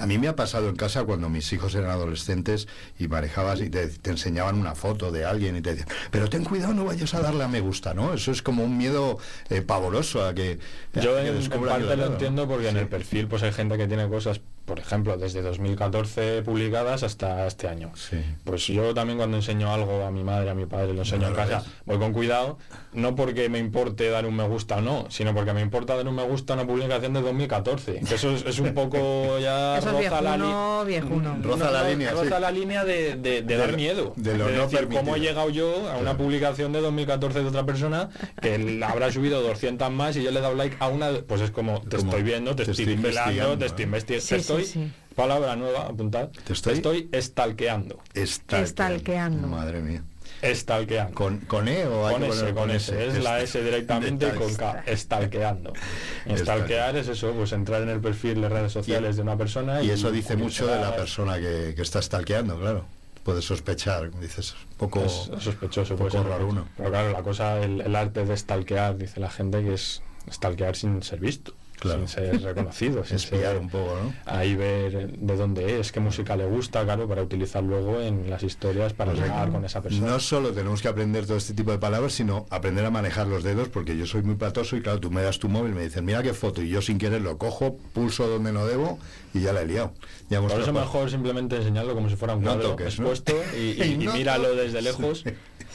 A 0.00 0.06
mí 0.06 0.16
me 0.16 0.28
ha 0.28 0.36
pasado 0.36 0.70
en 0.70 0.76
casa 0.76 1.04
cuando 1.04 1.28
mis 1.28 1.52
hijos 1.52 1.74
eran 1.74 1.90
adolescentes 1.90 2.66
y 2.98 3.08
manejabas 3.08 3.60
y 3.60 3.68
te, 3.68 3.88
te 3.88 4.10
enseñaban 4.10 4.58
una 4.58 4.74
foto 4.74 5.12
de 5.12 5.26
alguien 5.26 5.54
y 5.54 5.60
te 5.60 5.74
decían, 5.74 5.88
pero 6.10 6.30
ten 6.30 6.44
cuidado, 6.44 6.72
no 6.72 6.86
vayas 6.86 7.12
a 7.12 7.20
darle 7.20 7.44
a 7.44 7.48
me 7.48 7.60
gusta, 7.60 7.92
¿no? 7.92 8.14
Eso 8.14 8.32
es 8.32 8.40
como 8.40 8.64
un 8.64 8.78
miedo 8.78 9.18
eh, 9.50 9.60
pavoroso 9.60 10.24
a 10.24 10.32
que... 10.34 10.58
Yo 10.94 11.18
a 11.18 11.22
que 11.22 11.28
en, 11.28 11.36
en 11.36 11.50
parte 11.50 11.96
lo 11.96 12.06
¿no? 12.06 12.12
entiendo 12.12 12.48
porque 12.48 12.70
en 12.70 12.78
el 12.78 12.88
perfil 12.88 13.28
pues 13.28 13.42
hay 13.42 13.52
gente 13.52 13.76
que 13.76 13.86
tiene 13.86 14.08
cosas, 14.08 14.40
por 14.72 14.78
ejemplo, 14.80 15.18
desde 15.18 15.42
2014 15.42 16.40
publicadas 16.42 17.02
hasta 17.02 17.46
este 17.46 17.68
año. 17.68 17.92
Sí. 17.94 18.16
Pues 18.42 18.66
yo 18.68 18.94
también 18.94 19.18
cuando 19.18 19.36
enseño 19.36 19.70
algo 19.70 20.02
a 20.02 20.10
mi 20.10 20.24
madre, 20.24 20.48
a 20.48 20.54
mi 20.54 20.64
padre, 20.64 20.94
lo 20.94 21.00
enseño 21.02 21.28
en 21.28 21.34
casa, 21.34 21.58
¿ves? 21.58 21.66
voy 21.84 21.98
con 21.98 22.14
cuidado, 22.14 22.56
no 22.94 23.14
porque 23.14 23.50
me 23.50 23.58
importe 23.58 24.08
dar 24.08 24.24
un 24.24 24.34
me 24.34 24.48
gusta 24.48 24.76
o 24.78 24.80
no, 24.80 25.04
sino 25.10 25.34
porque 25.34 25.52
me 25.52 25.60
importa 25.60 25.94
dar 25.94 26.08
un 26.08 26.14
me 26.14 26.22
gusta 26.22 26.54
a 26.54 26.56
una 26.56 26.66
publicación 26.66 27.12
de 27.12 27.20
2014. 27.20 28.00
Que 28.08 28.14
eso 28.14 28.30
es, 28.34 28.46
es 28.46 28.58
un 28.60 28.72
poco 28.72 29.38
ya 29.40 29.78
roza 29.80 30.22
la 30.22 30.36
li- 30.38 30.42
viejuno, 30.42 30.84
viejuno. 30.86 31.36
Roza 31.42 31.70
la 31.70 31.88
línea, 31.90 32.12
roza 32.12 32.36
sí. 32.36 32.40
la 32.40 32.50
línea 32.50 32.84
de, 32.86 33.16
de- 33.16 33.16
de 33.16 33.42
De 33.42 33.56
dar 33.58 33.70
lo- 33.72 33.76
miedo. 33.76 34.12
de 34.16 34.38
lo 34.38 34.48
no 34.48 34.62
decir, 34.62 34.78
permitido. 34.78 35.00
cómo 35.02 35.16
he 35.16 35.20
llegado 35.20 35.50
yo 35.50 35.90
a 35.90 35.98
una 35.98 36.16
publicación 36.16 36.72
de 36.72 36.80
2014 36.80 37.40
de 37.42 37.46
otra 37.48 37.66
persona 37.66 38.08
que 38.40 38.58
la 38.58 38.88
habrá 38.88 39.12
subido 39.12 39.42
200 39.42 39.90
más 39.90 40.16
y 40.16 40.22
yo 40.22 40.30
le 40.30 40.38
he 40.38 40.42
dado 40.42 40.54
like 40.54 40.76
a 40.80 40.88
una, 40.88 41.10
pues 41.26 41.42
es 41.42 41.50
como 41.50 41.82
te 41.82 41.98
Como, 41.98 42.10
estoy 42.10 42.22
viendo, 42.22 42.54
te, 42.56 42.64
te 42.64 42.70
estoy 42.70 42.84
estoy 42.84 42.94
investigando, 42.94 43.58
te 43.58 43.66
estoy 43.66 43.84
¿no? 43.84 43.88
investigando, 43.88 44.22
Sí, 44.22 44.34
te 44.36 44.42
sí, 44.42 44.61
estoy, 44.62 44.84
sí. 44.84 44.92
palabra 45.14 45.56
nueva, 45.56 45.86
apuntad, 45.86 46.28
Te 46.44 46.52
estoy- 46.52 47.08
estalqueando, 47.12 48.00
Estalqueando. 48.14 48.64
Estalqueando. 48.64 49.48
Madre 49.48 49.80
mía. 49.82 50.02
estalqueando. 50.40 51.14
¿Con, 51.14 51.38
con 51.40 51.68
E 51.68 51.86
o 51.86 52.06
hay 52.06 52.14
Con 52.14 52.68
que 52.68 52.76
ese, 52.76 53.06
es 53.06 53.22
la 53.22 53.40
S 53.40 53.62
directamente 53.62 54.28
y 54.28 54.38
con 54.38 54.52
K, 54.54 54.82
estalqueando. 54.86 55.72
Estalquear 56.26 56.96
es 56.96 57.08
eso, 57.08 57.32
pues 57.32 57.52
entrar 57.52 57.82
en 57.82 57.88
el 57.90 58.00
perfil 58.00 58.40
de 58.40 58.48
redes 58.48 58.72
sociales 58.72 59.16
de 59.16 59.22
una 59.22 59.36
persona 59.36 59.82
Y 59.82 59.90
eso 59.90 60.10
dice 60.10 60.36
mucho 60.36 60.66
de 60.66 60.80
la 60.80 60.94
persona 60.96 61.38
que, 61.38 61.72
que 61.76 61.82
está 61.82 62.00
stalkeando, 62.02 62.58
claro. 62.58 62.84
Puedes 63.22 63.44
sospechar, 63.44 64.10
dices, 64.18 64.56
poco 64.76 65.04
es 65.04 65.30
sospechoso, 65.38 65.94
puede 65.94 66.10
poco 66.10 66.22
ser 66.24 66.32
raro 66.32 66.48
uno. 66.48 66.66
Pero 66.76 66.90
claro, 66.90 67.12
la 67.12 67.22
cosa, 67.22 67.62
el, 67.62 67.80
el 67.80 67.94
arte 67.94 68.24
de 68.24 68.36
stalkear, 68.36 68.96
dice 68.96 69.20
la 69.20 69.30
gente, 69.30 69.62
que 69.62 69.74
es 69.74 70.02
stalkear 70.28 70.74
sin 70.74 71.00
ser 71.04 71.20
visto, 71.20 71.54
Claro. 71.82 72.06
sin 72.06 72.08
ser 72.08 72.42
reconocido, 72.42 73.04
sin 73.04 73.16
espiar 73.16 73.52
ser- 73.52 73.58
un 73.58 73.68
poco, 73.68 73.94
¿no? 74.02 74.14
ahí 74.24 74.54
ver 74.54 75.10
de 75.16 75.36
dónde 75.36 75.80
es, 75.80 75.92
qué 75.92 76.00
música 76.00 76.36
le 76.36 76.46
gusta, 76.46 76.84
claro, 76.84 77.06
para 77.08 77.22
utilizar 77.22 77.62
luego 77.62 78.00
en 78.00 78.30
las 78.30 78.42
historias 78.42 78.92
para 78.92 79.12
llegar 79.12 79.50
con 79.50 79.64
esa 79.64 79.82
persona. 79.82 80.06
No 80.06 80.20
solo 80.20 80.52
tenemos 80.52 80.80
que 80.80 80.88
aprender 80.88 81.26
todo 81.26 81.36
este 81.36 81.54
tipo 81.54 81.70
de 81.72 81.78
palabras, 81.78 82.12
sino 82.12 82.46
aprender 82.50 82.84
a 82.84 82.90
manejar 82.90 83.26
los 83.26 83.42
dedos, 83.42 83.68
porque 83.68 83.96
yo 83.96 84.06
soy 84.06 84.22
muy 84.22 84.36
patoso 84.36 84.76
y 84.76 84.82
claro, 84.82 85.00
tú 85.00 85.10
me 85.10 85.22
das 85.22 85.38
tu 85.38 85.48
móvil, 85.48 85.74
me 85.74 85.82
dices, 85.82 86.02
mira 86.02 86.22
qué 86.22 86.32
foto, 86.34 86.62
y 86.62 86.68
yo 86.68 86.80
sin 86.82 86.98
querer 86.98 87.20
lo 87.22 87.36
cojo, 87.38 87.76
pulso 87.92 88.26
donde 88.28 88.52
no 88.52 88.66
debo 88.66 88.98
y 89.34 89.40
ya 89.40 89.52
la 89.52 89.62
he 89.62 89.66
liado. 89.66 89.92
Ya 90.30 90.38
hemos 90.38 90.52
Por 90.52 90.60
eso 90.62 90.72
mejor 90.72 91.10
simplemente 91.10 91.56
enseñarlo 91.56 91.94
como 91.94 92.08
si 92.08 92.16
fuera 92.16 92.34
un 92.34 92.42
No 92.44 92.54
cuadro 92.54 92.78
expuesto 92.78 93.32
y, 93.56 93.60
y- 93.60 93.82
Y 93.82 93.92
y 93.94 93.96
no 94.06 94.12
míralo 94.14 94.54
desde 94.54 94.80
lejos. 94.82 95.24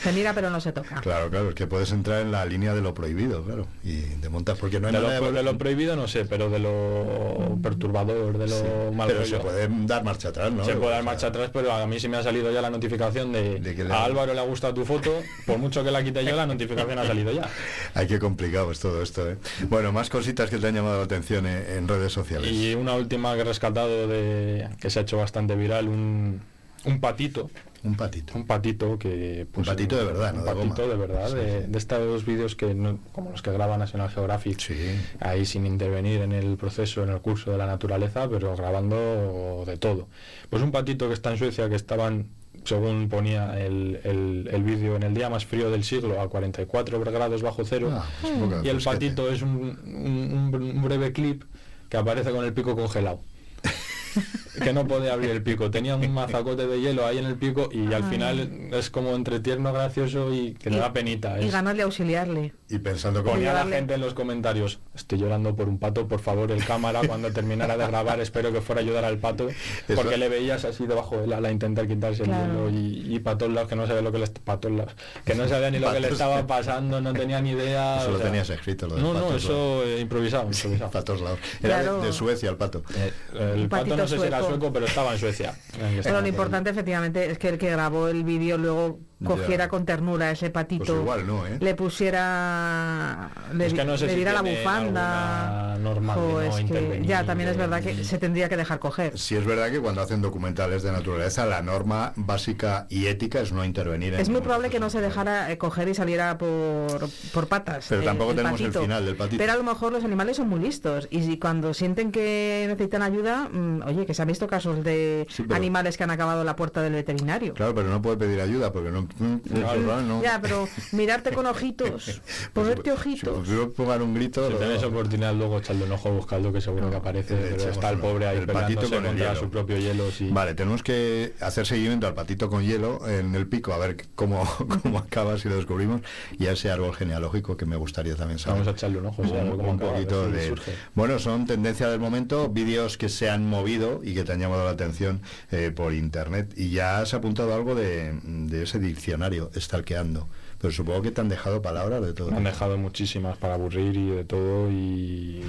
Se 0.03 0.11
mira 0.13 0.33
pero 0.33 0.49
no 0.49 0.61
se 0.61 0.71
toca. 0.71 1.01
Claro, 1.01 1.29
claro, 1.29 1.49
es 1.49 1.55
que 1.55 1.65
puedes 1.67 1.91
entrar 1.91 2.21
en 2.21 2.31
la 2.31 2.45
línea 2.45 2.73
de 2.73 2.81
lo 2.81 2.93
prohibido, 2.93 3.43
claro, 3.43 3.67
y 3.83 4.01
te 4.01 4.29
montas 4.29 4.57
porque 4.57 4.79
no 4.79 4.87
hay 4.87 4.93
De 4.93 4.99
lo, 5.01 5.07
manera 5.07 5.31
de 5.31 5.43
lo 5.43 5.57
prohibido 5.57 5.95
no 5.95 6.07
sé, 6.07 6.25
pero 6.25 6.49
de 6.49 6.59
lo 6.59 7.57
perturbador, 7.61 8.37
de 8.37 8.47
lo 8.47 8.55
Sí, 8.57 8.95
mal 8.95 9.07
Pero 9.07 9.25
se 9.25 9.37
puede 9.37 9.67
dar 9.87 10.03
marcha 10.03 10.29
atrás, 10.29 10.51
¿no? 10.51 10.63
Se 10.65 10.75
puede 10.75 10.91
dar 10.91 11.03
marcha 11.03 11.27
atrás, 11.27 11.49
pero 11.51 11.71
a 11.71 11.85
mí 11.87 11.99
sí 11.99 12.07
me 12.07 12.17
ha 12.17 12.23
salido 12.23 12.51
ya 12.51 12.61
la 12.61 12.69
notificación 12.69 13.31
de, 13.33 13.59
De 13.59 13.75
que 13.75 13.83
le- 13.83 13.93
a 13.93 14.03
Álvaro 14.03 14.33
le 14.33 14.39
ha 14.39 14.43
gustado 14.43 14.73
tu 14.73 14.85
foto, 14.85 15.11
por 15.45 15.57
mucho 15.57 15.83
que 15.83 15.91
la 15.91 16.03
quite 16.03 16.23
yo, 16.23 16.35
la 16.35 16.45
notificación 16.45 16.99
ha 16.99 17.05
salido 17.05 17.31
ya. 17.31 17.47
Ay, 17.93 18.07
qué 18.07 18.19
complicado 18.19 18.71
es 18.71 18.79
todo 18.79 19.01
esto, 19.01 19.29
¿eh? 19.29 19.37
Bueno, 19.69 19.91
más 19.91 20.09
cositas 20.09 20.49
que 20.49 20.57
te 20.57 20.67
han 20.67 20.75
llamado 20.75 20.97
la 20.99 21.03
atención 21.05 21.45
en, 21.47 21.57
en 21.77 21.87
redes 21.87 22.13
sociales. 22.13 22.51
Y 22.51 22.75
una 22.75 22.93
última 22.93 23.33
que 23.35 23.41
he 23.41 23.45
rescatado 23.45 24.07
de 24.07 24.69
que 24.79 24.89
se 24.89 24.99
ha 24.99 25.01
hecho 25.01 25.17
bastante 25.17 25.55
viral, 25.55 25.87
un, 25.87 26.41
un 26.85 26.99
patito, 27.01 27.49
Un 27.83 27.95
patito. 27.95 28.33
un 28.35 28.45
patito 28.45 28.97
que 28.99 29.45
pues, 29.51 29.67
patito 29.67 29.95
de 29.97 30.05
verdad, 30.05 30.31
un 30.33 30.39
no 30.39 30.43
de 30.45 30.53
patito 30.55 30.81
goma. 30.81 30.87
de 30.93 30.95
verdad, 30.99 31.29
Sí, 31.29 31.35
de, 31.35 31.61
sí. 31.61 31.67
de 31.71 31.77
estos 31.77 32.25
vídeos 32.25 32.55
que 32.55 32.73
no- 32.73 32.97
como 33.13 33.31
los 33.31 33.41
que 33.41 33.51
graba 33.51 33.77
National 33.77 34.09
Geographic, 34.09 34.59
Sí. 34.59 34.75
ahí 35.19 35.45
sin 35.45 35.65
intervenir 35.65 36.21
en 36.21 36.31
el 36.31 36.57
proceso, 36.57 37.03
en 37.03 37.09
el 37.09 37.19
curso 37.21 37.51
de 37.51 37.57
la 37.57 37.65
naturaleza, 37.67 38.27
pero 38.29 38.55
grabando 38.55 39.63
de 39.65 39.77
todo. 39.77 40.07
Pues 40.49 40.61
un 40.63 40.71
patito 40.71 41.07
que 41.07 41.13
está 41.13 41.31
en 41.31 41.37
Suecia, 41.37 41.69
que 41.69 41.75
estaban, 41.75 42.27
según 42.65 43.07
ponía 43.09 43.57
el, 43.63 43.99
el- 44.03 44.49
el 44.51 44.63
vídeo, 44.63 44.95
en 44.95 45.03
el 45.03 45.13
día 45.13 45.29
más 45.29 45.45
frío 45.45 45.69
del 45.71 45.83
siglo, 45.83 46.19
a 46.19 46.27
44 46.29 46.99
grados 46.99 47.41
bajo 47.41 47.63
cero, 47.63 47.89
Ah, 47.93 48.05
es 48.23 48.29
un 48.31 48.49
poco 48.49 48.61
y 48.65 48.69
el 48.69 48.81
patito 48.81 49.29
es 49.31 49.41
un, 49.43 49.51
un- 49.85 50.51
un 50.75 50.81
breve 50.83 51.13
clip 51.13 51.43
que 51.89 51.97
aparece 51.97 52.31
con 52.31 52.43
el 52.43 52.53
pico 52.53 52.75
congelado. 52.75 53.19
que 54.63 54.73
no 54.73 54.87
podía 54.87 55.13
abrir 55.13 55.29
el 55.31 55.41
pico, 55.43 55.69
tenía 55.71 55.95
un 55.95 56.13
mazacote 56.13 56.67
de 56.67 56.79
hielo 56.81 57.05
ahí 57.05 57.17
en 57.17 57.25
el 57.25 57.35
pico 57.35 57.69
y 57.71 57.93
al 57.93 58.03
final 58.03 58.69
es 58.71 58.89
como 58.89 59.15
entre 59.15 59.39
tierno, 59.39 59.71
gracioso 59.73 60.33
y 60.33 60.53
que 60.53 60.69
le 60.69 60.77
Y- 60.77 60.79
da 60.79 60.93
penita. 60.93 61.39
Y 61.41 61.45
es- 61.45 61.51
ganas 61.51 61.75
de 61.75 61.83
auxiliarle. 61.83 62.53
Y 62.69 62.79
pensando 62.79 63.23
como... 63.23 63.35
Ponía 63.35 63.51
a 63.59 63.65
la 63.65 63.71
gente 63.75 63.93
en 63.93 64.01
los 64.01 64.13
comentarios, 64.13 64.79
estoy 64.93 65.19
llorando 65.19 65.55
por 65.55 65.69
un 65.69 65.79
pato, 65.79 66.07
por 66.07 66.19
favor, 66.19 66.51
el 66.51 66.63
cámara 66.65 67.01
cuando 67.07 67.31
terminara 67.31 67.77
de 67.77 67.87
grabar, 67.87 68.19
espero 68.19 68.51
que 68.51 68.59
fuera 68.61 68.81
a 68.81 68.83
ayudar 68.83 69.05
al 69.05 69.17
pato, 69.19 69.47
porque 69.87 70.01
Eso- 70.09 70.17
le 70.17 70.29
veías 70.29 70.65
así 70.65 70.85
debajo 70.85 71.17
del 71.17 71.31
ala 71.33 71.51
intentar 71.51 71.87
quitarse 71.87 72.23
Claro. 72.23 72.67
el 72.67 72.73
hielo 72.75 72.79
y, 73.09 73.15
y 73.15 73.19
para 73.19 73.37
todos 73.37 73.53
lados 73.53 73.69
que 73.69 73.75
no 73.75 73.87
sabía 73.87 74.01
lo 74.01 74.11
que 74.11 74.19
le 74.19 74.27
todos 74.27 74.71
lados, 74.71 74.93
que 75.25 75.35
no 75.35 75.47
sabía 75.47 75.71
ni 75.71 75.79
lo 75.79 75.87
que 75.91 75.99
le 75.99 76.07
Patos. 76.07 76.11
estaba 76.19 76.47
pasando, 76.47 76.99
no 77.01 77.13
tenía 77.13 77.39
ni 77.41 77.51
idea. 77.51 77.97
Eso 77.99 78.09
o 78.09 78.11
lo 78.11 78.17
sea, 78.17 78.27
tenías 78.27 78.49
escrito, 78.49 78.87
lo 78.87 78.95
del 78.95 79.03
No, 79.03 79.13
no, 79.13 79.35
eso 79.35 79.83
eh, 79.83 79.99
improvisado, 80.01 80.49
improvisado. 80.51 80.91
Para 80.91 81.05
todos 81.05 81.21
lados. 81.21 81.39
Era 81.61 81.77
de- 81.77 81.83
Claro. 81.83 82.01
de, 82.01 82.13
Suecia 82.13 82.49
el 82.49 82.55
pato. 82.57 82.83
Eh, 82.95 83.11
el 83.55 83.69
pato 83.69 83.95
no 83.95 84.07
sé 84.07 84.17
si 84.19 84.25
era 84.25 84.39
pero 84.73 84.85
estaba 84.85 85.13
en 85.13 85.19
Suecia. 85.19 85.55
Pero 86.03 86.21
lo 86.21 86.27
importante 86.27 86.69
efectivamente 86.69 87.31
es 87.31 87.37
que 87.37 87.49
el 87.49 87.57
que 87.57 87.69
grabó 87.69 88.07
el 88.07 88.23
vídeo 88.23 88.57
luego 88.57 88.99
cogiera 89.25 89.65
Ya. 89.65 89.69
con 89.69 89.85
ternura 89.85 90.31
ese 90.31 90.49
patito. 90.49 90.85
Pues 90.85 90.99
igual 90.99 91.27
no, 91.27 91.45
¿eh? 91.47 91.57
Le 91.59 91.73
pusiera. 91.75 93.29
Le, 93.53 93.65
Es 93.67 93.73
que 93.73 93.83
no 93.85 93.97
sé 93.97 94.05
le 94.05 94.11
si 94.11 94.15
diera 94.17 94.33
la 94.33 94.41
tienen 94.43 94.63
bufanda. 94.63 95.73
alguna 95.73 95.89
norma 95.89 96.15
de 96.15 96.21
Jo, 96.21 96.31
no 96.31 96.41
es 96.41 96.65
que 96.71 97.01
ya 97.05 97.23
también 97.25 97.49
es 97.49 97.57
verdad 97.57 97.79
o- 97.79 97.83
que 97.83 98.03
se 98.03 98.17
tendría 98.17 98.49
que 98.49 98.57
dejar 98.57 98.79
coger. 98.79 99.17
Sí 99.17 99.35
es 99.35 99.45
verdad 99.45 99.71
que 99.71 99.79
cuando 99.79 100.01
hacen 100.01 100.21
documentales 100.21 100.83
de 100.83 100.91
naturaleza, 100.91 101.45
la 101.45 101.61
norma 101.61 102.13
básica 102.15 102.85
y 102.89 103.07
ética 103.07 103.39
es 103.41 103.51
no 103.51 103.63
intervenir 103.65 104.13
en 104.13 104.19
Es 104.19 104.29
muy 104.29 104.41
probable 104.41 104.69
que 104.69 104.79
no 104.79 104.89
se 104.89 105.01
dejara 105.01 105.51
eh, 105.51 105.57
coger 105.57 105.87
y 105.87 105.93
saliera 105.95 106.37
por, 106.37 107.09
por 107.33 107.47
patas. 107.47 107.85
Pero 107.89 108.01
eh, 108.01 108.05
tampoco 108.05 108.33
tenemos 108.35 108.59
el 108.59 108.67
patito. 108.67 108.81
final 108.81 109.05
del 109.05 109.15
patito. 109.15 109.37
Pero 109.37 109.53
a 109.53 109.57
lo 109.57 109.63
mejor 109.63 109.91
los 109.91 110.03
animales 110.03 110.37
son 110.37 110.49
muy 110.49 110.59
listos 110.59 111.07
y 111.11 111.23
si 111.23 111.37
cuando 111.39 111.73
sienten 111.73 112.11
que 112.11 112.65
necesitan 112.67 113.01
ayuda, 113.01 113.49
mm, 113.51 113.81
oye, 113.85 114.05
que 114.05 114.13
se 114.13 114.21
han 114.21 114.27
visto 114.27 114.47
casos 114.47 114.83
de 114.83 115.25
Sí, 115.29 115.43
pero- 115.43 115.55
animales 115.55 115.97
que 115.97 116.03
han 116.03 116.11
acabado 116.11 116.41
en 116.41 116.45
la 116.45 116.55
puerta 116.55 116.81
del 116.81 116.93
veterinario. 116.93 117.53
Claro, 117.53 117.73
pero 117.75 117.89
no 117.89 118.01
puede 118.01 118.17
pedir 118.17 118.41
ayuda 118.41 118.71
porque 118.71 118.91
no... 118.91 119.06
Claro. 119.47 120.01
no. 120.01 120.21
Ya, 120.21 120.39
pero 120.41 120.67
mirarte 120.91 121.31
con 121.31 121.45
ojitos, 121.45 122.21
ponerte 122.53 122.83
Si 122.83 122.89
ojitos. 122.91 123.47
yo 123.47 123.71
pongan 123.73 124.01
un 124.01 124.13
grito... 124.13 124.49
Si 124.49 124.57
tenéis 124.57 124.83
oportunidad 124.83 125.33
luego 125.33 125.59
echarle 125.59 125.85
un 125.85 125.91
ojo 125.91 126.11
buscando 126.11 126.51
que 126.53 126.61
seguro 126.61 126.89
que 126.89 126.95
aparece, 126.97 127.35
pero 127.35 127.71
está 127.71 127.89
el 127.89 127.99
pobre 127.99 128.27
ahí 128.27 128.37
el 128.37 128.45
patito 128.47 128.81
peleándose 128.81 128.95
con 128.95 129.03
el 129.05 129.09
contra 129.11 129.27
hielo. 129.29 129.39
su 129.39 129.49
propio 129.49 129.77
hielo. 129.77 130.11
sí. 130.11 130.29
Vale, 130.31 130.53
tenemos 130.53 130.83
que 130.83 131.33
hacer 131.39 131.65
seguimiento 131.65 132.07
al 132.07 132.13
patito 132.13 132.49
con 132.49 132.63
hielo 132.63 133.07
en 133.07 133.35
el 133.35 133.47
pico, 133.47 133.73
a 133.73 133.77
ver 133.77 133.97
cómo, 134.15 134.43
cómo 134.83 134.99
acaba 134.99 135.37
si 135.37 135.49
lo 135.49 135.55
descubrimos, 135.55 136.01
y 136.37 136.47
a 136.47 136.51
ese 136.51 136.69
árbol 136.71 136.93
genealógico 136.95 137.57
que 137.57 137.65
me 137.65 137.75
gustaría 137.75 138.15
también 138.15 138.39
saber. 138.39 138.59
Vamos 138.59 138.67
a 138.67 138.71
echarle 138.71 138.99
un 138.99 139.05
ojo, 139.07 139.21
un, 139.21 139.29
acaba, 139.29 139.77
poquito 139.77 140.25
si 140.25 140.31
de... 140.31 140.55
Bueno, 140.95 141.19
son 141.19 141.45
tendencia 141.45 141.89
del 141.89 141.99
momento, 141.99 142.49
vídeos 142.49 142.97
que 142.97 143.09
se 143.09 143.29
han 143.29 143.47
movido 143.47 144.01
y 144.03 144.13
que 144.13 144.23
te 144.23 144.31
han 144.33 144.39
llamado 144.39 144.63
la 144.65 144.71
atención 144.71 145.21
eh, 145.51 145.71
por 145.75 145.93
internet. 145.93 146.53
Y 146.55 146.71
ya 146.71 146.99
has 146.99 147.13
apuntado 147.13 147.53
algo 147.53 147.75
de, 147.75 148.19
de 148.23 148.63
ese 148.63 148.79
diccionario, 148.97 149.49
stalkeando. 149.55 150.27
pero 150.59 150.73
supongo 150.73 151.01
que 151.03 151.11
te 151.11 151.21
han 151.21 151.29
dejado 151.29 151.61
palabras 151.61 152.01
de 152.01 152.13
todo. 152.13 152.31
Me 152.31 152.37
han 152.37 152.43
dejado 152.43 152.77
muchísimas 152.77 153.37
para 153.37 153.53
aburrir 153.53 153.95
y 153.95 154.09
de 154.09 154.23
todo 154.25 154.71
y 154.71 155.43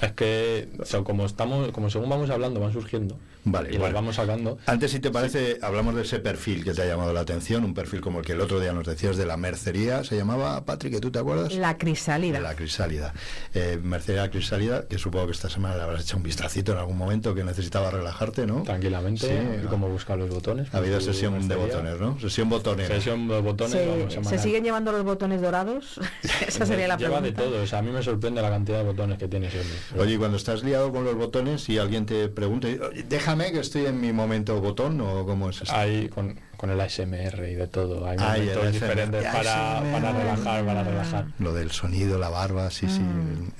es 0.00 0.12
que 0.12 0.68
o 0.78 0.84
sea, 0.84 1.02
como 1.02 1.24
estamos, 1.26 1.70
como 1.70 1.90
según 1.90 2.08
vamos 2.08 2.30
hablando 2.30 2.60
van 2.60 2.72
surgiendo 2.72 3.16
Vale, 3.48 3.68
y 3.70 3.72
las 3.74 3.80
bueno. 3.80 3.94
vamos 3.94 4.16
sacando. 4.16 4.58
Antes, 4.66 4.90
si 4.90 4.98
te 5.00 5.10
parece, 5.10 5.58
hablamos 5.62 5.94
de 5.94 6.02
ese 6.02 6.18
perfil 6.18 6.64
que 6.64 6.74
te 6.74 6.82
ha 6.82 6.86
llamado 6.86 7.12
la 7.12 7.20
atención, 7.20 7.64
un 7.64 7.74
perfil 7.74 8.00
como 8.00 8.18
el 8.18 8.24
que 8.26 8.32
el 8.32 8.40
otro 8.40 8.58
día 8.60 8.72
nos 8.72 8.86
decías 8.86 9.16
de 9.16 9.24
la 9.24 9.36
mercería, 9.36 10.02
se 10.04 10.16
llamaba, 10.16 10.64
Patrick, 10.64 11.00
¿tú 11.00 11.10
te 11.12 11.20
acuerdas? 11.20 11.54
La 11.54 11.78
crisálida. 11.78 12.38
De 12.38 12.42
la 12.42 12.54
crisálida. 12.56 13.14
Eh, 13.54 13.78
mercería 13.82 14.28
crisálida, 14.30 14.86
que 14.88 14.98
supongo 14.98 15.26
que 15.26 15.32
esta 15.32 15.48
semana 15.48 15.76
le 15.76 15.82
habrás 15.82 16.02
hecho 16.02 16.16
un 16.16 16.22
vistacito 16.24 16.72
en 16.72 16.78
algún 16.78 16.96
momento 16.98 17.34
que 17.34 17.44
necesitabas 17.44 17.94
relajarte, 17.94 18.46
¿no? 18.46 18.62
Tranquilamente, 18.64 19.26
Sí, 19.26 19.62
y 19.64 19.66
cómo 19.68 19.88
buscar 19.88 20.18
los 20.18 20.28
botones. 20.28 20.68
Ha 20.74 20.78
habido 20.78 21.00
su 21.00 21.12
sesión 21.12 21.46
de 21.48 21.54
botones, 21.56 22.00
¿no? 22.00 22.18
Sesión 22.20 22.48
botonera. 22.48 22.94
Sesión 22.94 23.28
de 23.28 23.40
botones. 23.40 23.72
¿Se, 23.72 23.86
vamos, 23.86 24.12
¿se 24.12 24.18
semanal. 24.20 24.40
siguen 24.40 24.64
llevando 24.64 24.92
los 24.92 25.04
botones 25.04 25.40
dorados? 25.40 26.00
Esa 26.46 26.66
sería 26.66 26.88
la 26.88 26.96
Lleva 26.96 27.18
pregunta. 27.20 27.42
de 27.42 27.48
todo, 27.50 27.62
o 27.62 27.66
sea, 27.66 27.78
a 27.78 27.82
mí 27.82 27.90
me 27.92 28.02
sorprende 28.02 28.42
la 28.42 28.50
cantidad 28.50 28.78
de 28.78 28.84
botones 28.84 29.18
que 29.18 29.28
tiene 29.28 29.46
ese 29.46 29.60
hombre. 29.60 29.76
Oye, 30.02 30.14
y 30.14 30.16
cuando 30.18 30.36
estás 30.36 30.64
liado 30.64 30.90
con 30.92 31.04
los 31.04 31.14
botones 31.14 31.68
y 31.68 31.78
alguien 31.78 32.06
te 32.06 32.28
pregunta, 32.28 32.66
"Oye, 32.68 33.04
déjame 33.36 33.52
que 33.52 33.60
estoy 33.60 33.86
en 33.86 34.00
mi 34.00 34.12
momento 34.12 34.60
botón 34.60 35.00
o 35.00 35.24
cómo 35.26 35.50
es 35.50 35.62
esto? 35.62 35.74
Hay 35.74 36.08
con, 36.08 36.38
con 36.56 36.70
el 36.70 36.80
ASMR 36.80 37.48
y 37.50 37.54
de 37.54 37.66
todo, 37.68 38.06
hay 38.06 38.16
Ay, 38.20 38.40
momentos 38.42 38.64
el 38.66 38.72
diferentes 38.72 39.24
para, 39.24 39.82
para 39.92 40.12
relajar, 40.12 40.64
para 40.64 40.82
relajar. 40.84 41.26
Lo 41.38 41.52
del 41.52 41.70
sonido, 41.70 42.18
la 42.18 42.28
barba, 42.28 42.70
sí, 42.70 42.88
sí, 42.88 43.02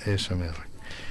eso 0.07 0.37
me... 0.37 0.47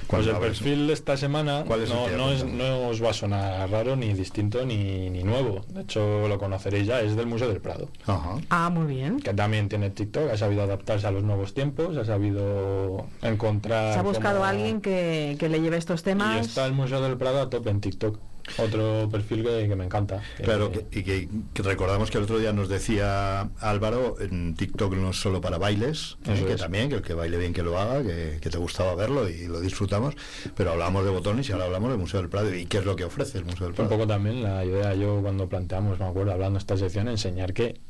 Pues 0.06 0.24
el 0.28 0.36
perfil 0.36 0.86
de 0.86 0.92
esta 0.92 1.16
semana 1.16 1.64
¿Cuál 1.66 1.82
es 1.82 1.90
el 1.90 1.96
no, 1.96 2.08
no, 2.16 2.30
es- 2.32 2.44
no 2.44 2.88
os 2.88 3.02
va 3.02 3.10
a 3.10 3.12
sonar 3.12 3.68
raro, 3.68 3.96
ni 3.96 4.14
distinto, 4.14 4.64
ni, 4.64 5.10
ni 5.10 5.24
nuevo. 5.24 5.64
De 5.68 5.82
hecho, 5.82 6.28
lo 6.28 6.38
conoceréis 6.38 6.86
ya, 6.86 7.00
es 7.00 7.16
del 7.16 7.26
Museo 7.26 7.48
del 7.48 7.60
Prado, 7.60 7.88
Ajá. 8.06 8.36
Ah, 8.48 8.70
muy 8.70 8.86
bien. 8.86 9.18
que 9.18 9.34
también 9.34 9.68
tiene 9.68 9.90
TikTok, 9.90 10.30
ha 10.30 10.36
sabido 10.38 10.62
adaptarse 10.62 11.08
a 11.08 11.10
los 11.10 11.24
nuevos 11.24 11.54
tiempos, 11.54 11.96
ha 11.96 12.04
sabido 12.04 13.04
encontrar... 13.22 13.94
Se 13.94 13.98
ha 13.98 14.02
buscado 14.02 14.44
a 14.44 14.50
alguien 14.50 14.80
que, 14.80 15.36
que 15.40 15.48
le 15.48 15.60
lleve 15.60 15.76
estos 15.76 16.00
Y 16.02 16.04
temas. 16.04 16.46
está 16.46 16.66
el 16.66 16.72
Museo 16.72 17.02
del 17.02 17.16
Prado 17.16 17.42
a 17.42 17.50
tope 17.50 17.70
en 17.70 17.80
TikTok. 17.80 18.18
Otro 18.58 19.08
perfil 19.10 19.42
que, 19.44 19.68
que 19.68 19.76
me 19.76 19.84
encanta. 19.84 20.22
Claro, 20.42 20.70
que- 20.72 20.86
y 20.92 21.02
que, 21.02 21.28
que 21.52 21.62
recordamos 21.62 22.10
que 22.10 22.18
el 22.18 22.24
otro 22.24 22.38
día 22.38 22.52
nos 22.52 22.68
decía 22.68 23.48
Álvaro, 23.60 24.16
en 24.20 24.54
TikTok 24.54 24.94
no 24.94 25.10
es 25.10 25.16
solo 25.20 25.40
para 25.40 25.58
bailes, 25.58 26.16
eh, 26.26 26.44
que 26.46 26.56
también, 26.56 26.88
que 26.88 26.96
el 26.96 27.02
que 27.02 27.14
baile 27.14 27.38
bien 27.38 27.52
que 27.52 27.62
lo 27.62 27.78
haga, 27.78 28.02
que, 28.02 28.38
te 28.50 28.58
gustaba 28.58 28.94
verlo 28.94 29.28
y 29.28 29.46
lo 29.48 29.60
disfrutamos, 29.60 30.14
pero 30.56 30.72
hablamos 30.72 31.04
de 31.04 31.10
botones 31.10 31.48
y 31.48 31.52
ahora 31.52 31.64
hablamos 31.66 31.90
del 31.90 31.98
Museo 31.98 32.20
del 32.20 32.28
Prado 32.30 32.54
y 32.54 32.66
qué 32.66 32.78
es 32.78 32.84
lo 32.84 32.94
que 32.96 33.04
ofrece 33.04 33.38
el 33.38 33.44
Museo 33.44 33.62
del 33.66 33.70
Un 33.70 33.74
Prado. 33.76 33.90
poco 33.90 34.06
también 34.06 34.42
la 34.42 34.64
idea, 34.64 34.94
yo 34.94 35.20
cuando 35.20 35.48
planteamos, 35.48 35.98
me 35.98 36.06
acuerdo, 36.06 36.32
hablando 36.32 36.58
esta 36.58 36.76
sección, 36.76 37.08
enseñar 37.08 37.52
que 37.52 37.80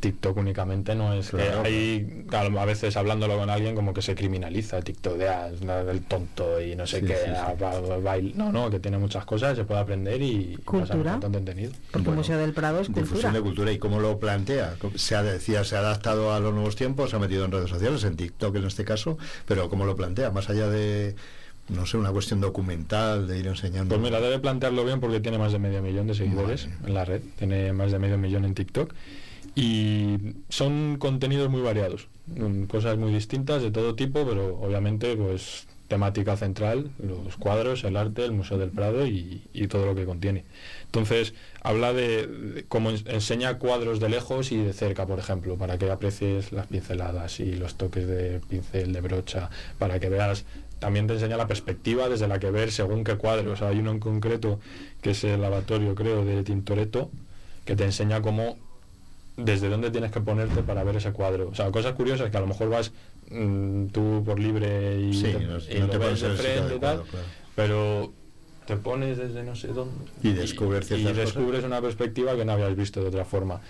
TikTok 0.00 0.36
únicamente 0.36 0.94
no 0.94 1.14
es 1.14 1.30
Claro, 1.30 1.62
hay 1.64 2.24
claro, 2.28 2.60
a 2.60 2.64
veces 2.66 2.96
hablándolo 2.96 3.38
con 3.38 3.48
alguien 3.48 3.74
como 3.74 3.94
que 3.94 4.02
se 4.02 4.14
criminaliza 4.14 4.82
TikTok 4.82 5.16
de 5.16 5.28
ah, 5.28 5.50
del 5.50 6.02
tonto 6.02 6.60
y 6.60 6.76
no 6.76 6.86
sé 6.86 7.00
Sí, 7.00 7.06
qué 7.06 7.14
sí, 7.16 7.30
ah, 7.34 7.54
no 8.34 8.52
no 8.52 8.70
que 8.70 8.78
tiene 8.78 8.98
muchas 8.98 9.24
cosas 9.24 9.56
se 9.56 9.64
puede 9.64 9.80
aprender 9.80 10.20
y 10.20 10.56
Cultura. 10.64 11.12
bastante 11.12 11.38
entretenido 11.38 11.72
Porque 11.90 12.04
Bueno, 12.04 12.10
el 12.10 12.16
Museo 12.18 12.38
del 12.38 12.52
Prado 12.52 12.80
es 12.80 12.88
Difusión 12.88 13.08
cultura. 13.08 13.32
de 13.32 13.40
cultura 13.40 13.72
y 13.72 13.78
cómo 13.78 14.00
lo 14.00 14.18
plantea. 14.18 14.74
Se 14.96 15.14
ha, 15.16 15.22
decía, 15.22 15.64
se 15.64 15.76
ha 15.76 15.78
adaptado 15.80 16.32
a 16.34 16.40
los 16.40 16.52
nuevos 16.52 16.76
tiempos, 16.76 17.10
se 17.10 17.16
ha 17.16 17.18
metido 17.18 17.44
en 17.44 17.52
redes 17.52 17.70
sociales, 17.70 18.04
en 18.04 18.16
TikTok 18.16 18.54
en 18.56 18.64
este 18.66 18.84
caso, 18.84 19.16
pero 19.46 19.68
cómo 19.70 19.86
lo 19.86 19.96
plantea, 19.96 20.30
más 20.30 20.50
allá 20.50 20.68
de, 20.68 21.16
no 21.68 21.86
sé, 21.86 21.96
una 21.96 22.10
cuestión 22.12 22.40
documental, 22.40 23.26
de 23.26 23.38
ir 23.38 23.46
enseñando. 23.46 23.94
Pues 23.94 24.00
mira, 24.04 24.20
debe 24.20 24.38
plantearlo 24.40 24.84
bien 24.84 25.00
porque 25.00 25.20
tiene 25.20 25.38
más 25.38 25.52
de 25.52 25.58
medio 25.58 25.80
millón 25.82 26.06
de 26.06 26.14
seguidores 26.14 26.68
en 26.86 26.94
la 26.94 27.04
red, 27.04 27.22
tiene 27.38 27.72
más 27.72 27.92
de 27.92 27.98
medio 27.98 28.18
millón 28.18 28.44
en 28.44 28.54
TikTok 28.54 28.92
y 29.56 30.18
son 30.50 30.98
contenidos 30.98 31.48
muy 31.50 31.62
variados, 31.62 32.08
mm, 32.26 32.64
cosas 32.64 32.98
muy 32.98 33.12
distintas 33.12 33.62
de 33.62 33.70
todo 33.72 33.96
tipo, 33.96 34.24
pero 34.26 34.58
obviamente 34.60 35.16
pues 35.16 35.66
temática 35.88 36.36
central, 36.36 36.90
los 36.98 37.36
cuadros, 37.36 37.84
el 37.84 37.96
arte, 37.96 38.24
el 38.24 38.32
Museo 38.32 38.58
del 38.58 38.70
Prado 38.70 39.06
y, 39.06 39.42
todo 39.70 39.86
lo 39.86 39.94
que 39.94 40.04
contiene. 40.04 40.44
Entonces, 40.84 41.32
habla 41.62 41.92
de, 41.92 42.26
de 42.26 42.64
cómo 42.64 42.90
ens- 42.90 43.08
enseña 43.08 43.58
cuadros 43.58 43.98
de 44.00 44.08
lejos 44.08 44.52
y 44.52 44.58
de 44.58 44.72
cerca, 44.72 45.06
por 45.06 45.18
ejemplo, 45.18 45.56
para 45.56 45.78
que 45.78 45.90
aprecies 45.90 46.52
las 46.52 46.66
pinceladas 46.66 47.40
y 47.40 47.54
los 47.54 47.76
toques 47.76 48.06
de 48.06 48.40
pincel, 48.48 48.92
de 48.92 49.00
brocha, 49.00 49.50
para 49.78 49.98
que 50.00 50.08
veas 50.08 50.44
también 50.80 51.06
te 51.06 51.14
enseña 51.14 51.36
la 51.38 51.46
perspectiva 51.46 52.08
desde 52.08 52.28
la 52.28 52.38
que 52.38 52.50
ver 52.50 52.70
según 52.70 53.02
qué 53.02 53.16
cuadros. 53.16 53.62
Hay 53.62 53.78
uno 53.78 53.92
en 53.92 54.00
concreto 54.00 54.60
que 55.00 55.10
es 55.10 55.24
el 55.24 55.40
lavatorio, 55.40 55.94
creo, 55.94 56.24
de 56.24 56.42
Tintoretto, 56.44 57.10
que 57.64 57.76
te 57.76 57.84
enseña 57.84 58.20
cómo 58.20 58.58
desde 59.36 59.68
dónde 59.68 59.90
tienes 59.90 60.10
que 60.12 60.20
ponerte 60.20 60.62
para 60.62 60.82
ver 60.84 60.96
ese 60.96 61.12
cuadro. 61.12 61.48
O 61.48 61.54
sea, 61.54 61.70
cosas 61.70 61.94
curiosas 61.94 62.30
que 62.30 62.36
a 62.36 62.40
lo 62.40 62.46
mejor 62.46 62.70
vas 62.70 62.92
mm, 63.30 63.86
tú 63.88 64.22
por 64.24 64.38
libre 64.40 64.98
y, 65.00 65.12
Sí, 65.12 65.22
te, 65.32 65.40
no- 65.40 65.58
y 65.58 65.74
no 65.80 65.86
lo 65.86 65.92
te 65.92 65.98
ves 65.98 66.20
de 66.20 66.30
frente 66.30 66.76
y 66.76 66.78
tal, 66.80 67.02
claro. 67.02 67.04
pero 67.54 68.12
te 68.66 68.76
pones 68.76 69.16
desde 69.18 69.42
no 69.44 69.54
sé 69.54 69.68
dónde 69.68 69.94
Y 70.22 70.32
descubres 70.32 70.84
y, 70.86 70.88
ciertas 70.88 71.12
cosas. 71.12 71.34
descubres 71.34 71.64
una 71.64 71.80
perspectiva 71.80 72.34
que 72.36 72.44
no 72.44 72.52
habías 72.52 72.74
visto 72.74 73.00
de 73.00 73.08
otra 73.08 73.24
forma. 73.24 73.60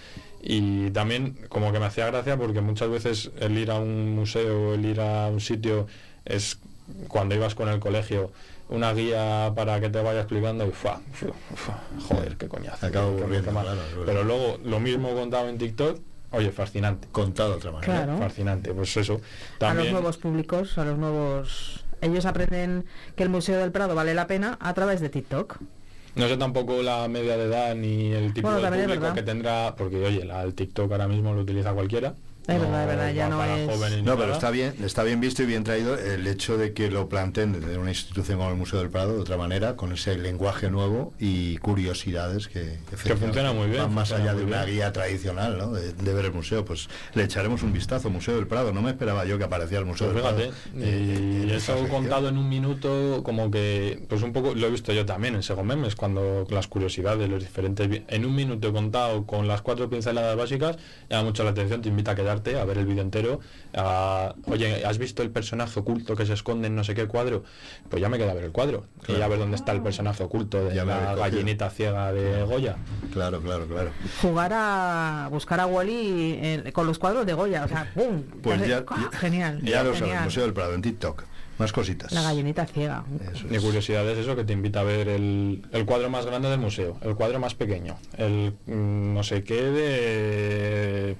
Y 0.42 0.90
también 0.90 1.36
como 1.48 1.72
que 1.72 1.78
me 1.80 1.86
hacía 1.86 2.06
gracia 2.06 2.36
porque 2.36 2.60
muchas 2.60 2.88
veces 2.88 3.30
el 3.40 3.58
ir 3.58 3.70
a 3.70 3.78
un 3.78 4.14
museo, 4.14 4.74
el 4.74 4.84
ir 4.86 5.00
a 5.00 5.28
un 5.28 5.40
sitio 5.40 5.86
es 6.24 6.58
cuando 7.08 7.34
ibas 7.34 7.54
con 7.54 7.68
el 7.68 7.80
colegio 7.80 8.30
una 8.68 8.92
guía 8.92 9.52
para 9.54 9.80
que 9.80 9.88
te 9.88 10.00
vaya 10.02 10.20
explicando 10.20 10.66
y. 10.66 10.70
¡fua! 10.70 11.00
joder, 12.08 12.36
qué 12.36 12.48
coñazo. 12.48 12.86
Acabo 12.86 13.10
qué- 13.10 13.16
qué- 13.16 13.22
aburriendo, 13.22 13.48
qué 13.48 13.54
mal. 13.54 13.64
claro, 13.64 13.80
es 13.82 13.90
verdad. 13.90 14.06
Pero 14.06 14.24
luego 14.24 14.58
lo 14.64 14.80
mismo 14.80 15.10
contado 15.14 15.48
en 15.48 15.58
TikTok, 15.58 16.00
oye, 16.32 16.50
fascinante. 16.50 17.08
Contado 17.12 17.50
de 17.50 17.56
otra 17.56 17.72
manera. 17.72 17.92
Claro. 18.04 18.18
Fascinante, 18.18 18.72
pues 18.74 18.96
eso. 18.96 19.20
a 19.60 19.74
los 19.74 19.90
nuevos 19.90 20.16
públicos, 20.18 20.78
a 20.78 20.84
los 20.84 20.98
nuevos... 20.98 21.84
Ellos 22.02 22.26
aprenden 22.26 22.84
que 23.16 23.22
el 23.22 23.30
Museo 23.30 23.58
del 23.58 23.72
Prado 23.72 23.94
vale 23.94 24.12
la 24.14 24.26
pena 24.26 24.58
a 24.60 24.74
través 24.74 25.00
de 25.00 25.08
TikTok. 25.08 25.56
No 26.14 26.28
sé 26.28 26.36
tampoco 26.36 26.82
la 26.82 27.08
media 27.08 27.36
de 27.38 27.44
edad 27.44 27.74
ni 27.74 28.12
el 28.12 28.32
tipo 28.34 28.48
Bueno, 28.50 28.70
de 28.70 28.82
público 28.84 29.14
que 29.14 29.22
tendrá, 29.22 29.74
porque 29.76 30.04
oye, 30.04 30.24
la, 30.24 30.42
el 30.42 30.54
TikTok 30.54 30.90
ahora 30.92 31.08
mismo 31.08 31.32
lo 31.34 31.40
utiliza 31.42 31.72
cualquiera. 31.72 32.14
Es 32.48 32.60
verdad, 32.60 32.82
es 32.82 32.86
verdad, 32.88 33.12
ya 33.12 33.28
no 33.28 33.42
es- 33.44 34.02
No, 34.04 34.16
pero 34.16 34.32
está 34.32 34.50
bien, 34.50 34.74
está 34.84 35.02
bien 35.02 35.20
visto 35.20 35.42
y 35.42 35.46
bien 35.46 35.64
traído 35.64 35.98
el 35.98 36.26
hecho 36.28 36.56
de 36.56 36.72
que 36.72 36.90
lo 36.90 37.08
planteen 37.08 37.52
desde 37.52 37.76
una 37.76 37.90
institución 37.90 38.38
como 38.38 38.50
el 38.50 38.56
Museo 38.56 38.78
del 38.78 38.88
Prado 38.88 39.14
de 39.14 39.20
otra 39.20 39.36
manera, 39.36 39.74
con 39.74 39.92
ese 39.92 40.16
lenguaje 40.16 40.70
nuevo 40.70 41.12
y 41.18 41.56
curiosidades 41.58 42.46
que, 42.46 42.60
efectivamente 42.92 43.16
funciona 43.16 43.52
muy 43.52 43.66
bien, 43.68 43.82
van 43.82 43.94
más 43.94 44.12
allá 44.12 44.34
de 44.34 44.44
una 44.44 44.64
bien. 44.64 44.76
guía 44.76 44.92
tradicional, 44.92 45.58
¿no? 45.58 45.72
De, 45.72 45.92
de 45.92 46.14
ver 46.14 46.26
el 46.26 46.32
museo. 46.32 46.64
Pues 46.64 46.88
le 47.14 47.24
echaremos 47.24 47.62
un 47.64 47.72
vistazo, 47.72 48.10
Museo 48.10 48.36
del 48.36 48.46
Prado. 48.46 48.72
No 48.72 48.80
me 48.82 48.90
esperaba 48.90 49.24
yo 49.24 49.38
que 49.38 49.44
apareciera 49.44 49.80
el 49.80 49.86
Museo 49.86 50.12
Pues 50.12 50.22
del 50.24 50.32
fíjate, 50.34 50.52
Prado. 50.72 50.84
eh, 50.86 51.42
y 51.48 51.50
esta 51.50 51.56
eso 51.56 51.72
sección. 51.80 51.90
contado 52.02 52.28
en 52.28 52.38
un 52.38 52.48
minuto, 52.48 53.22
como 53.24 53.50
que, 53.50 54.04
pues 54.08 54.22
un 54.22 54.32
poco, 54.32 54.54
lo 54.54 54.66
he 54.66 54.70
visto 54.70 54.92
yo 54.92 55.04
también 55.04 55.34
en 55.34 55.42
Segomemes, 55.42 55.96
cuando 55.96 56.46
las 56.50 56.68
curiosidades, 56.68 57.28
los 57.28 57.42
diferentes, 57.42 58.02
en 58.06 58.24
un 58.24 58.34
minuto 58.36 58.72
contado 58.72 59.26
con 59.26 59.48
las 59.48 59.62
cuatro 59.62 59.90
pinceladas 59.90 60.36
básicas, 60.36 60.76
llama 61.10 61.24
mucho 61.24 61.42
la 61.42 61.50
atención, 61.50 61.82
te 61.82 61.88
invita 61.88 62.12
a 62.12 62.14
a 62.36 62.64
ver 62.64 62.78
el 62.78 62.86
vídeo 62.86 63.02
entero, 63.02 63.40
a, 63.74 64.34
oye, 64.46 64.84
¿has 64.84 64.98
visto 64.98 65.22
el 65.22 65.30
personaje 65.30 65.80
oculto 65.80 66.16
que 66.16 66.26
se 66.26 66.32
esconde 66.34 66.68
en 66.68 66.76
no 66.76 66.84
sé 66.84 66.94
qué 66.94 67.06
cuadro? 67.06 67.44
Pues 67.88 68.00
ya 68.00 68.08
me 68.08 68.18
queda 68.18 68.34
ver 68.34 68.44
el 68.44 68.52
cuadro, 68.52 68.84
y 69.08 69.20
a 69.20 69.28
ver 69.28 69.38
dónde 69.38 69.56
está 69.56 69.72
el 69.72 69.82
personaje 69.82 70.22
oculto 70.22 70.64
de 70.64 70.74
Ya 70.74 70.84
la 70.84 71.14
gallinita 71.14 71.70
ciega 71.70 72.12
de 72.12 72.42
Goya. 72.44 72.76
Claro, 73.12 73.40
claro, 73.40 73.66
claro. 73.66 73.90
Jugar 74.22 74.52
a 74.54 75.28
buscar 75.30 75.60
a 75.60 75.66
Wally 75.66 76.38
eh, 76.40 76.70
con 76.72 76.86
los 76.86 76.98
cuadros 76.98 77.26
de 77.26 77.32
Goya, 77.34 77.64
o 77.64 77.68
sea, 77.68 77.90
¡pum! 77.94 78.22
Pues 78.42 78.66
ya, 78.66 78.84
genial. 79.12 79.60
Ya 79.62 79.82
lo 79.82 79.94
sabes. 79.94 80.20
Museo 80.22 80.42
del 80.44 80.52
Prado 80.52 80.74
en 80.74 80.82
TikTok. 80.82 81.24
Más 81.58 81.72
cositas. 81.72 82.12
La 82.12 82.20
gallinita 82.20 82.66
ciega. 82.66 83.02
Eso 83.32 83.46
Mi 83.48 83.56
es. 83.56 83.62
curiosidad 83.62 84.06
es 84.10 84.18
eso, 84.18 84.36
que 84.36 84.44
te 84.44 84.52
invita 84.52 84.80
a 84.80 84.82
ver 84.82 85.08
el, 85.08 85.62
el 85.72 85.86
cuadro 85.86 86.10
más 86.10 86.26
grande 86.26 86.50
del 86.50 86.60
museo, 86.60 86.98
el 87.00 87.14
cuadro 87.14 87.40
más 87.40 87.54
pequeño, 87.54 87.96
el 88.18 88.52
mm, 88.66 89.14
no 89.14 89.22
sé 89.22 89.42
qué 89.42 89.62
de 89.62 91.16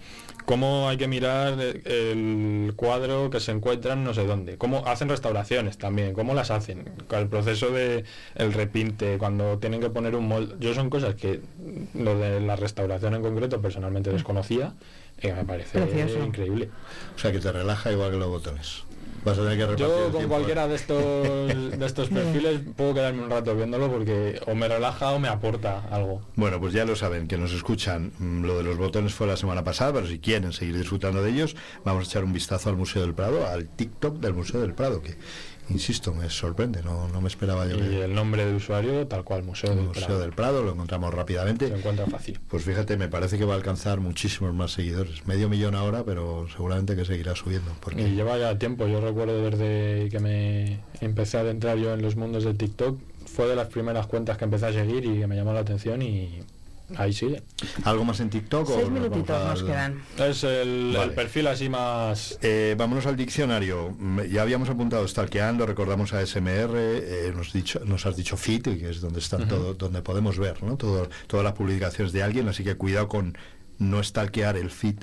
cómo 0.47 0.89
hay 0.89 0.97
que 0.97 1.09
mirar 1.09 1.59
el 1.61 2.73
cuadro 2.77 3.29
que 3.31 3.41
se 3.41 3.53
encuentra 3.53 3.93
en 3.93 4.05
no 4.05 4.15
sé 4.15 4.25
dónde, 4.25 4.57
cómo 4.57 4.87
hacen 4.87 5.09
restauraciones 5.09 5.77
también, 5.77 6.15
cómo 6.15 6.33
las 6.35 6.51
hacen, 6.51 6.91
el 7.11 7.29
proceso 7.29 7.71
de 7.71 8.05
el 8.37 8.53
repinte, 8.53 9.19
cuando 9.19 9.59
tienen 9.59 9.81
que 9.81 9.91
poner 9.91 10.15
un 10.15 10.29
molde, 10.29 10.55
yo 10.61 10.73
son 10.73 10.89
cosas 10.89 11.17
que 11.17 11.41
lo 11.95 12.19
de 12.19 12.41
la 12.41 12.57
restauración 12.57 13.15
en 13.15 13.23
concreto 13.23 13.61
personalmente 13.61 14.11
desconocía 14.11 14.73
y 15.21 15.29
me 15.29 15.45
parece 15.45 15.81
Precioso. 15.81 16.25
increíble. 16.25 16.71
O 17.15 17.19
sea 17.19 17.33
que 17.33 17.41
te 17.41 17.51
relaja 17.51 17.91
igual 17.91 18.13
que 18.13 18.17
los 18.19 18.29
botones. 18.29 18.86
Vas 19.27 19.39
a 19.39 19.43
tener 19.43 19.59
que 19.59 19.67
repartir 19.67 19.87
Yo 19.87 19.93
con 19.93 20.11
tiempo, 20.13 20.21
¿eh? 20.21 20.29
cualquiera 20.29 20.69
de 20.69 20.77
estos 20.77 21.49
de 21.79 21.85
estos 21.85 22.09
perfiles 22.11 22.61
puedo 22.77 22.95
quedarme 22.95 23.25
un 23.25 23.31
rato 23.31 23.57
viéndolo 23.57 23.91
porque 23.91 24.41
o 24.47 24.55
me 24.55 24.69
relaja 24.69 25.11
o 25.11 25.19
me 25.19 25.27
aporta 25.27 25.83
algo. 25.91 26.23
Bueno, 26.37 26.61
pues 26.61 26.73
ya 26.73 26.85
lo 26.85 26.95
saben, 26.95 27.27
que 27.27 27.37
nos 27.37 27.53
escuchan. 27.53 28.13
Mm, 28.21 28.45
Lo 28.45 28.57
de 28.59 28.63
los 28.63 28.79
botones 28.79 29.15
fue 29.15 29.27
la 29.27 29.37
semana 29.37 29.65
pasada, 29.65 29.95
pero 29.95 30.07
si 30.07 30.21
quieren 30.21 30.53
seguir 30.53 30.79
disfrutando 30.79 31.23
de 31.23 31.31
ellos, 31.31 31.57
vamos 31.85 32.05
a 32.05 32.09
echar 32.09 32.23
un 32.23 32.33
vistazo 32.33 32.69
al 32.69 32.77
Museo 32.77 33.03
del 33.03 33.15
Prado, 33.15 33.45
al 33.49 33.69
TikTok 33.69 34.19
del 34.21 34.33
Museo 34.33 34.61
del 34.61 34.75
Prado, 34.75 35.03
que, 35.03 35.17
insisto, 35.69 36.15
me 36.15 36.31
sorprende, 36.31 36.83
no, 36.83 37.09
no 37.09 37.21
me 37.21 37.29
esperaba 37.29 37.67
yo 37.67 37.77
Y 37.77 37.81
que 37.81 38.05
el 38.05 38.15
nombre 38.15 38.45
de 38.45 38.55
usuario, 38.55 39.07
tal 39.07 39.25
cual, 39.25 39.43
Museo 39.43 39.71
el 39.73 39.77
del 39.79 39.87
Museo 39.87 40.07
Prado. 40.07 40.21
del 40.21 40.33
Prado 40.33 40.63
lo 40.63 40.73
encontramos 40.73 41.13
rápidamente. 41.13 41.69
Se 41.69 41.77
encuentra 41.77 42.07
fácil. 42.07 42.39
Pues 42.49 42.65
fíjate, 42.65 42.97
me 42.97 43.09
parece 43.09 43.39
que 43.39 43.45
va 43.45 43.55
a 43.55 43.57
alcanzar 43.57 44.01
muchísimos 44.01 44.55
más 44.55 44.73
seguidores. 44.73 45.27
Medio 45.27 45.49
millón 45.49 45.75
ahora, 45.75 46.05
pero 46.05 46.47
seguramente 46.55 46.97
que 46.97 47.05
seguirá 47.05 47.35
subiendo. 47.35 47.71
Porque 47.81 48.03
Y 48.03 48.15
lleva 48.15 48.39
ya 48.39 48.59
tiempo, 48.59 48.87
yo 48.87 49.01
recuerdo 49.01 49.51
desde 49.51 50.09
que 50.11 50.21
me 50.21 50.81
empecé 51.01 51.39
a 51.39 51.41
adentrar 51.41 51.79
yo 51.79 51.93
en 51.93 52.03
los 52.03 52.17
mundos 52.17 52.45
del 52.45 52.57
TikTok, 52.57 52.99
fue 53.27 53.49
de 53.49 53.57
las 53.57 53.69
primeras 53.69 54.07
cuentas 54.07 54.39
que 54.39 54.45
empecé 54.45 54.67
a 54.67 54.73
seguir 54.73 55.05
y 55.05 55.19
que 55.21 55.27
me 55.27 55.37
llamó 55.37 55.53
la 55.53 55.61
atención 55.61 56.01
y 56.03 56.41
ahí 56.97 57.13
sigue. 57.13 57.43
¿Algo 57.85 58.05
más 58.05 58.21
en 58.21 58.31
TikTok? 58.31 58.69
o 58.71 58.75
Seis 58.77 58.89
minutitos 58.91 59.45
nos 59.45 59.63
quedan. 59.63 60.03
Es 60.19 60.45
el, 60.45 60.93
Vale. 60.95 61.09
el 61.09 61.15
perfil 61.15 61.47
así 61.49 61.69
más... 61.69 62.39
Eh, 62.43 62.75
vámonos 62.79 63.07
al 63.07 63.17
diccionario. 63.17 63.95
Mm, 63.99 64.21
Ya 64.31 64.43
habíamos 64.43 64.69
apuntado 64.69 65.07
stalkeando, 65.09 65.67
recordamos 65.67 66.13
a 66.13 66.25
SMR, 66.25 66.71
eh, 66.77 67.33
nos, 67.35 67.53
dicho, 67.53 67.81
nos 67.85 68.07
has 68.07 68.17
dicho 68.17 68.37
fit, 68.37 68.63
que 68.65 68.91
es 68.91 69.01
donde 69.01 69.19
están 69.21 69.49
todo, 69.49 69.75
donde 69.75 70.03
podemos 70.03 70.39
ver 70.39 70.63
¿no? 70.63 70.77
todo, 70.77 71.09
todas 71.27 71.45
las 71.45 71.55
publicaciones 71.55 72.13
de 72.13 72.23
alguien, 72.23 72.49
así 72.49 72.63
que 72.63 72.77
cuidado 72.77 73.09
con 73.09 73.37
no 73.79 74.03
stalkear 74.03 74.57
el 74.57 74.71
feed 74.71 74.97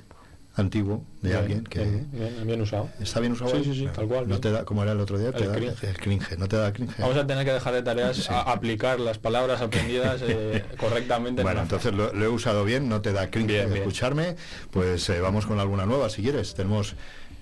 antiguo 0.56 1.04
de 1.22 1.30
bien, 1.30 1.40
alguien 1.42 1.64
que 1.64 1.80
bien, 1.80 2.10
bien- 2.12 2.46
bien 2.48 2.62
usado. 2.62 2.90
está 3.00 3.20
bien 3.20 3.32
usado. 3.32 3.50
Sí, 3.52 3.58
ahí? 3.58 3.64
sí, 3.64 3.74
sí, 3.74 3.88
tal 3.94 4.08
cual, 4.08 4.22
No 4.24 4.28
bien. 4.28 4.42
te 4.42 4.52
da, 4.52 4.66
como 4.66 4.84
era 4.84 4.92
el 4.92 5.00
otro 5.00 5.18
día, 5.18 5.32
te 5.32 5.46
El 5.46 5.50
da 5.50 5.56
cringe. 5.56 5.84
el 5.84 5.98
cringe, 5.98 6.38
no 6.38 6.48
te 6.48 6.58
da 6.58 6.72
cringe. 6.72 6.94
Vamos 7.00 7.18
a 7.18 7.26
tener 7.26 7.44
que 7.44 7.54
dejar 7.54 7.74
de 7.74 7.82
tareas 7.82 8.30
a 8.30 8.42
aplicar 8.52 9.00
las 9.00 9.18
palabras 9.18 9.62
aprendidas 9.62 10.22
eh, 10.28 10.64
correctamente. 10.78 11.42
en 11.42 11.46
Bueno, 11.46 11.62
entonces 11.62 11.94
lo, 11.94 12.14
lo 12.14 12.26
he 12.26 12.30
usado 12.30 12.66
bien, 12.66 12.88
no 12.88 13.02
te 13.02 13.14
da 13.14 13.32
cringe 13.32 13.48
Bien, 13.48 13.66
bien. 13.70 13.78
escucharme. 13.78 14.36
Pues 14.70 15.10
eh, 15.10 15.20
vamos 15.22 15.46
con 15.48 15.60
alguna 15.60 15.86
nueva 15.88 16.10
si 16.10 16.22
quieres. 16.22 16.54
Tenemos 16.54 16.96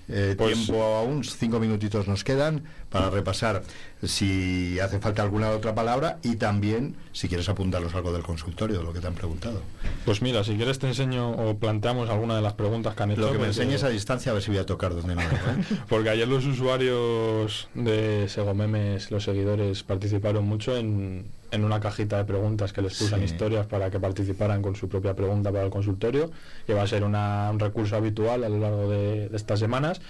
eh, 0.08 0.34
Pues- 0.36 0.54
tiempo 0.54 0.82
aún, 0.82 1.24
cinco 1.24 1.60
minutitos 1.60 2.08
nos 2.08 2.24
quedan 2.24 2.64
para 2.90 3.08
repasar 3.10 3.62
si 4.02 4.78
hace 4.80 4.98
falta 4.98 5.22
alguna 5.22 5.50
otra 5.50 5.74
palabra 5.74 6.18
y 6.22 6.36
también 6.36 6.96
si 7.12 7.28
quieres 7.28 7.48
apuntarnos 7.48 7.94
algo 7.94 8.12
del 8.12 8.22
consultorio, 8.22 8.78
de 8.78 8.84
lo 8.84 8.92
que 8.92 9.00
te 9.00 9.06
han 9.06 9.14
preguntado. 9.14 9.62
Pues 10.04 10.20
mira, 10.20 10.44
si 10.44 10.56
quieres 10.56 10.78
te 10.78 10.88
enseño 10.88 11.30
o 11.30 11.56
planteamos 11.56 12.10
alguna 12.10 12.36
de 12.36 12.42
las 12.42 12.52
preguntas 12.54 12.94
que 12.94 13.02
han 13.02 13.12
hecho. 13.12 13.20
Lo 13.22 13.32
que 13.32 13.38
me 13.38 13.46
enseñes 13.46 13.82
a 13.84 13.88
distancia 13.88 14.30
a 14.32 14.34
ver 14.34 14.42
si 14.42 14.50
voy 14.50 14.58
a 14.58 14.66
tocar 14.66 14.94
donde 14.94 15.14
no. 15.14 15.22
¿eh? 15.22 15.26
Porque 15.88 16.10
ayer 16.10 16.28
los 16.28 16.44
usuarios 16.44 17.68
de 17.74 18.28
Segomemes, 18.28 19.10
los 19.10 19.24
seguidores, 19.24 19.82
participaron 19.82 20.44
mucho 20.44 20.76
en, 20.76 21.26
en 21.52 21.64
una 21.64 21.78
cajita 21.80 22.16
de 22.16 22.24
preguntas 22.24 22.72
que 22.72 22.82
les 22.82 22.98
puso 22.98 23.14
en 23.14 23.20
Sí. 23.28 23.32
historias 23.34 23.66
para 23.66 23.90
que 23.90 24.00
participaran 24.00 24.62
con 24.62 24.74
su 24.74 24.88
propia 24.88 25.14
pregunta 25.14 25.52
para 25.52 25.64
el 25.64 25.70
consultorio, 25.70 26.30
que 26.66 26.74
va 26.74 26.82
a 26.82 26.86
ser 26.86 27.04
una- 27.04 27.50
un 27.52 27.60
recurso 27.60 27.94
habitual 27.94 28.42
a 28.42 28.48
lo 28.48 28.58
largo 28.58 28.88
de, 28.90 29.28
de 29.28 29.36
estas 29.36 29.60
semanas. 29.60 30.00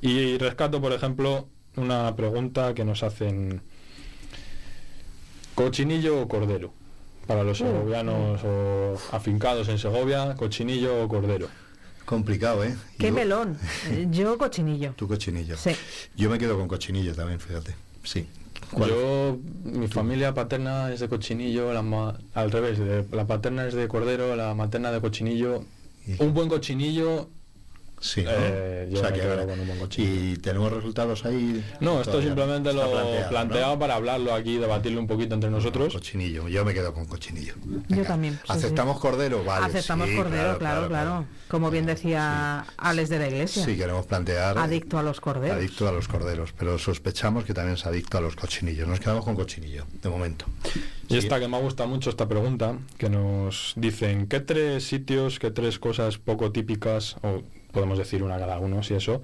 Y 0.00 0.38
rescato, 0.38 0.80
por 0.80 0.92
ejemplo, 0.92 1.48
una 1.76 2.14
pregunta 2.16 2.72
que 2.74 2.84
nos 2.84 3.02
hacen 3.02 3.62
¿cochinillo 5.54 6.20
o 6.22 6.28
cordero? 6.28 6.72
Para 7.26 7.44
los 7.44 7.58
segovianos 7.58 8.40
o 8.44 8.96
afincados 9.12 9.68
en 9.68 9.78
Segovia, 9.78 10.34
cochinillo 10.36 11.04
o 11.04 11.08
cordero. 11.08 11.48
Complicado, 12.04 12.64
¿eh? 12.64 12.74
¡Qué 12.98 13.08
Yo- 13.08 13.12
melón! 13.14 13.58
Yo 14.10 14.36
cochinillo. 14.38 14.92
Tu 14.96 15.06
cochinillo. 15.06 15.56
Sí. 15.56 15.70
Yo 16.16 16.30
me 16.30 16.38
quedo 16.38 16.58
con 16.58 16.66
cochinillo 16.68 17.14
también, 17.14 17.38
fíjate. 17.40 17.74
Sí. 18.02 18.28
¿Cuál? 18.72 18.90
Yo, 18.90 19.38
mi 19.64 19.86
familia 19.88 20.32
paterna 20.34 20.92
es 20.92 21.00
de 21.00 21.08
cochinillo, 21.08 21.72
la 21.72 21.82
ma- 21.82 22.18
al 22.34 22.50
revés, 22.50 22.78
de- 22.78 23.06
la 23.12 23.26
paterna 23.26 23.66
es 23.66 23.74
de 23.74 23.86
cordero, 23.88 24.34
la 24.36 24.54
materna 24.54 24.90
de 24.92 25.00
cochinillo. 25.00 25.64
Un 26.18 26.34
buen 26.34 26.48
cochinillo, 26.48 27.28
Sí, 28.02 28.24
¿no? 28.24 28.30
Eh, 28.34 28.88
yo 28.90 29.00
con 29.00 29.60
un 29.60 29.78
cochinillo. 29.78 30.32
¿Y 30.32 30.36
tenemos 30.38 30.72
resultados 30.72 31.24
ahí? 31.24 31.64
no, 31.80 32.00
esto 32.00 32.20
simplemente 32.20 32.72
lo 32.72 32.90
planteado, 33.30 33.74
¿no? 33.74 33.78
para 33.78 33.94
hablarlo 33.94 34.34
aquí, 34.34 34.58
debatirlo 34.58 34.98
un 34.98 35.06
poquito 35.06 35.36
entre 35.36 35.50
nosotros. 35.50 35.94
Cochinillo, 35.94 36.48
yo 36.48 36.64
me 36.64 36.74
quedo 36.74 36.92
con 36.92 37.06
cochinillo. 37.06 37.54
Yo 37.88 38.02
también, 38.02 38.34
sí, 38.34 38.40
¿Aceptamos 38.48 38.98
cordero? 38.98 39.44
Vale. 39.44 39.66
Aceptamos 39.66 40.08
sí, 40.08 40.16
cordero, 40.16 40.58
claro, 40.58 40.88
claro, 40.88 41.26
Como 41.46 41.70
bien 41.70 41.86
decía 41.86 42.66
Alex 42.76 43.08
de 43.08 43.18
la 43.20 43.28
Iglesia. 43.28 43.64
Sí, 43.64 43.76
queremos 43.76 44.04
plantear. 44.06 44.58
Adicto 44.58 44.98
a 44.98 45.04
los 45.04 45.20
corderos. 45.20 45.56
Adicto 45.56 45.86
a 45.86 45.92
los 45.92 46.08
corderos, 46.08 46.52
pero 46.58 46.80
sospechamos 46.80 47.44
que 47.44 47.54
también 47.54 47.74
es 47.74 47.86
adicto 47.86 48.18
a 48.18 48.20
los 48.20 48.34
cochinillos. 48.34 48.88
Nos 48.88 48.98
quedamos 48.98 49.24
con 49.24 49.36
cochinillo, 49.36 49.86
de 50.02 50.08
momento. 50.08 50.46
Y 51.08 51.18
esta 51.18 51.38
que 51.38 51.46
me 51.46 51.60
gusta 51.60 51.86
mucho, 51.86 52.10
esta 52.10 52.26
pregunta, 52.26 52.78
que 52.98 53.08
nos 53.08 53.74
dicen, 53.76 54.26
¿qué 54.26 54.40
tres 54.40 54.84
sitios, 54.84 55.38
qué 55.38 55.52
tres 55.52 55.78
cosas 55.78 56.18
poco 56.18 56.50
típicas, 56.50 57.16
o 57.22 57.42
podemos 57.72 57.98
decir 57.98 58.22
una 58.22 58.38
cada 58.38 58.58
uno, 58.58 58.82
si 58.82 58.94
eso, 58.94 59.22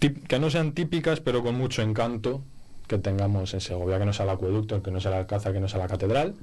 que 0.00 0.38
no 0.38 0.50
sean 0.50 0.72
típicas, 0.72 1.20
pero 1.20 1.42
con 1.42 1.54
mucho 1.54 1.82
encanto, 1.82 2.42
que 2.86 2.98
tengamos 2.98 3.54
en 3.54 3.60
Segovia, 3.60 3.98
que 3.98 4.04
no 4.04 4.12
sea 4.12 4.24
el 4.24 4.30
acueducto, 4.30 4.82
que 4.82 4.90
no 4.90 5.00
sea 5.00 5.12
el 5.12 5.18
alcázar, 5.18 5.52
que 5.52 5.60
no 5.60 5.68
sea 5.68 5.78
la 5.78 5.88
catedral, 5.88 6.34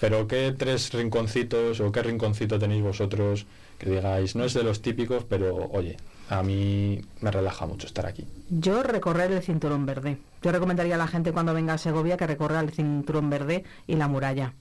pero 0.00 0.26
qué 0.26 0.54
tres 0.56 0.92
rinconcitos 0.92 1.80
o 1.80 1.92
qué 1.92 2.02
rinconcito 2.02 2.58
tenéis 2.58 2.82
vosotros 2.82 3.46
que 3.78 3.90
digáis, 3.90 4.34
no 4.34 4.44
es 4.44 4.54
de 4.54 4.64
los 4.64 4.82
típicos, 4.82 5.24
pero 5.24 5.68
oye, 5.70 5.96
a 6.28 6.42
mí 6.42 7.00
me 7.20 7.30
relaja 7.30 7.64
mucho 7.66 7.86
estar 7.86 8.06
aquí. 8.06 8.26
Yo 8.50 8.82
recorrer 8.82 9.30
el 9.30 9.42
cinturón 9.42 9.86
verde. 9.86 10.18
Yo 10.42 10.50
recomendaría 10.50 10.96
a 10.96 10.98
la 10.98 11.06
gente 11.06 11.32
cuando 11.32 11.54
venga 11.54 11.74
a 11.74 11.78
Segovia 11.78 12.16
que 12.16 12.26
recorra 12.26 12.60
el 12.60 12.70
cinturón 12.70 13.30
verde 13.30 13.64
y 13.86 13.94
la 13.94 14.08
muralla. 14.08 14.52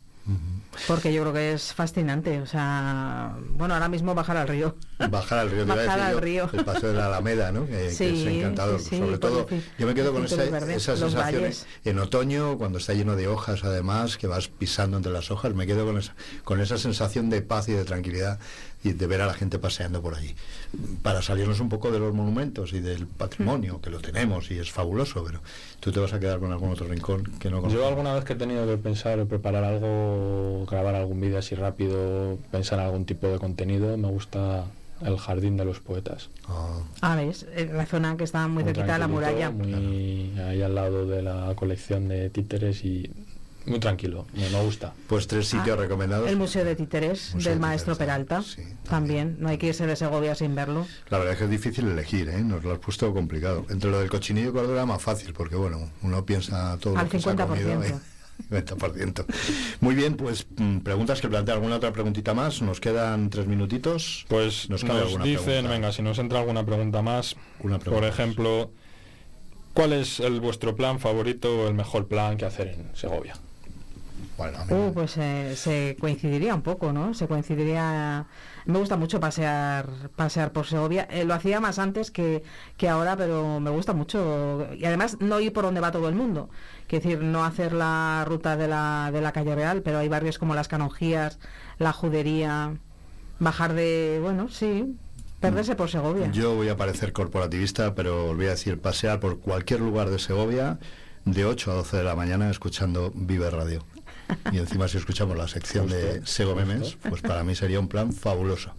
Porque 0.87 1.11
yo 1.11 1.21
creo 1.23 1.33
que 1.33 1.53
es 1.53 1.73
fascinante. 1.73 2.39
O 2.39 2.45
sea, 2.45 3.35
bueno, 3.55 3.73
ahora 3.73 3.89
mismo 3.89 4.13
bajar 4.13 4.37
al 4.37 4.47
río. 4.47 4.75
Bajar 5.09 5.39
al 5.39 5.49
río, 5.49 5.65
te 5.65 5.71
iba 5.71 5.73
a 5.73 5.77
Bajar 5.77 5.89
decir 5.97 6.03
al 6.07 6.13
yo, 6.13 6.19
río. 6.19 6.49
el 6.53 6.65
paseo 6.65 6.89
de 6.89 6.95
la 6.95 7.07
Alameda, 7.07 7.51
¿no? 7.51 7.65
Que, 7.67 7.71
que 7.71 7.91
Sí, 7.91 8.03
es 8.27 8.27
encantador. 8.35 8.79
sí, 8.79 8.97
Sobre 8.97 9.17
todo, 9.17 9.47
yo 9.79 9.87
me 9.87 9.95
quedo 9.95 10.13
con 10.13 10.25
esa, 10.25 10.35
cinturón 10.35 10.51
verde, 10.59 10.75
esas 10.75 10.99
sensaciones 10.99 11.65
valles. 11.65 11.67
en 11.85 11.99
otoño, 11.99 12.57
cuando 12.57 12.77
está 12.77 12.93
lleno 12.93 13.15
de 13.15 13.27
hojas, 13.27 13.63
además, 13.63 14.17
que 14.17 14.27
vas 14.27 14.49
pisando 14.49 14.97
entre 14.97 15.11
las 15.11 15.31
hojas, 15.31 15.55
me 15.55 15.65
quedo 15.65 15.85
con 15.85 15.97
esa, 15.97 16.15
con 16.43 16.61
esa 16.61 16.77
sensación 16.77 17.29
de 17.31 17.41
paz 17.41 17.69
y 17.69 17.73
de 17.73 17.83
tranquilidad 17.85 18.39
y 18.83 18.93
de 18.93 19.07
ver 19.07 19.21
a 19.21 19.25
la 19.27 19.33
gente 19.33 19.59
paseando 19.59 20.01
por 20.01 20.15
allí. 20.15 20.35
Para 21.01 21.21
salirnos 21.21 21.59
un 21.59 21.69
poco 21.69 21.91
de 21.91 21.99
los 21.99 22.13
monumentos 22.13 22.73
y 22.73 22.79
del 22.79 23.07
patrimonio, 23.07 23.81
que 23.81 23.89
lo 23.89 23.99
tenemos 23.99 24.51
y 24.51 24.59
es 24.59 24.71
fabuloso, 24.71 25.23
pero 25.25 25.41
tú 25.79 25.91
te 25.91 25.99
vas 25.99 26.13
a 26.13 26.19
quedar 26.19 26.39
con 26.39 26.51
algún 26.51 26.69
otro 26.71 26.87
rincón 26.87 27.23
que 27.39 27.49
no 27.49 27.57
conoces. 27.61 27.79
Yo 27.79 27.87
alguna 27.87 28.13
vez 28.13 28.23
que 28.23 28.33
he 28.33 28.35
tenido 28.35 28.65
que 28.67 28.77
pensar 28.77 29.25
preparar 29.25 29.63
algo, 29.63 30.65
grabar 30.69 30.95
algún 30.95 31.19
vídeo 31.19 31.39
así 31.39 31.55
rápido, 31.55 32.37
pensar 32.51 32.79
en 32.79 32.85
algún 32.85 33.05
tipo 33.05 33.27
de 33.27 33.39
contenido, 33.39 33.97
me 33.97 34.07
gusta 34.09 34.65
el 35.01 35.17
jardín 35.17 35.57
de 35.57 35.65
los 35.65 35.79
poetas. 35.79 36.29
Ah, 36.47 36.79
Ah, 37.01 37.15
ves, 37.15 37.45
Eh, 37.55 37.69
la 37.71 37.85
zona 37.85 38.17
que 38.17 38.23
está 38.23 38.47
muy 38.47 38.63
cerquita 38.63 38.93
de 38.93 38.99
la 38.99 39.07
muralla. 39.07 39.51
Muy 39.51 40.33
ahí 40.39 40.61
al 40.61 40.73
lado 40.75 41.05
de 41.07 41.21
la 41.21 41.53
colección 41.55 42.07
de 42.07 42.29
títeres 42.31 42.83
y 42.83 43.09
muy 43.67 43.79
tranquilo, 43.79 44.25
me, 44.33 44.49
me 44.49 44.61
gusta. 44.63 44.93
pues 45.07 45.27
tres 45.27 45.47
sitios 45.47 45.77
Ah, 45.77 45.81
recomendados. 45.81 46.29
El 46.29 46.37
Museo 46.37 46.63
de 46.65 46.75
Títeres 46.75 47.33
Museo 47.35 47.51
del 47.51 47.59
de 47.59 47.65
maestro 47.67 47.93
Títeres, 47.93 48.07
Peralta. 48.25 48.41
sí, 48.41 48.55
también. 48.55 48.77
también. 48.89 49.37
no 49.39 49.49
hay 49.49 49.57
que 49.57 49.67
irse 49.67 49.85
de 49.85 49.95
Segovia 49.95 50.35
sin 50.35 50.55
verlo. 50.55 50.87
La 51.09 51.17
verdad 51.17 51.33
es 51.33 51.39
que 51.39 51.45
es 51.45 51.49
difícil 51.51 51.87
elegir, 51.87 52.29
¿eh? 52.29 52.41
Nos 52.41 52.63
lo 52.63 52.71
has 52.73 52.79
puesto 52.79 53.13
complicado. 53.13 53.65
Entre 53.69 53.89
lo 53.91 53.99
del 53.99 54.09
cochinillo 54.09 54.49
y 54.49 54.53
cordero 54.53 54.73
era 54.73 54.85
más 54.85 55.01
fácil, 55.01 55.33
porque 55.33 55.55
bueno, 55.55 55.89
uno 56.01 56.25
piensa 56.25 56.77
todo 56.79 56.97
Al 56.97 57.05
lo 57.05 57.09
que 57.11 57.19
se 57.19 57.29
ha 57.29 57.33
50%. 57.35 57.47
comido. 57.47 57.83
¿eh? 57.83 57.95
50%. 58.51 59.25
Muy 59.81 59.95
bien, 59.95 60.15
pues 60.15 60.45
mm, 60.57 60.79
preguntas 60.79 61.19
que 61.21 61.27
plantea 61.27 61.55
alguna 61.55 61.77
otra 61.77 61.91
preguntita 61.91 62.33
más. 62.35 62.61
Nos 62.61 62.79
quedan 62.79 63.29
tres 63.31 63.47
minutitos. 63.47 64.25
Pues 64.29 64.69
Nos 64.69 64.83
nos, 64.83 65.23
dicen, 65.23 65.43
pregunta. 65.45 65.69
venga, 65.71 65.91
si 65.91 66.03
nos 66.03 66.19
entra 66.19 66.39
alguna 66.39 66.63
pregunta 66.65 67.01
más, 67.01 67.35
Una 67.61 67.79
pregunta 67.79 67.89
por 67.91 68.01
más. 68.01 68.09
ejemplo, 68.13 68.71
¿cuál 69.73 69.93
es 69.93 70.19
el 70.19 70.39
vuestro 70.39 70.75
plan 70.75 70.99
favorito 70.99 71.63
o 71.63 71.67
el 71.67 71.73
mejor 71.73 72.07
plan 72.07 72.37
que 72.37 72.45
hacer 72.45 72.67
en 72.67 72.95
Segovia? 72.95 73.35
Bueno, 74.37 74.59
Uh, 74.69 74.93
pues 74.93 75.17
eh, 75.17 75.55
se 75.55 75.97
coincidiría 75.99 76.53
un 76.53 76.61
poco, 76.61 76.93
¿no? 76.93 77.13
Se 77.15 77.27
coincidiría. 77.27 78.27
Me 78.65 78.77
gusta 78.77 78.95
mucho 78.95 79.19
pasear, 79.19 79.89
pasear 80.15 80.51
por 80.51 80.67
Segovia. 80.67 81.07
Eh, 81.09 81.25
lo 81.25 81.33
hacía 81.33 81.59
más 81.59 81.79
antes 81.79 82.11
que, 82.11 82.43
que 82.77 82.87
ahora, 82.87 83.15
pero 83.15 83.59
me 83.59 83.71
gusta 83.71 83.93
mucho. 83.93 84.67
Y 84.77 84.85
además 84.85 85.17
no 85.19 85.39
ir 85.39 85.53
por 85.53 85.63
donde 85.63 85.81
va 85.81 85.91
todo 85.91 86.07
el 86.07 86.15
mundo. 86.15 86.49
Es 86.87 87.03
decir, 87.03 87.19
no 87.21 87.43
hacer 87.43 87.73
la 87.73 88.23
ruta 88.27 88.55
de 88.57 88.67
la, 88.67 89.09
de 89.11 89.21
la 89.21 89.31
calle 89.31 89.55
real, 89.55 89.81
pero 89.81 89.97
hay 89.97 90.07
barrios 90.07 90.37
como 90.37 90.53
las 90.53 90.67
Canonjías, 90.67 91.39
la 91.79 91.91
Judería, 91.91 92.75
bajar 93.39 93.73
de, 93.73 94.19
bueno, 94.21 94.49
sí, 94.49 94.95
perderse 95.39 95.75
por 95.75 95.89
Segovia. 95.89 96.31
Yo 96.31 96.55
voy 96.55 96.69
a 96.69 96.77
parecer 96.77 97.11
corporativista, 97.11 97.95
pero 97.95 98.29
os 98.29 98.35
voy 98.35 98.45
a 98.45 98.51
decir 98.51 98.79
pasear 98.79 99.19
por 99.19 99.39
cualquier 99.39 99.79
lugar 99.79 100.09
de 100.09 100.19
Segovia 100.19 100.77
de 101.25 101.45
8 101.45 101.71
a 101.71 101.75
12 101.75 101.97
de 101.97 102.03
la 102.03 102.15
mañana 102.15 102.49
escuchando 102.49 103.11
Vive 103.15 103.49
Radio. 103.49 103.83
Y 104.51 104.57
encima 104.57 104.87
si 104.87 104.97
escuchamos 104.97 105.37
la 105.37 105.47
sección 105.47 105.87
de 105.87 106.19
Justo, 106.19 106.25
Sego 106.25 106.55
Memes, 106.55 106.97
pues 107.09 107.21
para 107.21 107.43
mí 107.43 107.55
sería 107.55 107.79
un 107.79 107.87
plan 107.87 108.13
fabuloso. 108.13 108.73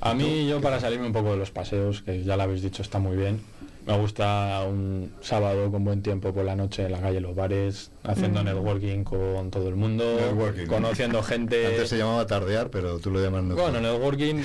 A 0.00 0.14
mí, 0.14 0.46
yo 0.46 0.60
para 0.60 0.78
salirme 0.78 1.06
un 1.06 1.12
poco 1.12 1.30
de 1.32 1.38
los 1.38 1.50
paseos, 1.50 2.02
que 2.02 2.22
ya 2.22 2.36
lo 2.36 2.42
habéis 2.42 2.62
dicho, 2.62 2.82
está 2.82 2.98
muy 2.98 3.16
bien, 3.16 3.40
Me 3.86 3.96
gusta 3.98 4.62
un 4.68 5.12
sábado 5.22 5.70
con 5.70 5.84
buen 5.84 6.02
tiempo 6.02 6.32
por 6.34 6.44
la 6.44 6.56
noche 6.56 6.84
en 6.84 6.92
la 6.92 7.00
calle, 7.00 7.20
los 7.20 7.34
bares, 7.34 7.90
haciendo 8.06 8.42
networking 8.42 9.04
con 9.04 9.50
todo 9.50 9.68
el 9.68 9.76
mundo, 9.76 10.04
Networking. 10.04 10.66
conociendo 10.66 11.22
gente. 11.22 11.66
Antes 11.66 11.88
se 11.88 11.98
llamaba 11.98 12.26
tardear, 12.26 12.70
pero 12.70 12.98
tú 12.98 13.10
lo 13.10 13.20
llamas 13.20 13.44
no. 13.44 13.56
Bueno, 13.56 13.80
networking, 13.80 14.42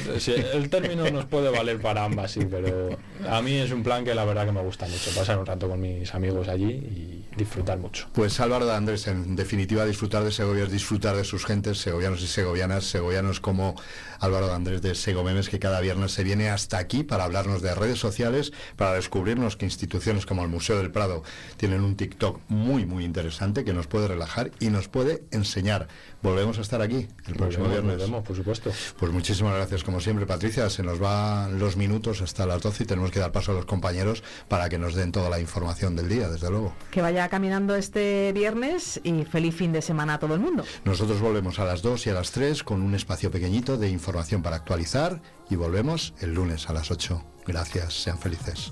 el 0.53 0.69
término 0.69 1.09
nos 1.09 1.25
puede 1.25 1.49
valer 1.49 1.79
para 1.79 2.03
ambas, 2.03 2.31
sí, 2.31 2.41
pero 2.49 2.89
a 3.27 3.41
mí 3.41 3.53
es 3.55 3.71
un 3.71 3.83
plan 3.83 4.03
que 4.03 4.15
la 4.15 4.25
verdad 4.25 4.45
que 4.45 4.51
me 4.51 4.61
gusta 4.61 4.87
mucho, 4.87 5.11
pasar 5.15 5.37
un 5.37 5.45
rato 5.45 5.69
con 5.69 5.79
mis 5.79 6.13
amigos 6.13 6.47
allí 6.47 6.71
y 6.71 7.25
disfrutar 7.35 7.77
mucho. 7.77 8.07
Pues 8.13 8.39
Álvaro 8.39 8.65
de 8.65 8.73
Andrés, 8.73 9.07
en 9.07 9.35
definitiva, 9.35 9.85
disfrutar 9.85 10.23
de 10.23 10.31
Segovia 10.31 10.63
es 10.63 10.71
disfrutar 10.71 11.15
de 11.15 11.23
sus 11.23 11.45
gentes, 11.45 11.77
segovianos 11.79 12.21
y 12.21 12.27
segovianas, 12.27 12.85
segovianos 12.85 13.39
como 13.39 13.75
Álvaro 14.19 14.47
de 14.47 14.53
Andrés 14.53 14.81
de 14.81 14.95
Segomemes, 14.95 15.49
que 15.49 15.59
cada 15.59 15.81
viernes 15.81 16.11
se 16.11 16.23
viene 16.23 16.49
hasta 16.49 16.77
aquí 16.77 17.03
para 17.03 17.23
hablarnos 17.23 17.61
de 17.61 17.73
redes 17.75 17.99
sociales, 17.99 18.53
para 18.75 18.93
descubrirnos 18.93 19.57
que 19.57 19.65
instituciones 19.65 20.25
como 20.25 20.43
el 20.43 20.49
Museo 20.49 20.77
del 20.77 20.91
Prado 20.91 21.23
tienen 21.57 21.81
un 21.81 21.95
TikTok 21.95 22.39
muy, 22.49 22.85
muy 22.85 23.03
interesante 23.05 23.50
que 23.53 23.73
nos 23.73 23.87
puede 23.87 24.07
relajar 24.07 24.51
y 24.59 24.69
nos 24.69 24.87
puede 24.87 25.23
enseñar. 25.31 25.87
Volvemos 26.21 26.57
a 26.57 26.61
estar 26.61 26.81
aquí 26.81 27.07
el 27.27 27.35
próximo 27.35 27.65
Nos 27.65 27.71
vemos, 27.71 27.71
viernes. 27.71 27.97
nos 27.97 28.03
vemos, 28.09 28.23
por 28.23 28.35
supuesto. 28.35 28.71
Pues 28.97 29.11
muchísimas 29.11 29.53
gracias, 29.55 29.83
como 29.83 29.99
siempre, 29.99 30.25
Patricia. 30.25 30.69
Se 30.69 30.83
nos 30.83 30.99
van 30.99 31.59
los 31.59 31.75
minutos 31.77 32.21
hasta 32.21 32.45
las 32.45 32.61
12 32.61 32.83
y 32.83 32.85
tenemos 32.87 33.11
que 33.11 33.19
dar 33.19 33.31
paso 33.31 33.51
a 33.51 33.55
los 33.55 33.65
compañeros 33.65 34.23
para 34.47 34.69
que 34.69 34.77
nos 34.77 34.95
den 34.95 35.11
toda 35.11 35.29
la 35.29 35.39
información 35.39 35.95
del 35.95 36.09
día, 36.09 36.29
desde 36.29 36.49
luego. 36.49 36.73
Que 36.91 37.01
vaya 37.01 37.27
caminando 37.29 37.75
este 37.75 38.31
viernes 38.33 38.99
y 39.03 39.25
feliz 39.25 39.55
fin 39.55 39.71
de 39.71 39.81
semana 39.81 40.15
a 40.15 40.19
todo 40.19 40.33
el 40.35 40.39
mundo. 40.39 40.63
Nosotros 40.85 41.19
volvemos 41.19 41.59
a 41.59 41.65
las 41.65 41.81
2 41.81 42.07
y 42.07 42.09
a 42.09 42.13
las 42.13 42.31
3 42.31 42.63
con 42.63 42.81
un 42.81 42.95
espacio 42.95 43.31
pequeñito 43.31 43.77
de 43.77 43.89
información 43.89 44.41
para 44.41 44.55
actualizar 44.55 45.21
y 45.49 45.55
volvemos 45.55 46.13
el 46.21 46.33
lunes 46.33 46.69
a 46.69 46.73
las 46.73 46.91
8. 46.91 47.23
Gracias, 47.45 47.93
sean 48.03 48.19
felices. 48.19 48.71